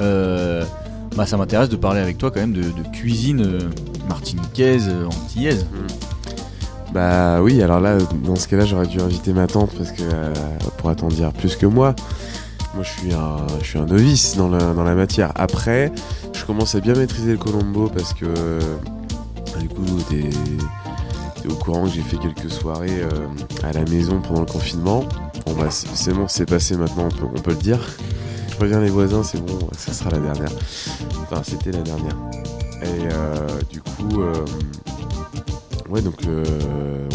Euh, 0.00 0.64
bah, 1.16 1.26
ça 1.26 1.36
m'intéresse 1.36 1.68
de 1.68 1.76
parler 1.76 2.00
avec 2.00 2.18
toi 2.18 2.30
quand 2.30 2.40
même 2.40 2.52
de, 2.52 2.62
cuisine 2.92 3.58
martiniquaise, 4.08 4.90
antillaise. 5.06 5.66
Bah 6.92 7.40
oui, 7.40 7.62
alors 7.62 7.80
là, 7.80 7.96
dans 8.24 8.36
ce 8.36 8.46
cas-là, 8.48 8.66
j'aurais 8.66 8.86
dû 8.86 9.00
inviter 9.00 9.32
ma 9.32 9.46
tante 9.46 9.70
parce 9.76 9.92
que 9.92 10.02
euh, 10.02 10.32
pourra 10.76 10.94
t'en 10.94 11.08
dire 11.08 11.32
plus 11.32 11.56
que 11.56 11.64
moi. 11.66 11.94
Moi, 12.74 12.82
je 12.82 12.90
suis 12.90 13.12
un, 13.12 13.46
je 13.60 13.64
suis 13.64 13.78
un 13.78 13.86
novice 13.86 14.36
dans 14.36 14.48
la, 14.48 14.72
dans 14.72 14.82
la 14.84 14.94
matière. 14.94 15.32
Après, 15.34 15.92
je 16.32 16.44
commence 16.44 16.74
à 16.74 16.80
bien 16.80 16.94
maîtriser 16.94 17.32
le 17.32 17.38
colombo 17.38 17.88
parce 17.88 18.14
que 18.14 18.26
du 19.60 19.68
coup, 19.68 19.84
t'es 20.08 20.30
au 21.48 21.54
courant 21.54 21.84
que 21.84 21.90
j'ai 21.90 22.02
fait 22.02 22.16
quelques 22.16 22.50
soirées 22.50 23.00
euh, 23.02 23.26
à 23.62 23.72
la 23.72 23.84
maison 23.84 24.20
pendant 24.20 24.40
le 24.40 24.46
confinement. 24.46 25.04
Bon 25.44 25.54
bah 25.54 25.66
c'est 25.70 25.88
c'est 25.94 26.12
bon, 26.12 26.28
c'est 26.28 26.46
passé 26.46 26.76
maintenant, 26.76 27.06
on 27.06 27.08
peut, 27.08 27.26
on 27.36 27.40
peut 27.40 27.50
le 27.50 27.56
dire. 27.56 27.80
Je 28.50 28.56
préviens 28.56 28.80
les 28.80 28.90
voisins, 28.90 29.22
c'est 29.22 29.44
bon, 29.44 29.58
ça 29.76 29.92
sera 29.92 30.10
la 30.10 30.18
dernière. 30.18 30.52
Enfin, 31.22 31.42
c'était 31.44 31.72
la 31.72 31.82
dernière. 31.82 32.16
Et 32.82 33.08
euh, 33.12 33.46
du 33.70 33.80
coup, 33.80 34.22
euh, 34.22 34.32
ouais, 35.92 36.00
donc 36.00 36.26
euh, 36.26 36.44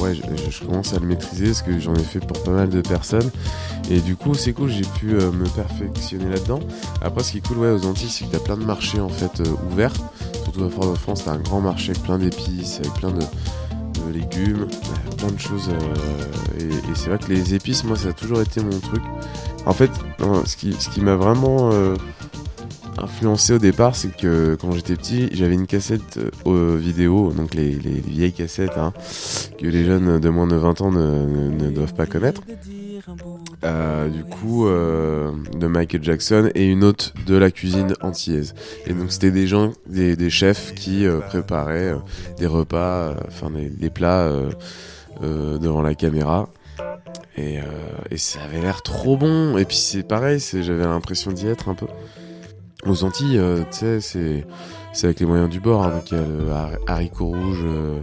ouais, 0.02 0.14
je, 0.50 0.64
commence 0.64 0.94
à 0.94 1.00
le 1.00 1.08
maîtriser 1.08 1.48
parce 1.48 1.62
que 1.64 1.80
j'en 1.80 1.96
ai 1.96 2.04
fait 2.04 2.20
pour 2.20 2.42
pas 2.44 2.52
mal 2.52 2.70
de 2.70 2.82
personnes. 2.82 3.30
Et 3.90 4.00
du 4.00 4.16
coup, 4.16 4.36
c'est 4.36 4.54
cool, 4.54 4.70
j'ai 4.70 4.86
pu 5.00 5.14
euh, 5.14 5.32
me 5.32 5.46
perfectionner 5.50 6.30
là-dedans. 6.30 6.60
Après, 7.02 7.24
ce 7.24 7.32
qui 7.32 7.38
est 7.40 7.48
cool, 7.48 7.58
ouais, 7.58 7.72
aux 7.72 7.86
Antilles, 7.86 8.10
c'est 8.10 8.26
que 8.26 8.32
t'as 8.32 8.40
plein 8.40 8.58
de 8.58 8.64
marchés 8.64 9.02
en 9.02 9.10
fait 9.10 9.42
euh, 9.42 9.72
ouverts. 9.72 9.94
Surtout 10.44 10.64
à 10.64 10.70
Fort-de-France, 10.70 11.24
t'as 11.26 11.32
un 11.32 11.40
grand 11.40 11.60
marché 11.60 11.92
avec 11.92 12.04
plein 12.04 12.20
d'épices, 12.20 12.80
avec 12.80 12.94
plein 12.94 13.12
de, 13.12 13.24
légumes, 14.14 14.64
ouais, 14.64 15.16
plein 15.18 15.32
de 15.32 15.40
choses. 15.40 15.70
euh, 15.70 16.60
et 16.60 16.64
et 16.64 16.96
c'est 16.96 17.10
vrai 17.10 17.18
que 17.18 17.32
les 17.32 17.56
épices, 17.56 17.84
moi, 17.84 17.98
ça 17.98 18.10
a 18.10 18.14
toujours 18.14 18.42
été 18.42 18.62
mon 18.62 18.80
truc. 18.80 19.02
En 19.66 19.74
fait, 19.74 19.92
ce 20.46 20.56
qui, 20.56 20.74
ce 20.80 20.90
qui 20.90 21.02
m'a 21.02 21.16
vraiment 21.16 21.72
euh, 21.74 21.96
influencé 22.98 23.54
au 23.54 23.60
départ, 23.60 23.96
c'est 23.96 24.16
que 24.16 24.56
quand 24.60 24.72
j'étais 24.72 24.96
petit, 24.96 25.30
j'avais 25.34 25.54
une 25.54 25.68
cassette 25.68 26.20
euh, 26.46 26.78
vidéo, 26.80 27.32
donc 27.32 27.54
les, 27.54 27.72
les- 27.72 27.90
les 27.96 28.12
vieilles 28.12 28.34
cassettes 28.34 28.78
hein, 28.78 28.94
que 29.60 29.66
les 29.68 29.86
jeunes 29.86 30.20
de 30.20 30.30
moins 30.30 30.48
de 30.48 30.56
20 30.56 30.82
ans 30.82 30.92
ne, 30.92 31.70
doivent 31.72 31.94
pas 31.94 32.06
connaître. 32.06 32.42
Euh, 33.64 34.10
du 34.10 34.24
coup, 34.24 34.68
euh, 34.68 35.32
de 35.58 35.68
Michael 35.68 36.04
Jackson 36.04 36.50
et 36.56 36.66
une 36.66 36.84
autre 36.84 37.14
de 37.26 37.36
la 37.36 37.52
cuisine 37.52 37.94
antillaise. 38.02 38.54
Et 38.86 38.94
donc, 38.94 39.12
c'était 39.12 39.32
des 39.32 39.48
gens, 39.48 39.72
des, 39.88 40.30
chefs 40.30 40.74
qui 40.76 41.06
euh, 41.06 41.20
préparaient 41.20 41.94
euh, 41.94 41.98
des 42.38 42.48
repas, 42.48 43.16
enfin 43.28 43.50
des, 43.50 43.70
des 43.70 43.90
plats 43.90 44.30
devant 45.22 45.82
la 45.82 45.96
caméra. 45.96 46.50
Et, 47.38 47.60
et 48.12 48.18
ça 48.18 48.40
avait 48.44 48.62
l'air 48.62 48.82
trop 48.84 49.18
bon. 49.18 49.58
Et 49.58 49.66
puis, 49.66 49.78
c'est 49.78 50.04
pareil, 50.04 50.40
j'avais 50.40 50.84
l'impression 50.84 51.32
d'y 51.32 51.48
être 51.48 51.70
un 51.70 51.76
peu. 51.76 51.88
Aux 52.88 53.04
Antilles, 53.04 53.38
euh, 53.38 53.64
tu 53.72 53.78
sais, 53.80 54.02
c'est 54.02 54.46
c'est 54.94 55.06
avec 55.08 55.20
les 55.20 55.26
moyens 55.26 55.50
du 55.50 55.60
bord. 55.60 55.84
hein. 55.84 55.90
donc, 55.92 56.12
il 56.12 56.18
y 56.18 56.22
a 56.22 56.26
le 56.26 56.52
har- 56.52 56.78
haricot 56.88 57.26
rouge. 57.28 57.62
euh, 57.64 58.00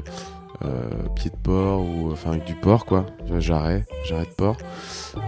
euh, 0.64 0.88
pied 1.16 1.30
de 1.32 1.36
porc 1.36 1.80
ou 1.84 2.12
enfin 2.12 2.30
avec 2.30 2.44
du 2.44 2.54
porc 2.54 2.86
quoi 2.86 3.04
jarret 3.40 3.84
jarret 4.08 4.24
de 4.24 4.30
porc 4.36 4.56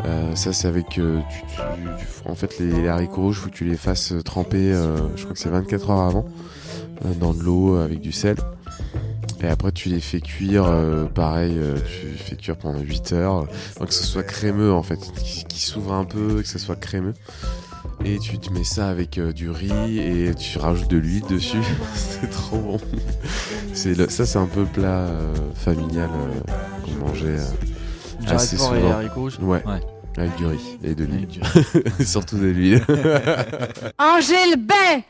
Euh, 0.07 0.35
ça 0.37 0.53
c'est 0.53 0.69
avec 0.69 0.89
tu, 0.89 1.03
tu- 1.03 1.57
tu- 1.59 2.29
en 2.31 2.37
fait 2.37 2.59
les, 2.61 2.87
haricots 2.89 3.23
rouges 3.23 3.39
faut 3.41 3.51
que 3.51 3.55
tu 3.55 3.65
les 3.65 3.77
fasses 3.77 4.13
euh, 4.13 4.23
tremper 4.23 4.73
euh, 4.73 4.97
je 5.17 5.23
crois 5.25 5.35
que 5.35 5.39
c'est 5.41 5.49
24 5.51 5.91
heures 5.91 6.01
avant 6.01 6.27
dans 7.21 7.35
de 7.35 7.43
l'eau 7.43 7.75
avec 7.77 8.01
du 8.01 8.13
sel 8.13 8.37
et 9.43 9.49
après 9.49 9.73
tu 9.73 9.89
les 9.89 10.01
fais 10.01 10.21
cuire 10.21 10.65
euh, 10.69 11.07
pareil 11.07 11.55
euh, 11.59 11.77
tu 12.01 12.07
les 12.07 12.13
fais 12.17 12.37
cuire 12.37 12.57
pendant 12.57 12.79
8 12.79 13.13
heures 13.13 13.47
que 13.85 13.93
ce 13.93 14.05
soit 14.05 14.23
crémeux 14.23 14.73
en 14.73 14.85
fait 14.85 15.01
qui, 15.25 15.45
qui 15.45 15.61
s'ouvre 15.61 15.93
un 15.93 16.05
peu 16.05 16.41
que 16.41 16.49
ce 16.49 16.61
soit 16.61 16.77
crémeux 16.77 17.15
et 18.05 18.19
tu, 18.19 18.39
tu 18.39 18.51
mets 18.51 18.65
ça 18.65 18.89
avec 18.89 19.19
euh, 19.19 19.33
du 19.33 19.51
riz 19.51 19.99
et 19.99 20.35
tu 20.35 20.59
rajoutes 20.59 20.89
de 20.91 20.97
l'huile 20.97 21.25
dessus. 21.29 21.63
c'est 21.95 22.31
trop 22.31 22.59
bon. 22.59 22.81
C'est 23.75 23.95
le- 23.95 24.09
ça, 24.09 24.27
c'est 24.27 24.39
un 24.39 24.47
peu 24.47 24.61
le 24.61 24.67
plat 24.67 25.07
euh, 25.07 25.35
familial 25.55 26.11
euh, 26.13 26.41
qu'on 26.85 27.07
mangeait 27.07 27.39
euh, 27.39 28.35
assez 28.35 28.57
et 28.57 28.59
souvent. 28.59 28.91
haricots 28.91 29.31
Ouais. 29.41 29.63
Ouais. 29.67 29.81
Avec 30.19 30.35
du 30.37 30.47
riz 30.47 30.79
et 30.83 30.95
de 30.95 31.05
l'huile. 31.05 31.27
du 31.27 31.41
Surtout 32.07 32.39
de 32.39 32.47
l'huile. 32.47 32.83
Angèle 33.99 34.57
Bain, 34.57 35.03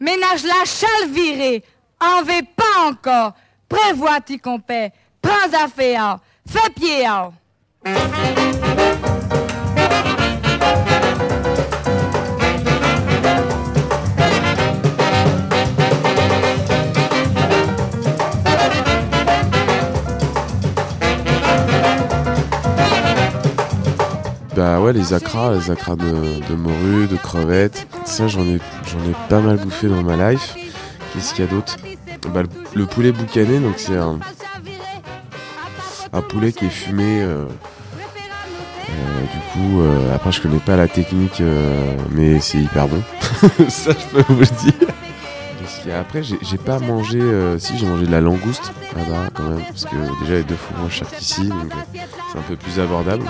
ménage 0.00 0.44
la 0.44 0.64
chale 0.64 1.10
virée, 1.12 1.62
en 2.00 2.22
vais 2.22 2.42
pas 2.56 2.88
encore, 2.90 3.34
prévois 3.68 4.20
t'y 4.24 4.38
compère, 4.38 4.90
prends 5.20 5.64
affaire, 5.64 6.18
fais 6.48 6.70
pied. 6.74 7.04
Bah 24.56 24.80
ouais, 24.80 24.92
les 24.92 25.12
acras, 25.12 25.52
les 25.54 25.70
acras 25.70 25.96
de, 25.96 26.54
morue, 26.54 27.08
de 27.08 27.16
crevettes. 27.16 27.86
Ça, 28.04 28.28
j'en 28.28 28.42
ai, 28.42 28.60
j'en 28.86 28.98
ai 29.10 29.14
pas 29.28 29.40
mal 29.40 29.56
bouffé 29.56 29.88
dans 29.88 30.02
ma 30.02 30.30
life. 30.30 30.54
Qu'est-ce 31.12 31.34
qu'il 31.34 31.44
y 31.44 31.48
a 31.48 31.50
d'autre 31.50 31.76
bah, 32.32 32.42
le, 32.42 32.48
le 32.74 32.86
poulet 32.86 33.12
boucané, 33.12 33.58
donc 33.58 33.74
c'est 33.76 33.96
un, 33.96 34.18
poulet 36.28 36.52
qui 36.52 36.66
est 36.66 36.70
fumé. 36.70 37.22
euh, 37.22 37.44
euh, 38.90 39.22
du 39.22 39.38
coup, 39.52 39.80
euh, 39.82 40.14
après, 40.14 40.32
je 40.32 40.40
connais 40.40 40.58
pas 40.58 40.76
la 40.76 40.88
technique, 40.88 41.42
mais 42.12 42.40
c'est 42.40 42.58
hyper 42.58 42.88
bon. 42.88 43.02
ça, 43.68 43.90
je 43.92 44.16
peux 44.16 44.32
vous 44.32 44.40
le 44.40 44.46
dire. 44.46 44.88
Après, 45.92 46.22
j'ai 46.22 46.58
pas 46.58 46.78
mangé. 46.78 47.20
euh, 47.20 47.58
si, 47.58 47.76
j'ai 47.78 47.86
mangé 47.86 48.06
de 48.06 48.10
la 48.10 48.20
langouste 48.20 48.72
là-bas 48.96 49.30
quand 49.34 49.42
même, 49.44 49.62
parce 49.68 49.84
que 49.84 49.96
déjà, 50.20 50.34
elle 50.34 50.40
est 50.40 50.44
deux 50.44 50.56
fois 50.56 50.78
moins 50.78 50.88
chère 50.90 51.08
qu'ici, 51.10 51.50
euh, 51.50 51.68
c'est 52.32 52.38
un 52.38 52.42
peu 52.42 52.56
plus 52.56 52.80
abordable. 52.80 53.24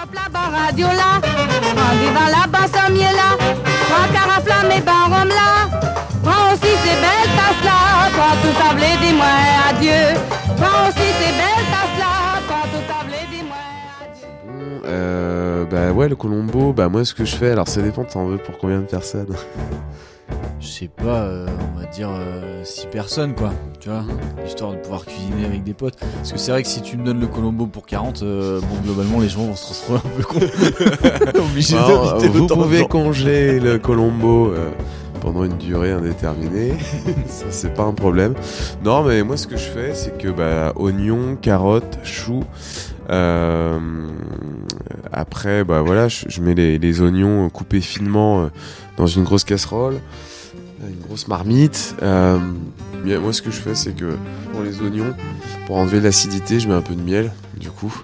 Euh, 14.87 15.65
bah 15.65 15.93
ouais, 15.93 16.09
le 16.09 16.17
Colombo, 16.17 16.73
bah 16.73 16.89
moi 16.89 17.05
ce 17.05 17.15
que 17.15 17.25
je 17.25 17.35
fais, 17.37 17.51
alors 17.51 17.69
ça 17.69 17.81
dépend, 17.83 18.05
t'en 18.05 18.27
veux 18.27 18.39
pour 18.39 18.59
combien 18.59 18.79
de 18.79 18.85
personnes? 18.87 19.35
Je 20.61 20.67
sais 20.67 20.89
pas, 20.89 21.23
euh, 21.23 21.47
on 21.75 21.81
va 21.81 21.87
dire 21.87 22.09
6 22.63 22.87
personnes 22.87 23.35
quoi, 23.35 23.53
tu 23.81 23.89
vois, 23.91 24.03
histoire 24.47 24.73
de 24.73 24.77
pouvoir 24.79 25.05
cuisiner 25.05 25.45
avec 25.45 25.63
des 25.63 25.75
potes. 25.75 25.97
Parce 25.99 26.33
que 26.33 26.39
c'est 26.39 26.53
vrai 26.53 26.63
que 26.63 26.69
si 26.69 26.81
tu 26.83 26.97
me 26.97 27.05
donnes 27.05 27.21
le 27.21 27.27
Colombo 27.27 27.67
pour 27.67 27.85
40, 27.87 28.23
euh, 28.23 28.61
bon 28.61 28.77
globalement 28.83 29.21
les 29.21 29.29
gens 29.29 29.45
vont 29.45 29.55
se 29.57 29.69
retrouver 29.69 29.99
un 29.99 30.17
peu 30.17 30.23
con. 30.25 31.41
obligés 31.51 31.77
Alors, 31.77 32.15
d'inviter 32.19 32.29
Vous 32.29 32.47
de 32.47 32.55
pouvez 32.55 32.87
congeler 32.87 33.61
le 33.61 33.79
Colombo 33.79 34.49
euh, 34.53 34.71
pendant 35.21 35.45
une 35.45 35.57
durée 35.59 35.93
indéterminée, 35.93 36.73
ça 37.27 37.47
c'est 37.51 37.75
pas 37.75 37.85
un 37.85 37.93
problème. 37.95 38.35
Non 38.85 39.03
mais 39.05 39.23
moi 39.23 39.37
ce 39.37 39.47
que 39.47 39.57
je 39.57 39.65
fais 39.69 39.95
c'est 39.95 40.17
que 40.19 40.29
bah 40.29 40.73
oignons, 40.77 41.37
carottes, 41.41 41.99
choux, 42.05 42.43
euh, 43.11 43.79
après 45.13 45.65
bah 45.65 45.83
voilà 45.83 46.09
je, 46.09 46.25
je 46.29 46.41
mets 46.41 46.55
les, 46.55 46.79
les 46.79 47.01
oignons 47.03 47.49
coupés 47.51 47.81
finement 47.83 48.45
euh, 48.45 48.47
dans 48.97 49.07
une 49.07 49.25
grosse 49.25 49.45
casserole, 49.45 50.01
une 50.87 51.01
grosse 51.01 51.29
marmite. 51.29 51.97
Euh, 52.03 52.39
moi 53.05 53.33
ce 53.33 53.43
que 53.43 53.51
je 53.51 53.61
fais 53.61 53.75
c'est 53.75 53.93
que 53.93 54.17
pour 54.53 54.63
les 54.63 54.81
oignons, 54.81 55.15
pour 55.67 55.77
enlever 55.77 56.01
l'acidité 56.01 56.61
je 56.61 56.69
mets 56.69 56.75
un 56.75 56.83
peu 56.83 56.95
de 56.95 57.03
miel 57.03 57.33
du 57.59 57.71
coup. 57.71 57.95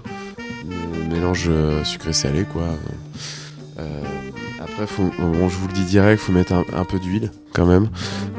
Un 1.03 1.13
mélange 1.13 1.47
euh, 1.49 1.83
sucré-salé 1.83 2.45
quoi. 2.45 2.63
Euh, 3.79 4.03
après, 4.61 4.85
bon, 5.17 5.49
je 5.49 5.57
vous 5.57 5.67
le 5.67 5.73
dis 5.73 5.83
direct, 5.83 6.21
faut 6.21 6.31
mettre 6.31 6.53
un, 6.53 6.85
peu 6.85 6.99
d'huile 6.99 7.31
quand 7.53 7.65
même 7.65 7.89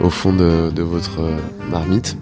au 0.01 0.09
fond 0.09 0.33
de, 0.33 0.83
votre 0.83 1.21
euh, 1.21 1.37
marmite. 1.69 2.17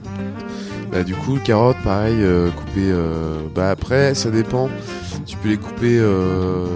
Bah, 0.91 1.05
du 1.05 1.15
coup, 1.15 1.39
carottes, 1.43 1.77
pareil, 1.85 2.17
euh, 2.19 2.51
coupées. 2.51 2.91
euh, 2.91 3.39
bah 3.55 3.71
après, 3.71 4.15
ça 4.15 4.31
dépend. 4.31 4.69
Tu 5.27 5.37
peux 5.37 5.51
les 5.51 5.57
couper 5.57 5.99
euh, 5.99 6.67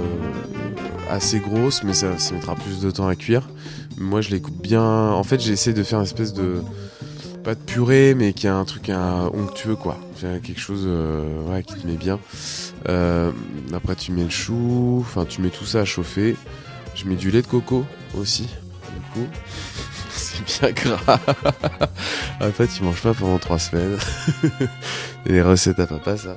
assez 1.11 1.41
grosses, 1.41 1.83
mais 1.83 1.95
ça, 1.95 2.19
ça 2.19 2.35
mettra 2.35 2.55
plus 2.55 2.81
de 2.81 2.91
temps 2.91 3.09
à 3.09 3.17
cuire. 3.17 3.49
Moi, 3.99 4.21
je 4.21 4.31
les 4.31 4.41
coupe 4.41 4.61
bien. 4.61 4.83
En 4.83 5.23
fait, 5.23 5.41
j'essaie 5.41 5.73
de 5.73 5.83
faire 5.83 5.99
une 5.99 6.05
espèce 6.05 6.33
de 6.33 6.63
pas 7.45 7.55
de 7.55 7.61
purée, 7.61 8.15
mais 8.15 8.33
qui 8.33 8.49
a 8.49 8.57
un 8.57 8.65
truc 8.65 8.89
un 8.89 9.31
onctueux 9.35 9.77
quoi. 9.77 9.99
Quelque 10.21 10.59
chose 10.59 10.85
euh, 10.87 11.43
ouais, 11.51 11.63
qui 11.63 11.75
te 11.75 11.87
met 11.87 11.97
bien. 11.97 12.19
Euh, 12.89 13.31
après, 13.75 13.95
tu 13.95 14.13
mets 14.13 14.25
le 14.25 14.31
chou. 14.31 14.99
Enfin, 15.01 15.27
tu 15.27 15.43
mets 15.43 15.51
tout 15.51 15.67
ça 15.67 15.81
à 15.81 15.85
chauffer. 15.85 16.37
Je 16.95 17.05
mets 17.07 17.17
du 17.17 17.31
lait 17.31 17.43
de 17.43 17.47
coco 17.47 17.85
aussi. 18.19 18.45
Du 18.45 19.01
coup, 19.13 19.27
c'est 20.11 20.43
bien 20.61 20.73
gras. 20.73 21.21
en 22.41 22.51
fait, 22.51 22.69
tu 22.69 22.83
manges 22.83 23.03
pas 23.03 23.13
pendant 23.13 23.39
trois 23.39 23.59
semaines. 23.59 23.99
Les 25.27 25.43
recettes 25.43 25.81
à 25.81 25.87
papa, 25.87 26.17
ça. 26.17 26.37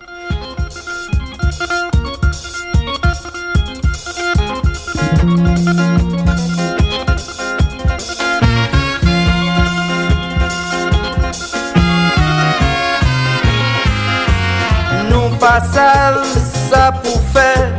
Pas 15.57 15.65
sale, 15.65 16.23
ça 16.69 16.91
pour 17.03 17.21
faire. 17.33 17.71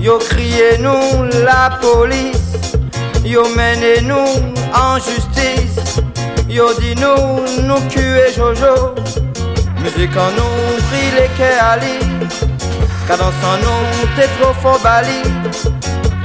Yo 0.00 0.18
crié 0.18 0.78
nous 0.78 1.28
la 1.44 1.78
police, 1.80 2.56
yo 3.24 3.44
mené 3.56 4.00
nous 4.02 4.54
en 4.74 4.96
justice. 4.98 6.00
Yo 6.48 6.72
dit 6.80 6.94
nous, 6.96 7.62
nous 7.66 7.80
tuer 7.88 8.32
Jojo. 8.34 8.94
Musique 9.82 10.16
en 10.16 10.30
nous, 10.38 10.80
pris 10.88 11.10
les 11.16 11.28
quais 11.36 11.58
Ali. 11.60 11.98
Cadence 13.06 13.34
en 13.44 13.56
nous, 13.58 14.08
t'es 14.16 14.28
trop 14.40 14.52
fort 14.54 14.80
Bali. 14.82 15.22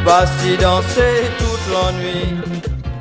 Pas 0.03 0.25
si 0.39 0.57
danser 0.57 1.29
toute 1.38 1.65
l'ennui. 1.71 2.36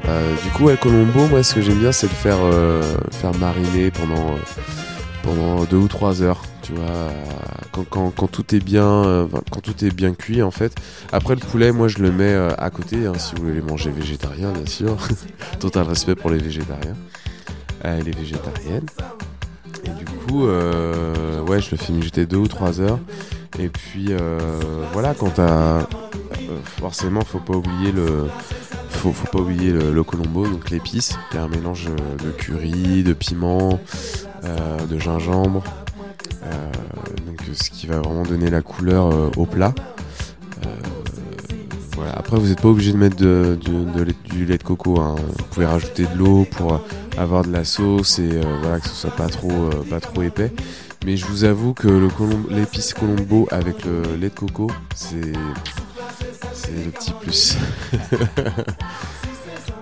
Euh, 0.07 0.35
du 0.43 0.51
coup, 0.51 0.69
El 0.69 0.77
Colombo, 0.77 1.27
moi, 1.29 1.43
ce 1.43 1.55
que 1.55 1.63
j'aime 1.63 1.79
bien, 1.79 1.93
c'est 1.93 2.09
le 2.09 2.15
faire, 2.15 2.37
euh, 2.43 2.83
faire 3.11 3.33
mariner 3.35 3.91
pendant, 3.91 4.35
euh, 4.35 4.74
pendant 5.25 5.65
deux 5.65 5.77
ou 5.77 5.89
trois 5.89 6.23
heures. 6.23 6.43
Tu 6.63 6.73
vois, 6.73 7.11
quand, 7.73 7.85
quand, 7.89 8.11
quand 8.11 8.29
tout 8.29 8.55
est 8.55 8.61
bien, 8.61 8.87
euh, 8.87 9.27
quand 9.51 9.61
tout 9.61 9.85
est 9.85 9.91
bien 9.91 10.15
cuit, 10.15 10.43
en 10.43 10.51
fait. 10.51 10.75
Après 11.13 11.35
le 11.35 11.41
poulet, 11.41 11.73
moi, 11.73 11.89
je 11.89 11.99
le 11.99 12.13
mets 12.13 12.33
euh, 12.33 12.51
à 12.59 12.71
côté, 12.71 13.07
hein, 13.07 13.15
si 13.17 13.35
vous 13.35 13.49
voulez 13.49 13.63
manger 13.63 13.91
végétarien, 13.91 14.53
bien 14.53 14.67
sûr. 14.67 14.97
Total 15.61 15.87
respect 15.87 16.15
pour 16.15 16.31
les 16.31 16.39
végétariens 16.39 16.97
euh, 17.85 17.99
et 17.99 18.03
les 18.03 18.13
végétariennes. 18.13 18.87
Et 19.85 19.91
du 19.91 20.05
coup, 20.05 20.47
ouais, 20.47 21.61
je 21.61 21.71
le 21.73 21.77
fais 21.77 21.93
mijoter 21.93 22.27
deux 22.27 22.39
ou 22.39 22.49
trois 22.49 22.81
heures. 22.81 22.99
Et 23.59 23.69
puis, 23.69 24.13
voilà, 24.93 25.15
quand 25.15 25.31
t'as. 25.31 25.87
forcément, 26.79 27.23
faut 27.23 27.39
pas 27.39 27.55
oublier 27.55 27.93
le. 27.93 28.29
Faut, 28.89 29.13
pas 29.31 29.41
oublier 29.41 29.71
le, 29.71 29.93
le 29.93 30.03
colombo, 30.03 30.49
donc 30.49 30.71
l'épice, 30.71 31.19
qui 31.31 31.37
est 31.37 31.41
un 31.41 31.49
mélange 31.49 31.91
de 32.25 32.31
curry, 32.31 33.03
de 33.03 33.13
piment, 33.13 33.79
de 34.89 34.99
gingembre. 34.99 35.63
Euh, 36.45 36.71
donc, 37.27 37.41
euh, 37.49 37.53
ce 37.55 37.71
qui 37.71 37.87
va 37.87 37.99
vraiment 38.01 38.23
donner 38.23 38.51
la 38.51 38.61
couleur 38.63 39.07
euh, 39.13 39.31
au 39.37 39.47
plat. 39.47 39.75
Euh, 40.67 40.69
voilà. 41.97 42.13
Après, 42.17 42.37
vous 42.39 42.49
n'êtes 42.49 42.61
pas 42.61 42.69
obligé 42.69 42.93
de 42.93 42.97
mettre 42.99 43.17
du 43.17 44.45
lait 44.47 44.59
de 44.59 44.63
coco. 44.63 45.01
hein. 45.01 45.15
Vous 45.39 45.45
pouvez 45.51 45.67
rajouter 45.67 46.05
de 46.07 46.19
l'eau 46.19 46.47
pour 46.51 46.81
avoir 47.17 47.45
de 47.45 47.53
la 47.53 47.65
sauce 47.65 48.19
et 48.19 48.31
euh, 48.33 48.43
voilà 48.63 48.81
que 48.81 48.89
ce 48.89 48.95
soit 48.95 49.15
pas 49.15 49.29
trop, 49.29 49.51
euh, 49.53 49.85
pas 49.89 50.01
trop 50.01 50.23
épais. 50.23 50.53
Mais 51.07 51.17
je 51.17 51.27
vous 51.27 51.45
avoue 51.45 51.75
que 51.75 52.09
l'épice 52.51 52.95
colombo 52.95 53.47
avec 53.51 53.85
le 53.85 54.03
lait 54.17 54.31
de 54.31 54.35
coco, 54.35 54.71
c'est 54.95 55.33
c'est 56.53 56.73
le 56.85 56.91
petit 56.91 57.13
plus. 57.21 57.57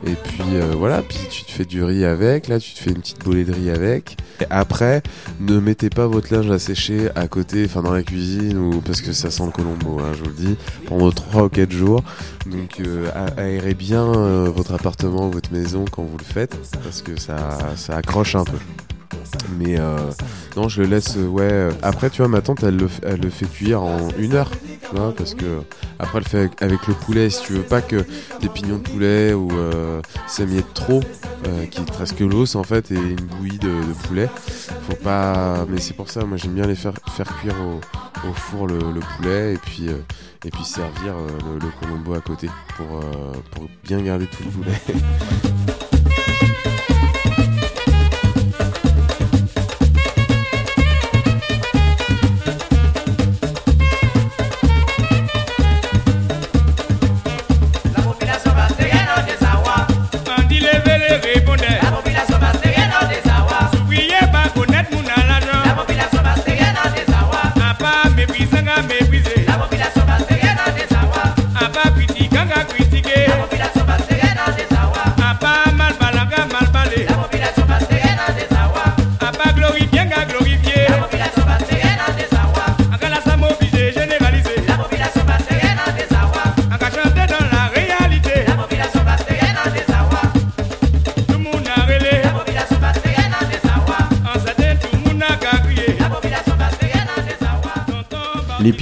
Et 0.04 0.14
puis 0.14 0.42
euh, 0.54 0.74
voilà, 0.76 1.02
puis 1.02 1.18
tu 1.30 1.44
te 1.44 1.50
fais 1.50 1.64
du 1.64 1.84
riz 1.84 2.04
avec, 2.04 2.48
là 2.48 2.58
tu 2.58 2.74
te 2.74 2.80
fais 2.80 2.90
une 2.90 2.98
petite 2.98 3.24
bolée 3.24 3.44
de 3.44 3.52
riz 3.52 3.70
avec. 3.70 4.16
Et 4.40 4.46
après, 4.50 5.02
ne 5.38 5.60
mettez 5.60 5.90
pas 5.90 6.06
votre 6.08 6.34
linge 6.34 6.50
à 6.50 6.58
sécher 6.58 7.08
à 7.14 7.28
côté, 7.28 7.64
enfin 7.66 7.82
dans 7.82 7.92
la 7.92 8.02
cuisine, 8.02 8.58
ou 8.58 8.80
parce 8.80 9.00
que 9.00 9.12
ça 9.12 9.30
sent 9.30 9.44
le 9.46 9.52
colombo, 9.52 10.00
hein, 10.00 10.12
je 10.14 10.24
vous 10.24 10.30
le 10.30 10.34
dis, 10.34 10.56
pendant 10.86 11.10
3 11.10 11.44
ou 11.44 11.48
4 11.48 11.70
jours. 11.70 12.02
Donc 12.46 12.80
euh, 12.80 13.08
aérez 13.36 13.74
bien 13.74 14.04
euh, 14.04 14.50
votre 14.52 14.74
appartement 14.74 15.28
votre 15.28 15.52
maison 15.52 15.84
quand 15.90 16.02
vous 16.02 16.18
le 16.18 16.24
faites, 16.24 16.56
parce 16.82 17.02
que 17.02 17.18
ça, 17.20 17.58
ça 17.76 17.96
accroche 17.96 18.34
un 18.34 18.44
peu. 18.44 18.58
Mais 19.58 19.78
euh, 19.78 20.10
non, 20.56 20.68
je 20.68 20.82
le 20.82 20.88
laisse, 20.88 21.16
euh, 21.16 21.26
ouais. 21.26 21.48
euh, 21.50 21.70
Après, 21.82 22.10
tu 22.10 22.18
vois, 22.18 22.28
ma 22.28 22.40
tante, 22.40 22.62
elle 22.62 22.76
le, 22.76 22.88
elle 23.02 23.20
le 23.20 23.30
fait 23.30 23.46
cuire 23.46 23.82
en 23.82 24.08
une 24.18 24.34
heure, 24.34 24.50
parce 25.16 25.34
que 25.34 25.60
après, 25.98 26.18
elle 26.18 26.24
le 26.24 26.28
fait 26.28 26.62
avec, 26.62 26.86
le 26.86 26.94
poulet. 26.94 27.30
Si 27.30 27.42
tu 27.42 27.52
veux 27.54 27.62
pas 27.62 27.80
que 27.82 28.04
des 28.40 28.48
pignons 28.48 28.78
de 28.78 28.82
poulet 28.82 29.34
ou 29.34 29.50
ça 30.26 30.44
miette 30.44 30.72
trop, 30.74 31.00
euh, 31.46 31.66
qu'il 31.66 31.84
te 31.84 31.92
reste 31.96 32.16
que 32.16 32.24
l'os 32.24 32.54
en 32.54 32.62
fait 32.62 32.90
et 32.90 32.96
une 32.96 33.16
bouillie 33.16 33.58
de, 33.58 33.72
poulet, 34.06 34.28
faut 34.88 34.96
pas. 34.96 35.66
Mais 35.68 35.80
c'est 35.80 35.94
pour 35.94 36.10
ça, 36.10 36.24
moi, 36.24 36.36
j'aime 36.36 36.54
bien 36.54 36.66
les 36.66 36.74
faire 36.76 36.94
cuire 37.40 37.56
au, 38.24 38.32
four 38.34 38.66
le, 38.66 38.78
le 38.78 39.00
poulet 39.16 39.54
et 39.54 39.58
puis 39.58 39.88
et 40.44 40.50
puis 40.50 40.64
servir 40.64 41.14
le, 41.60 41.68
colombo 41.80 42.14
à 42.14 42.20
côté 42.20 42.48
pour 42.76 43.00
pour 43.50 43.68
bien 43.84 44.00
garder 44.00 44.26
tout 44.26 44.44
le 44.44 44.50
poulet. 44.50 44.80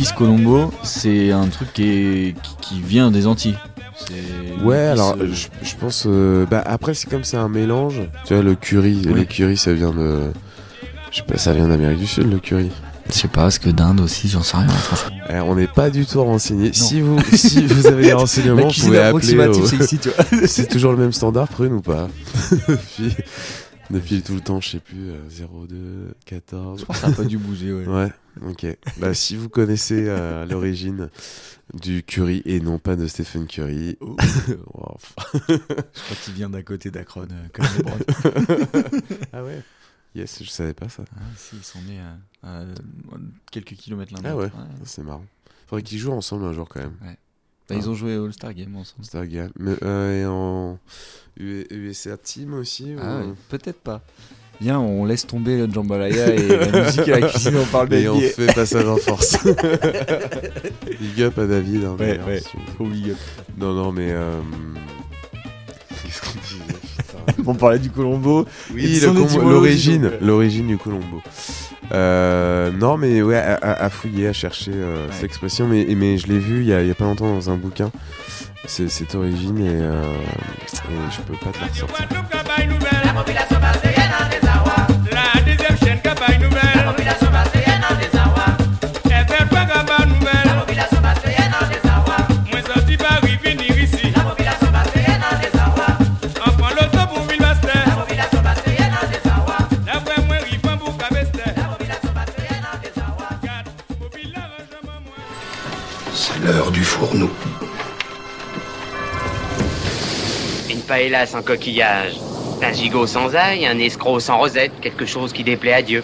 L'épice 0.01 0.13
Colombo, 0.17 0.73
c'est 0.83 1.31
un 1.31 1.47
truc 1.49 1.75
qui, 1.75 1.83
est, 1.85 2.35
qui, 2.63 2.81
vient 2.81 3.11
des 3.11 3.27
Antilles. 3.27 3.59
Ouais, 4.65 4.79
alors 4.79 5.15
euh, 5.21 5.29
je, 5.31 5.49
je 5.63 5.77
pense. 5.77 6.05
euh, 6.07 6.47
bah 6.47 6.63
après, 6.65 6.95
c'est 6.95 7.07
comme 7.11 7.23
c'est 7.23 7.37
un 7.37 7.51
mélange. 7.51 8.01
Tu 8.25 8.33
vois, 8.33 8.43
le 8.43 8.55
curry, 8.55 9.03
Oui. 9.05 9.13
les 9.15 9.27
curry, 9.27 9.59
ça 9.59 9.75
vient 9.75 9.91
de. 9.91 10.33
Je 11.11 11.19
sais 11.19 11.23
pas, 11.25 11.37
ça 11.37 11.53
vient 11.53 11.69
d'Amérique 11.69 11.99
du 11.99 12.07
Sud, 12.07 12.31
le 12.33 12.39
curry. 12.39 12.71
Je 13.11 13.13
sais 13.13 13.29
pas, 13.29 13.49
est-ce 13.49 13.61
que 13.61 13.69
d'Inde 13.69 14.01
aussi, 14.01 14.27
j'en 14.29 14.43
sais 14.43 14.57
rien, 14.57 15.43
on 15.45 15.55
n'est 15.55 15.67
pas 15.67 15.91
du 15.91 16.07
tout 16.07 16.25
renseigné. 16.25 16.71
Si 16.73 17.03
vous, 17.03 17.19
si 17.35 17.67
vous 17.67 17.87
avez 17.87 18.05
des 18.05 18.13
renseignements, 18.15 18.69
vous 18.69 18.81
pouvez 18.81 19.01
appeler. 19.01 19.49
au- 19.49 19.67
c'est 20.47 20.67
toujours 20.67 20.93
le 20.93 20.99
même 20.99 21.13
standard, 21.13 21.47
prune 21.49 21.75
ou 21.75 21.83
pas? 21.83 22.09
depuis 23.91 24.23
tout 24.23 24.35
le 24.35 24.41
temps, 24.41 24.61
je 24.61 24.69
sais 24.71 24.81
plus, 24.81 25.11
euh, 25.11 25.67
02, 25.69 26.15
14. 26.27 26.81
Je 26.81 26.85
pense 26.85 26.97
que 26.97 27.03
ça 27.03 27.09
a 27.09 27.13
pas 27.13 27.25
dû 27.25 27.39
bouger, 27.39 27.73
ouais. 27.73 27.87
Ouais, 27.87 28.13
ok. 28.49 28.67
Bah, 28.99 29.15
si 29.15 29.37
vous 29.37 29.49
connaissez 29.49 30.05
euh, 30.09 30.47
l'origine 30.47 31.11
du 31.75 32.03
curry 32.03 32.43
et 32.45 32.61
non 32.61 32.79
pas 32.79 32.97
de 32.97 33.07
Stephen 33.07 33.47
Curry. 33.47 33.97
Oh. 34.01 34.17
Wow. 34.75 34.97
Je 35.49 35.57
crois 35.57 36.17
qu'il 36.25 36.35
vient 36.35 36.51
d'à 36.51 36.63
côté 36.63 36.91
d'Akron, 36.91 37.29
euh, 37.31 37.49
comme 37.53 37.67
ah 39.33 39.45
ouais 39.45 39.63
Yes, 40.15 40.43
je 40.43 40.49
savais 40.51 40.75
pas 40.75 40.89
ça. 40.89 41.05
Ah, 41.17 41.21
si, 41.37 41.57
ils 41.57 41.63
sont 41.65 41.79
nés 41.83 42.01
à, 42.43 42.61
à 42.63 42.65
quelques 43.53 43.75
kilomètres 43.75 44.13
l'un 44.15 44.21
de 44.23 44.27
Ah 44.27 44.37
ouais, 44.37 44.45
l'autre. 44.45 44.57
c'est 44.85 45.03
marrant. 45.05 45.25
Faudrait 45.69 45.83
qu'ils 45.85 45.99
jouent 45.99 46.13
ensemble 46.13 46.45
un 46.47 46.53
jour 46.53 46.69
quand 46.69 46.81
même. 46.81 46.97
Ouais. 47.03 47.17
Bah, 47.71 47.77
ils 47.79 47.89
ont 47.89 47.95
joué 47.95 48.17
au 48.19 48.27
All-Star 48.27 48.53
Game 48.53 48.75
ensemble. 48.77 49.01
All-Star 49.01 49.27
Game. 49.27 49.51
Mais, 49.59 49.75
euh, 49.83 50.23
et 50.23 50.27
en 50.27 50.79
USA 51.39 52.17
Team 52.17 52.55
aussi 52.55 52.93
Ah, 53.01 53.21
ou- 53.25 53.35
peut-être 53.49 53.81
pas. 53.81 54.03
Viens, 54.61 54.79
on 54.79 55.07
laisse 55.07 55.27
tomber 55.27 55.57
le 55.67 55.73
jambalaya 55.73 56.35
et 56.35 56.47
la 56.49 56.83
musique 56.85 57.09
et 57.09 57.19
la 57.19 57.29
cuisine, 57.31 57.57
on 57.57 57.65
parle 57.65 57.95
Et 57.95 58.07
on 58.11 58.21
fait 58.21 58.53
passage 58.55 58.87
en 58.87 58.97
force. 58.99 59.39
big 61.01 61.23
up 61.23 61.39
à 61.39 61.47
David. 61.47 61.85
hein, 61.85 61.97
Ouais, 61.99 62.21
ouais, 62.27 62.43
big 62.81 63.11
up. 63.13 63.17
Non, 63.57 63.73
non, 63.73 63.91
mais. 63.93 64.11
euh, 64.11 64.41
Qu'est-ce 66.03 66.21
qu'on 66.21 66.39
disait 66.41 67.41
On 67.47 67.55
parlait 67.55 67.79
du 67.79 67.91
Colombo. 67.91 68.45
Oui, 68.75 69.01
l'origine, 69.01 70.11
l'origine 70.21 70.67
du 70.67 70.77
Colombo. 70.77 71.23
Euh, 71.93 72.71
non, 72.71 72.97
mais 72.97 73.23
ouais, 73.23 73.37
à, 73.37 73.55
à- 73.55 73.85
à 73.85 73.91
fouiller, 73.91 74.29
à 74.29 74.33
chercher 74.33 74.73
euh, 74.75 75.07
Ouais. 75.07 75.13
cette 75.13 75.25
expression, 75.25 75.67
mais, 75.67 75.87
mais 75.97 76.19
je 76.19 76.27
l'ai 76.29 76.39
vu 76.39 76.61
il 76.61 76.67
y, 76.67 76.87
y 76.87 76.91
a 76.91 76.95
pas 76.95 77.05
longtemps 77.05 77.33
dans 77.35 77.51
un 77.51 77.57
bouquin. 77.57 77.91
C'est 78.67 78.89
cette 78.89 79.15
origine 79.15 79.59
et, 79.59 79.69
euh, 79.71 80.03
et 80.05 81.11
je 81.11 81.21
peux 81.23 81.35
pas 81.39 81.51
te 81.51 81.59
la 81.61 81.67
ressortir. 81.67 82.07
Paella 110.91 111.25
sans 111.25 111.43
coquillage, 111.43 112.15
un 112.61 112.73
gigot 112.73 113.07
sans 113.07 113.33
ail, 113.37 113.65
un 113.65 113.79
escroc 113.79 114.19
sans 114.19 114.39
rosette, 114.39 114.73
quelque 114.81 115.07
chose 115.07 115.33
qui 115.33 115.45
déplaît 115.45 115.75
à 115.75 115.83
Dieu. 115.83 116.03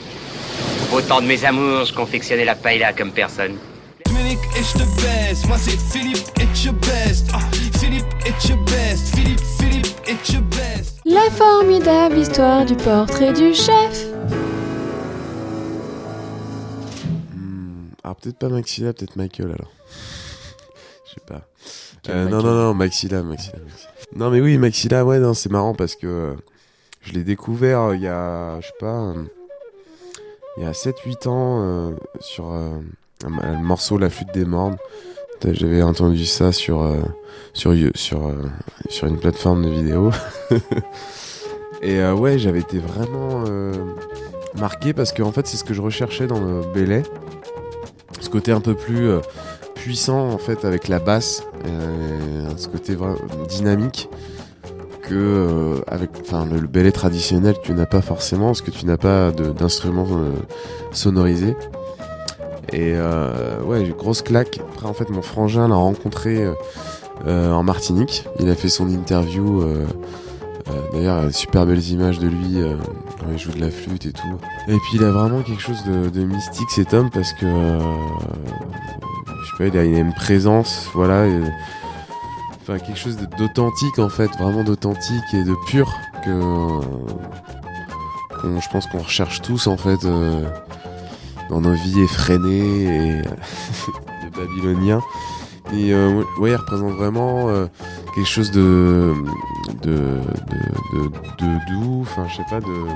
Au 0.94 1.00
temps 1.00 1.20
de 1.20 1.26
mes 1.26 1.44
amours, 1.44 1.86
je 1.86 1.92
confectionnais 1.92 2.44
la 2.44 2.54
paella 2.54 2.92
comme 2.92 3.10
personne. 3.10 3.56
Dominique, 4.06 4.38
it's 4.56 4.74
the 4.74 4.86
best. 5.02 5.44
Moi, 5.48 5.56
c'est 5.58 5.76
Philippe, 5.76 6.28
your 6.64 6.74
best. 6.74 7.26
Ah, 7.34 7.40
Philippe, 7.80 8.06
it's 8.24 8.48
your 8.48 8.58
best. 8.58 9.12
Philippe, 9.12 9.40
Philippe, 9.58 9.88
it's 10.06 10.32
your 10.32 10.42
best. 10.42 11.00
La 11.04 11.28
formidable 11.32 12.18
histoire 12.18 12.64
du 12.64 12.76
portrait 12.76 13.32
du 13.32 13.54
chef. 13.54 14.06
Ah, 18.04 18.14
peut-être 18.14 18.38
pas 18.38 18.48
Maxilla, 18.48 18.92
peut-être 18.92 19.16
Michael 19.16 19.46
alors. 19.46 19.72
Je 21.08 21.14
sais 21.14 21.26
pas. 21.26 21.42
Euh, 22.08 22.28
non, 22.28 22.40
non, 22.40 22.54
non, 22.54 22.72
Maxilla, 22.72 23.24
Maxilla, 23.24 23.58
Maxilla. 23.58 23.95
Non, 24.14 24.30
mais 24.30 24.40
oui, 24.40 24.56
Maxilla, 24.56 25.04
ouais, 25.04 25.20
c'est 25.34 25.50
marrant 25.50 25.74
parce 25.74 25.96
que 25.96 26.06
euh, 26.06 26.34
je 27.02 27.12
l'ai 27.12 27.24
découvert 27.24 27.80
euh, 27.80 27.96
il 27.96 28.02
y 28.02 28.06
a, 28.06 28.60
je 28.60 28.66
sais 28.66 28.72
pas, 28.78 29.00
euh, 29.00 29.24
il 30.56 30.62
y 30.62 30.66
a 30.66 30.72
7-8 30.72 31.28
ans 31.28 31.92
sur 32.20 32.46
un 32.46 32.82
morceau 33.60 33.98
La 33.98 34.08
flûte 34.08 34.32
des 34.32 34.46
mornes. 34.46 34.76
J'avais 35.44 35.82
entendu 35.82 36.24
ça 36.24 36.50
sur, 36.50 36.90
sur, 37.52 37.74
sur, 37.94 38.34
sur 38.88 39.06
une 39.06 39.18
plateforme 39.18 39.64
de 39.64 39.68
vidéo. 39.68 40.10
Et 41.82 42.02
ouais, 42.02 42.38
j'avais 42.38 42.60
été 42.60 42.78
vraiment 42.78 43.44
marqué 44.54 44.94
parce 44.94 45.12
que 45.12 45.22
en 45.22 45.30
fait, 45.30 45.46
c'est 45.46 45.58
ce 45.58 45.64
que 45.64 45.74
je 45.74 45.82
recherchais 45.82 46.26
dans 46.26 46.40
le 46.40 46.62
Belay. 46.72 47.02
Ce 48.18 48.30
côté 48.30 48.50
un 48.50 48.62
peu 48.62 48.74
plus 48.74 49.10
puissant 49.86 50.30
en 50.30 50.38
fait 50.38 50.64
avec 50.64 50.88
la 50.88 50.98
basse, 50.98 51.44
euh, 51.64 52.50
ce 52.56 52.66
côté 52.66 52.96
vraiment 52.96 53.14
dynamique 53.48 54.08
que 55.02 55.14
euh, 55.14 55.80
avec 55.86 56.10
enfin 56.20 56.44
le, 56.44 56.58
le 56.58 56.66
Belay 56.66 56.90
traditionnel 56.90 57.54
tu 57.62 57.72
n'as 57.72 57.86
pas 57.86 58.00
forcément 58.00 58.46
parce 58.46 58.62
que 58.62 58.72
tu 58.72 58.84
n'as 58.84 58.96
pas 58.96 59.30
d'instruments 59.30 60.08
euh, 60.10 60.32
sonorisés. 60.90 61.54
Et 62.72 62.94
euh, 62.96 63.62
ouais, 63.62 63.88
grosse 63.96 64.22
claque. 64.22 64.58
Après, 64.72 64.88
en 64.88 64.92
fait, 64.92 65.08
mon 65.08 65.22
frangin 65.22 65.68
l'a 65.68 65.76
rencontré 65.76 66.42
euh, 66.42 66.52
euh, 67.28 67.52
en 67.52 67.62
Martinique. 67.62 68.26
Il 68.40 68.50
a 68.50 68.56
fait 68.56 68.68
son 68.68 68.88
interview. 68.88 69.62
euh, 69.62 69.86
euh, 70.68 70.72
D'ailleurs, 70.92 71.18
euh, 71.18 71.30
super 71.30 71.64
belles 71.64 71.88
images 71.90 72.18
de 72.18 72.26
lui 72.26 72.60
euh, 72.60 72.74
quand 73.20 73.26
il 73.30 73.38
joue 73.38 73.52
de 73.52 73.60
la 73.60 73.70
flûte 73.70 74.06
et 74.06 74.12
tout. 74.12 74.36
Et 74.66 74.76
puis, 74.78 74.94
il 74.96 75.04
a 75.04 75.12
vraiment 75.12 75.42
quelque 75.42 75.62
chose 75.62 75.78
de, 75.86 76.24
mystique, 76.24 76.70
cet 76.70 76.92
homme, 76.92 77.08
parce 77.10 77.32
que 77.34 77.46
euh, 77.46 77.78
je 79.46 79.50
sais 79.50 79.70
pas, 79.70 79.76
il 79.76 79.78
a, 79.78 79.84
une 79.84 80.12
présence, 80.12 80.88
voilà. 80.94 81.24
Enfin, 82.62 82.78
quelque 82.78 82.98
chose 82.98 83.16
d'authentique 83.38 83.98
en 83.98 84.08
fait, 84.08 84.30
vraiment 84.38 84.64
d'authentique 84.64 85.34
et 85.34 85.44
de 85.44 85.54
pur 85.68 85.88
que 86.24 86.30
euh, 88.44 88.60
je 88.60 88.68
pense 88.70 88.86
qu'on 88.86 88.98
recherche 88.98 89.40
tous 89.42 89.66
en 89.66 89.76
fait 89.76 90.04
euh, 90.04 90.44
dans 91.48 91.60
nos 91.60 91.74
vies 91.74 92.00
effrénées 92.00 92.84
et 92.84 93.22
de 94.24 94.36
babyloniens. 94.36 95.00
Et 95.72 95.92
euh, 95.92 96.22
ouais, 96.38 96.50
il 96.50 96.56
représente 96.56 96.94
vraiment 96.94 97.48
euh, 97.48 97.66
quelque 98.14 98.28
chose 98.28 98.50
de, 98.50 99.12
de 99.82 100.20
doux, 101.68 102.02
enfin 102.02 102.26
je 102.28 102.36
sais 102.36 102.46
pas, 102.48 102.60
de, 102.60 102.86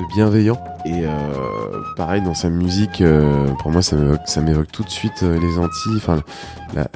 de 0.00 0.14
bienveillant. 0.14 0.58
Et 0.84 1.04
euh, 1.04 1.80
pareil 1.96 2.22
dans 2.22 2.34
sa 2.34 2.48
musique, 2.48 3.00
euh, 3.00 3.48
pour 3.60 3.70
moi 3.72 3.82
ça 3.82 3.96
m'évoque, 4.40 4.70
tout 4.72 4.84
de 4.84 4.90
suite 4.90 5.22
euh, 5.22 5.38
les 5.38 5.58
Antilles, 5.58 5.96
enfin 5.96 6.22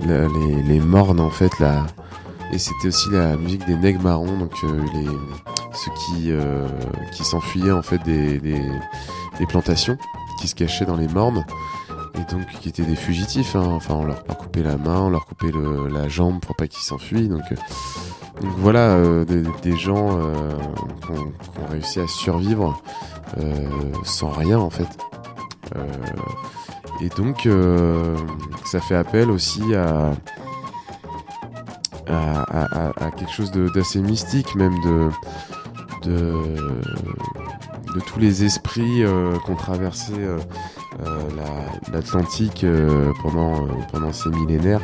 les, 0.06 0.62
les 0.62 0.80
mornes 0.80 1.20
en 1.20 1.30
fait, 1.30 1.50
la, 1.58 1.86
et 2.52 2.58
c'était 2.58 2.88
aussi 2.88 3.08
la 3.10 3.36
musique 3.36 3.66
des 3.66 3.76
nègres 3.76 4.02
marrons, 4.02 4.38
donc 4.38 4.52
euh, 4.64 4.82
les, 4.94 5.06
ceux 5.72 5.90
qui, 6.06 6.30
qui 7.16 7.24
s'enfuyaient 7.24 7.70
en 7.72 7.82
fait 7.82 8.02
des, 8.04 8.38
des, 8.40 8.60
plantations, 9.48 9.96
qui 10.40 10.48
se 10.48 10.54
cachaient 10.54 10.84
dans 10.84 10.96
les 10.96 11.08
mornes, 11.08 11.44
et 12.16 12.32
donc 12.34 12.46
qui 12.60 12.68
étaient 12.68 12.82
des 12.84 12.96
fugitifs. 12.96 13.56
hein. 13.56 13.64
Enfin, 13.70 13.94
on 13.94 14.04
leur 14.04 14.24
coupait 14.24 14.62
la 14.62 14.76
main, 14.76 15.00
on 15.02 15.10
leur 15.10 15.24
coupait 15.26 15.50
le- 15.52 15.88
la 15.88 16.08
jambe 16.08 16.40
pour 16.40 16.56
pas 16.56 16.66
qu'ils 16.66 16.82
s'enfuient. 16.82 17.28
Donc, 17.28 17.42
voilà, 18.40 18.90
euh, 18.90 19.24
des, 19.62 19.76
gens 19.76 20.18
euh, 20.18 20.58
qui 21.02 21.10
ont, 21.12 21.32
réussi 21.70 22.00
à 22.00 22.06
survivre 22.06 22.80
euh, 23.38 23.68
sans 24.04 24.30
rien 24.30 24.58
en 24.58 24.70
fait. 24.70 24.88
Et 27.00 27.08
donc, 27.10 27.48
ça 28.66 28.80
fait 28.80 28.96
appel 28.96 29.30
aussi 29.30 29.62
à, 29.74 30.12
quelque 33.16 33.32
chose 33.32 33.52
d'assez 33.52 34.00
mystique, 34.00 34.54
même 34.56 34.74
de, 34.82 35.08
tous 38.06 38.18
les 38.18 38.44
esprits 38.44 39.04
qu'ont 39.46 39.54
traversé 39.54 40.12
la- 40.98 41.92
l'Atlantique 41.92 42.66
pendant 43.22 44.12
ces 44.12 44.30
millénaires. 44.30 44.82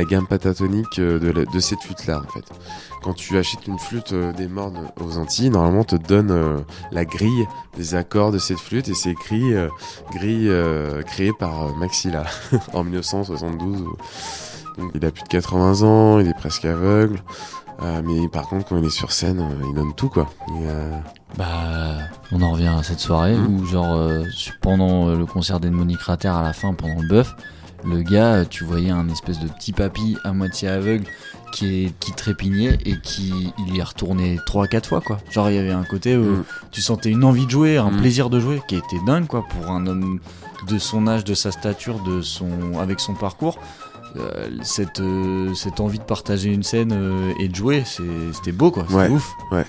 La 0.00 0.04
gamme 0.06 0.26
pentatonique 0.26 0.98
euh, 0.98 1.18
de, 1.18 1.30
la- 1.30 1.44
de 1.44 1.60
cette 1.60 1.80
flûte-là, 1.82 2.22
en 2.26 2.32
fait. 2.32 2.44
Quand 3.02 3.14
tu 3.14 3.38
achètes 3.38 3.66
une 3.66 3.78
flûte 3.78 4.12
euh, 4.12 4.32
des 4.32 4.48
mornes 4.48 4.90
aux 5.04 5.18
Antilles, 5.18 5.50
normalement, 5.50 5.80
on 5.80 5.84
te 5.84 5.96
donne 5.96 6.30
euh, 6.30 6.58
la 6.92 7.04
grille 7.04 7.46
des 7.76 7.94
accords 7.94 8.32
de 8.32 8.38
cette 8.38 8.58
flûte 8.58 8.88
et 8.88 8.94
c'est 8.94 9.10
écrit 9.10 9.52
grille 10.12 10.50
créée 11.06 11.32
par 11.38 11.74
Maxilla 11.76 12.24
en 12.72 12.82
1972. 12.84 13.84
Donc, 14.78 14.90
il 14.94 15.04
a 15.04 15.10
plus 15.10 15.22
de 15.24 15.28
80 15.28 15.82
ans, 15.82 16.18
il 16.20 16.28
est 16.28 16.34
presque 16.38 16.64
aveugle. 16.64 17.20
Euh, 17.82 18.02
mais 18.04 18.28
par 18.28 18.46
contre, 18.48 18.68
quand 18.68 18.76
il 18.78 18.84
est 18.84 18.90
sur 18.90 19.10
scène, 19.12 19.40
euh, 19.40 19.64
il 19.68 19.74
donne 19.74 19.94
tout, 19.94 20.08
quoi. 20.10 20.28
Euh, 20.66 20.92
Bah, 21.38 21.46
on 22.32 22.42
en 22.42 22.52
revient 22.52 22.66
à 22.78 22.82
cette 22.82 23.00
soirée 23.00 23.34
où, 23.36 23.64
genre, 23.64 24.10
pendant 24.60 25.14
le 25.14 25.24
concert 25.26 25.60
d'Edmonic 25.60 25.98
Crater 25.98 26.28
à 26.28 26.42
la 26.42 26.52
fin, 26.52 26.74
pendant 26.74 27.00
le 27.00 27.08
bœuf, 27.08 27.34
le 27.84 28.02
gars, 28.02 28.44
tu 28.44 28.64
voyais 28.64 28.90
un 28.90 29.08
espèce 29.08 29.38
de 29.40 29.48
petit 29.48 29.72
papy 29.72 30.16
à 30.24 30.32
moitié 30.32 30.68
aveugle 30.68 31.04
qui, 31.52 31.84
est, 31.86 31.98
qui 31.98 32.12
trépignait 32.12 32.78
et 32.84 32.98
qui 33.00 33.52
il 33.66 33.74
y 33.74 33.78
est 33.80 33.82
retourné 33.82 34.36
3-4 34.46 34.86
fois, 34.86 35.00
quoi. 35.00 35.18
Genre, 35.30 35.50
il 35.50 35.56
y 35.56 35.58
avait 35.58 35.72
un 35.72 35.84
côté 35.84 36.16
où 36.16 36.22
Mm. 36.24 36.44
tu 36.70 36.80
sentais 36.82 37.10
une 37.10 37.24
envie 37.24 37.46
de 37.46 37.50
jouer, 37.50 37.76
un 37.78 37.90
Mm. 37.90 37.96
plaisir 37.98 38.30
de 38.30 38.38
jouer 38.40 38.62
qui 38.68 38.76
était 38.76 39.00
dingue, 39.06 39.26
quoi, 39.26 39.44
pour 39.48 39.70
un 39.70 39.86
homme 39.86 40.20
de 40.68 40.78
son 40.78 41.06
âge, 41.08 41.24
de 41.24 41.34
sa 41.34 41.50
stature, 41.50 42.00
de 42.02 42.20
son, 42.22 42.48
avec 42.80 43.00
son 43.00 43.14
parcours. 43.14 43.58
Euh, 44.16 44.48
cette, 44.62 44.98
euh, 45.00 45.54
cette 45.54 45.78
envie 45.80 45.98
de 46.00 46.04
partager 46.04 46.52
une 46.52 46.64
scène 46.64 46.90
euh, 46.92 47.32
et 47.38 47.46
de 47.48 47.54
jouer, 47.54 47.84
c'était 47.86 48.50
beau, 48.52 48.70
quoi. 48.72 48.82
C'était 48.88 48.96
Ouais, 49.02 49.08
ouf. 49.08 49.32
ouais. 49.52 49.64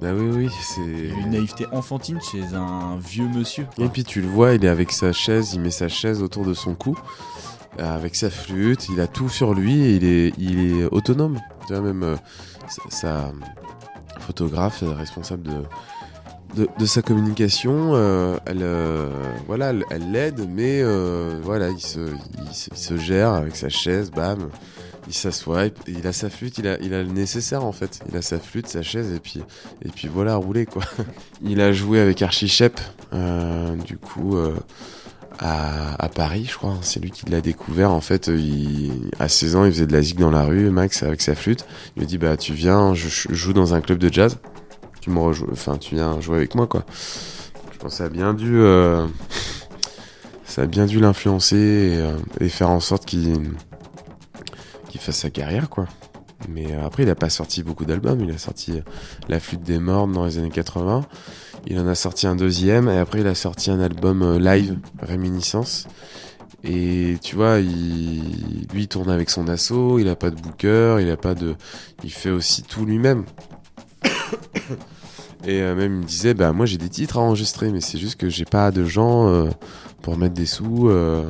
Bah 0.00 0.08
oui, 0.14 0.28
oui, 0.34 0.50
c'est. 0.60 0.80
Une 0.80 1.30
naïveté 1.30 1.66
enfantine 1.72 2.20
chez 2.20 2.42
un 2.54 2.98
vieux 2.98 3.28
monsieur. 3.28 3.66
Et 3.78 3.88
puis 3.88 4.04
tu 4.04 4.20
le 4.20 4.28
vois, 4.28 4.54
il 4.54 4.64
est 4.64 4.68
avec 4.68 4.92
sa 4.92 5.12
chaise, 5.12 5.54
il 5.54 5.60
met 5.60 5.70
sa 5.70 5.88
chaise 5.88 6.22
autour 6.22 6.44
de 6.44 6.52
son 6.52 6.74
cou, 6.74 6.96
euh, 7.80 7.94
avec 7.94 8.14
sa 8.16 8.28
flûte, 8.28 8.88
il 8.88 9.00
a 9.00 9.06
tout 9.06 9.28
sur 9.28 9.54
lui 9.54 9.82
et 9.82 9.96
il 9.96 10.04
est, 10.04 10.32
il 10.36 10.80
est 10.80 10.84
autonome. 10.86 11.40
Tu 11.66 11.72
vois, 11.74 11.82
même 11.82 12.02
euh, 12.02 12.16
sa, 12.68 12.82
sa 12.90 13.32
photographe, 14.20 14.82
euh, 14.82 14.92
responsable 14.94 15.44
de, 15.44 15.62
de, 16.56 16.68
de 16.78 16.86
sa 16.86 17.00
communication, 17.00 17.92
euh, 17.94 18.36
elle, 18.46 18.62
euh, 18.62 19.08
voilà, 19.46 19.70
elle 19.70 19.84
elle 19.90 20.10
l'aide, 20.12 20.48
mais 20.50 20.80
euh, 20.82 21.38
voilà, 21.42 21.70
il 21.70 21.80
se, 21.80 22.00
il, 22.48 22.54
se, 22.54 22.68
il 22.72 22.76
se 22.78 22.96
gère 22.96 23.32
avec 23.32 23.56
sa 23.56 23.68
chaise, 23.68 24.10
bam. 24.10 24.50
Il 25.06 25.12
s'assoit, 25.14 25.66
il- 25.86 26.06
a 26.06 26.12
sa 26.12 26.30
flûte, 26.30 26.58
il 26.58 26.66
a, 26.66 26.78
il 26.80 26.94
a 26.94 27.02
le 27.02 27.10
nécessaire 27.10 27.64
en 27.64 27.72
fait. 27.72 28.00
Il 28.10 28.16
a 28.16 28.22
sa 28.22 28.38
flûte, 28.38 28.66
sa 28.68 28.82
chaise 28.82 29.12
et 29.14 29.20
puis, 29.20 29.42
et 29.84 29.88
puis 29.90 30.08
voilà, 30.08 30.36
rouler 30.36 30.64
quoi. 30.66 30.82
Il 31.42 31.60
a 31.60 31.72
joué 31.72 32.00
avec 32.00 32.22
Archie 32.22 32.48
Shep, 32.48 32.80
euh, 33.12 33.76
du 33.76 33.98
coup, 33.98 34.36
euh, 34.36 34.54
à, 35.38 36.02
à 36.02 36.08
Paris, 36.08 36.46
je 36.50 36.56
crois. 36.56 36.76
C'est 36.80 37.00
lui 37.00 37.10
qui 37.10 37.26
l'a 37.26 37.40
découvert. 37.42 37.90
En 37.90 38.00
fait, 38.00 38.28
il, 38.28 39.10
à 39.18 39.28
16 39.28 39.56
ans, 39.56 39.64
il 39.64 39.72
faisait 39.72 39.86
de 39.86 39.92
la 39.92 40.00
zig 40.00 40.18
dans 40.18 40.30
la 40.30 40.44
rue, 40.44 40.70
Max, 40.70 41.02
avec 41.02 41.20
sa 41.20 41.34
flûte. 41.34 41.66
Il 41.96 42.00
lui 42.00 42.06
dit, 42.06 42.18
bah, 42.18 42.36
tu 42.36 42.54
viens, 42.54 42.94
je, 42.94 43.08
joue 43.30 43.52
dans 43.52 43.74
un 43.74 43.80
club 43.82 43.98
de 43.98 44.10
jazz. 44.12 44.38
Tu 45.02 45.10
me 45.10 45.18
rejoues, 45.18 45.48
enfin, 45.52 45.76
tu 45.76 45.96
viens 45.96 46.18
jouer 46.20 46.36
avec 46.36 46.54
moi, 46.54 46.66
quoi. 46.66 46.84
Je 47.72 47.78
pense 47.78 47.92
que 47.92 47.98
ça 47.98 48.04
a 48.04 48.08
bien 48.08 48.32
dû, 48.32 48.56
euh, 48.56 49.06
ça 50.46 50.62
a 50.62 50.66
bien 50.66 50.86
dû 50.86 50.98
l'influencer 50.98 51.56
et, 51.56 51.98
euh, 51.98 52.16
et 52.40 52.48
faire 52.48 52.70
en 52.70 52.80
sorte 52.80 53.04
qu'il, 53.04 53.50
qu'il 54.94 55.00
fasse 55.00 55.16
sa 55.16 55.30
carrière, 55.30 55.70
quoi. 55.70 55.88
Mais 56.48 56.70
euh, 56.70 56.86
après, 56.86 57.02
il 57.02 57.10
a 57.10 57.16
pas 57.16 57.28
sorti 57.28 57.64
beaucoup 57.64 57.84
d'albums. 57.84 58.20
Il 58.20 58.30
a 58.30 58.38
sorti 58.38 58.70
euh, 58.70 58.82
La 59.28 59.40
flûte 59.40 59.64
des 59.64 59.80
morts 59.80 60.06
dans 60.06 60.24
les 60.24 60.38
années 60.38 60.50
80. 60.50 61.04
Il 61.66 61.80
en 61.80 61.88
a 61.88 61.96
sorti 61.96 62.28
un 62.28 62.36
deuxième 62.36 62.88
et 62.88 62.98
après 62.98 63.22
il 63.22 63.26
a 63.26 63.34
sorti 63.34 63.72
un 63.72 63.80
album 63.80 64.22
euh, 64.22 64.38
live, 64.38 64.78
Réminiscence. 65.00 65.88
Et 66.62 67.16
tu 67.22 67.34
vois, 67.34 67.58
il, 67.58 68.68
lui 68.72 68.82
il 68.82 68.88
tourne 68.88 69.10
avec 69.10 69.30
son 69.30 69.48
assaut, 69.48 69.98
il 69.98 70.08
a 70.08 70.14
pas 70.14 70.30
de 70.30 70.40
booker, 70.40 70.98
il 71.00 71.10
a 71.10 71.16
pas 71.16 71.34
de, 71.34 71.56
il 72.04 72.12
fait 72.12 72.30
aussi 72.30 72.62
tout 72.62 72.86
lui-même. 72.86 73.24
Et 75.46 75.60
même 75.60 75.92
il 75.96 75.98
me 75.98 76.04
disait, 76.04 76.32
bah 76.32 76.52
moi 76.52 76.64
j'ai 76.64 76.78
des 76.78 76.88
titres 76.88 77.18
à 77.18 77.20
enregistrer, 77.20 77.70
mais 77.70 77.82
c'est 77.82 77.98
juste 77.98 78.18
que 78.18 78.30
j'ai 78.30 78.46
pas 78.46 78.70
de 78.70 78.84
gens 78.84 79.46
pour 80.04 80.18
mettre 80.18 80.34
des 80.34 80.44
sous, 80.44 80.90
euh, 80.90 81.24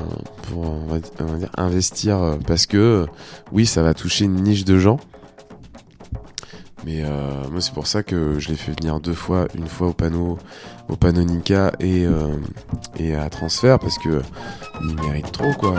pour 0.49 0.65
on 0.65 0.85
va, 0.85 0.99
dire, 0.99 1.49
investir, 1.55 2.21
euh, 2.21 2.35
parce 2.45 2.65
que 2.65 3.05
oui 3.53 3.65
ça 3.65 3.81
va 3.81 3.93
toucher 3.93 4.25
une 4.25 4.43
niche 4.43 4.65
de 4.65 4.77
gens. 4.77 4.99
Mais 6.85 7.03
euh, 7.05 7.47
moi 7.49 7.61
c'est 7.61 7.73
pour 7.73 7.87
ça 7.87 8.03
que 8.03 8.37
je 8.37 8.49
l'ai 8.49 8.55
fait 8.55 8.77
venir 8.77 8.99
deux 8.99 9.13
fois, 9.13 9.47
une 9.55 9.67
fois 9.67 9.87
au 9.87 9.93
panneau, 9.93 10.37
au 10.89 10.97
panneau 10.97 11.23
Nika 11.23 11.71
et 11.79 12.05
euh, 12.05 12.35
et 12.97 13.15
à 13.15 13.29
transfert 13.29 13.79
parce 13.79 13.97
que 13.97 14.21
il 14.83 14.95
mérite 15.01 15.31
trop 15.31 15.53
quoi. 15.53 15.75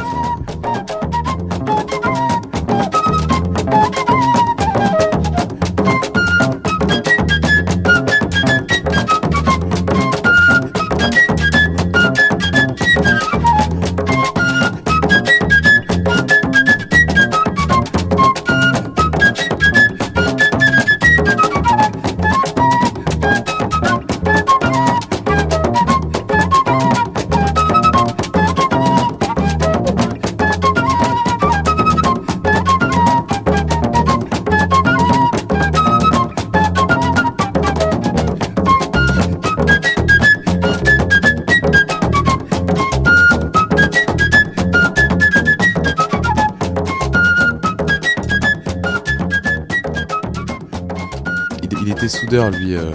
Il 52.37 52.59
lui, 52.59 52.75
euh, 52.75 52.91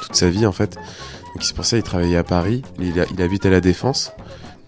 toute 0.00 0.14
sa 0.14 0.28
vie 0.28 0.46
en 0.46 0.52
fait. 0.52 0.74
Donc 0.74 1.42
c'est 1.42 1.54
pour 1.54 1.64
ça 1.64 1.76
qu'il 1.76 1.84
travaillait 1.84 2.16
à 2.16 2.24
Paris. 2.24 2.62
Il, 2.78 3.04
il 3.12 3.22
habite 3.22 3.44
à 3.46 3.50
la 3.50 3.60
Défense, 3.60 4.12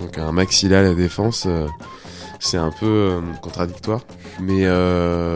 donc 0.00 0.18
un 0.18 0.32
maxilla 0.32 0.80
à 0.80 0.82
la 0.82 0.94
Défense. 0.94 1.44
euh, 1.46 1.66
c'est 2.40 2.56
un 2.56 2.70
peu 2.70 2.86
euh, 2.86 3.20
contradictoire, 3.42 4.02
mais 4.40 4.66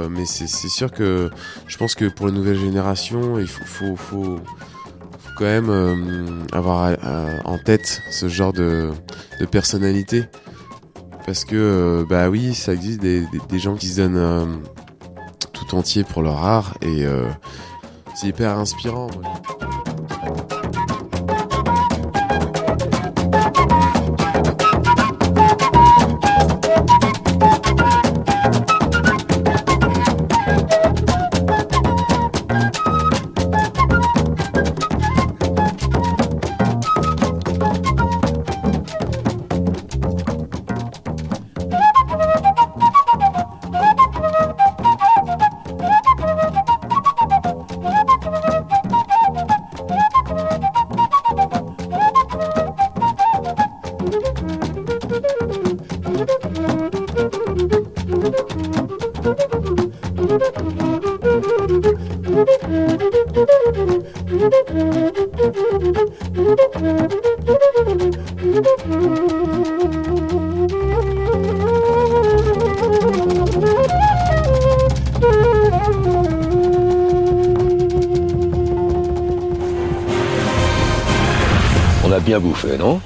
mais 0.08 0.24
c'est 0.24 0.46
sûr 0.46 0.92
que 0.92 1.30
je 1.66 1.76
pense 1.76 1.94
que 1.96 2.04
pour 2.04 2.26
les 2.26 2.32
nouvelles 2.32 2.60
générations, 2.60 3.38
il 3.40 3.48
faut 3.48 3.64
faut, 3.64 3.96
faut, 3.96 4.40
quand 5.36 5.44
même 5.44 6.44
avoir 6.52 6.96
en 7.44 7.58
tête 7.58 8.02
ce 8.12 8.28
genre 8.28 8.52
de, 8.52 8.90
de 9.40 9.46
personnalité. 9.46 10.26
Parce 11.26 11.44
que, 11.44 12.04
bah 12.08 12.28
oui, 12.28 12.54
ça 12.54 12.72
existe 12.72 13.00
des, 13.00 13.26
des, 13.48 13.58
gens 13.58 13.74
qui 13.74 13.88
se 13.88 14.00
donnent 14.00 14.62
tout 15.52 15.74
entier 15.74 16.04
pour 16.04 16.22
leur 16.22 16.44
art 16.44 16.74
et 16.82 17.04
c'est 18.22 18.28
hyper 18.28 18.56
inspirant. 18.56 19.08
Bien 82.22 82.40
bouffé, 82.40 82.78
non 82.78 83.00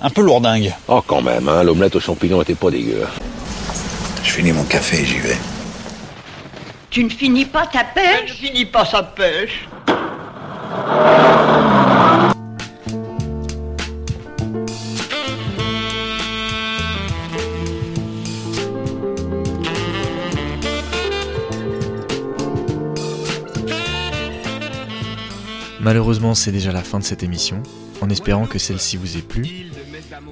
Un 0.00 0.10
peu 0.10 0.22
lourdingue. 0.22 0.72
Oh, 0.88 1.02
quand 1.06 1.22
même, 1.22 1.48
hein, 1.48 1.62
l'omelette 1.62 1.96
aux 1.96 2.00
champignons 2.00 2.42
était 2.42 2.54
pas 2.54 2.70
dégueu. 2.70 3.06
Je 4.24 4.30
finis 4.30 4.52
mon 4.52 4.64
café 4.64 5.02
et 5.02 5.04
j'y 5.04 5.18
vais. 5.18 5.36
Tu 6.90 7.04
ne 7.04 7.10
finis 7.10 7.44
pas 7.44 7.66
ta 7.66 7.84
pêche 7.84 8.28
Je 8.28 8.32
finis 8.32 8.64
pas 8.64 8.84
sa 8.84 9.02
pêche. 9.02 9.68
Malheureusement, 25.80 26.34
c'est 26.34 26.52
déjà 26.52 26.72
la 26.72 26.82
fin 26.82 26.98
de 26.98 27.04
cette 27.04 27.22
émission, 27.22 27.62
espérant 28.10 28.46
que 28.46 28.58
celle-ci 28.58 28.96
vous 28.96 29.16
ait 29.16 29.22
plu. 29.22 29.70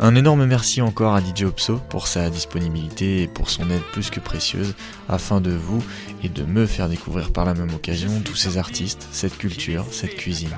Un 0.00 0.14
énorme 0.14 0.44
merci 0.44 0.82
encore 0.82 1.14
à 1.14 1.20
DJ 1.20 1.42
Opso 1.42 1.80
pour 1.88 2.06
sa 2.06 2.30
disponibilité 2.30 3.22
et 3.22 3.28
pour 3.28 3.50
son 3.50 3.70
aide 3.70 3.82
plus 3.92 4.10
que 4.10 4.20
précieuse 4.20 4.74
afin 5.08 5.40
de 5.40 5.50
vous 5.50 5.82
et 6.22 6.28
de 6.28 6.44
me 6.44 6.66
faire 6.66 6.88
découvrir 6.88 7.32
par 7.32 7.44
la 7.44 7.54
même 7.54 7.74
occasion 7.74 8.20
tous 8.24 8.36
ces 8.36 8.58
artistes, 8.58 9.08
cette 9.12 9.38
culture, 9.38 9.86
cette 9.90 10.16
cuisine. 10.16 10.56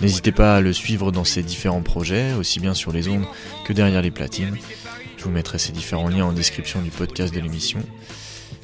N'hésitez 0.00 0.32
pas 0.32 0.56
à 0.56 0.60
le 0.60 0.72
suivre 0.72 1.12
dans 1.12 1.24
ses 1.24 1.42
différents 1.42 1.82
projets, 1.82 2.32
aussi 2.34 2.60
bien 2.60 2.74
sur 2.74 2.92
les 2.92 3.08
ondes 3.08 3.26
que 3.64 3.72
derrière 3.72 4.02
les 4.02 4.10
platines. 4.10 4.56
Je 5.16 5.24
vous 5.24 5.30
mettrai 5.30 5.58
ces 5.58 5.72
différents 5.72 6.08
liens 6.08 6.24
en 6.24 6.32
description 6.32 6.82
du 6.82 6.90
podcast 6.90 7.32
de 7.32 7.40
l'émission. 7.40 7.80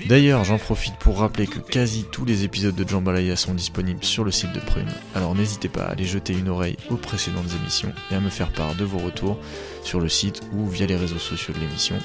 D'ailleurs, 0.07 0.45
j'en 0.45 0.59
profite 0.59 0.97
pour 0.97 1.19
rappeler 1.19 1.47
que 1.47 1.59
quasi 1.59 2.05
tous 2.11 2.25
les 2.25 2.45
épisodes 2.45 2.75
de 2.75 2.89
Jambalaya 2.89 3.37
sont 3.37 3.55
disponibles 3.55 4.05
sur 4.05 4.25
le 4.25 4.31
site 4.31 4.53
de 4.53 4.61
Prune, 4.61 4.89
alors 5.15 5.35
n'hésitez 5.35 5.69
pas 5.69 5.83
à 5.83 5.91
aller 5.91 6.05
jeter 6.05 6.33
une 6.33 6.49
oreille 6.49 6.77
aux 6.89 6.97
précédentes 6.97 7.53
émissions 7.61 7.93
et 8.11 8.15
à 8.15 8.21
me 8.21 8.31
faire 8.31 8.53
part 8.53 8.75
de 8.75 8.85
vos 8.85 8.99
retours 8.99 9.39
sur 9.83 10.01
le 10.01 10.09
site 10.09 10.41
ou 10.53 10.69
via 10.69 10.87
les 10.87 10.97
réseaux 10.97 11.19
sociaux 11.19 11.53
de 11.53 11.61
l'émission. 11.61 11.97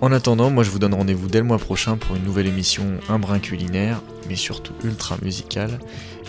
En 0.00 0.12
attendant, 0.12 0.50
moi 0.50 0.62
je 0.62 0.70
vous 0.70 0.78
donne 0.78 0.94
rendez-vous 0.94 1.26
dès 1.26 1.38
le 1.38 1.44
mois 1.44 1.58
prochain 1.58 1.96
pour 1.96 2.14
une 2.14 2.22
nouvelle 2.22 2.46
émission 2.46 2.98
Un 3.08 3.18
brin 3.18 3.40
culinaire, 3.40 4.00
mais 4.28 4.36
surtout 4.36 4.74
ultra 4.84 5.16
musicale, 5.22 5.80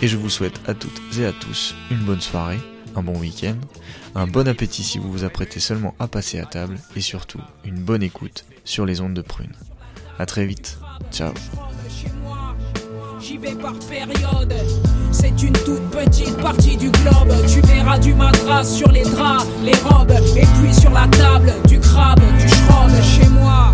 et 0.02 0.08
je 0.08 0.18
vous 0.18 0.30
souhaite 0.30 0.60
à 0.66 0.74
toutes 0.74 1.00
et 1.20 1.26
à 1.26 1.32
tous 1.32 1.76
une 1.92 2.00
bonne 2.00 2.22
soirée, 2.22 2.58
un 2.96 3.04
bon 3.04 3.18
week-end, 3.18 3.56
un 4.16 4.28
bon 4.28 4.48
appétit 4.48 4.84
si 4.84 4.98
vous 4.98 5.12
vous 5.12 5.24
apprêtez 5.24 5.60
seulement 5.60 5.96
à 6.00 6.08
passer 6.08 6.40
à 6.40 6.46
table 6.46 6.78
et 6.96 7.02
surtout 7.02 7.42
une 7.66 7.80
bonne 7.80 8.04
écoute 8.04 8.46
sur 8.64 8.86
les 8.86 9.02
ondes 9.02 9.14
de 9.14 9.22
prune. 9.22 9.54
A 10.18 10.26
très 10.26 10.46
vite, 10.46 10.80
ciao 11.12 11.34
J'y 13.22 13.38
vais 13.38 13.54
par 13.56 13.78
période, 13.80 14.54
c'est 15.12 15.44
une 15.44 15.54
toute 15.54 15.90
petite 15.92 16.38
partie 16.38 16.78
du 16.78 16.90
globe. 16.90 17.34
Tu 17.48 17.60
verras 17.62 18.00
du 18.00 18.14
matras 18.14 18.64
sur 18.64 18.90
les 18.92 19.04
draps, 19.04 19.46
les 19.64 19.76
robes, 19.84 20.12
et 20.38 20.46
puis 20.46 20.74
sur 20.74 20.92
la 20.92 21.06
table, 21.10 21.54
du 21.68 21.80
crabe, 21.80 22.22
du 22.40 22.48
shrob. 22.48 22.90
Chez 23.04 23.30
moi, 23.30 23.74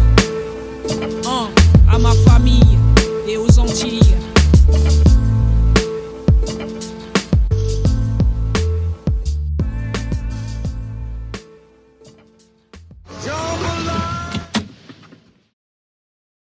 hein, 1.28 1.50
à 1.88 2.00
ma 2.00 2.12
famille 2.28 2.78
et 3.28 3.38
aux 3.38 3.60
Antilles. 3.60 4.15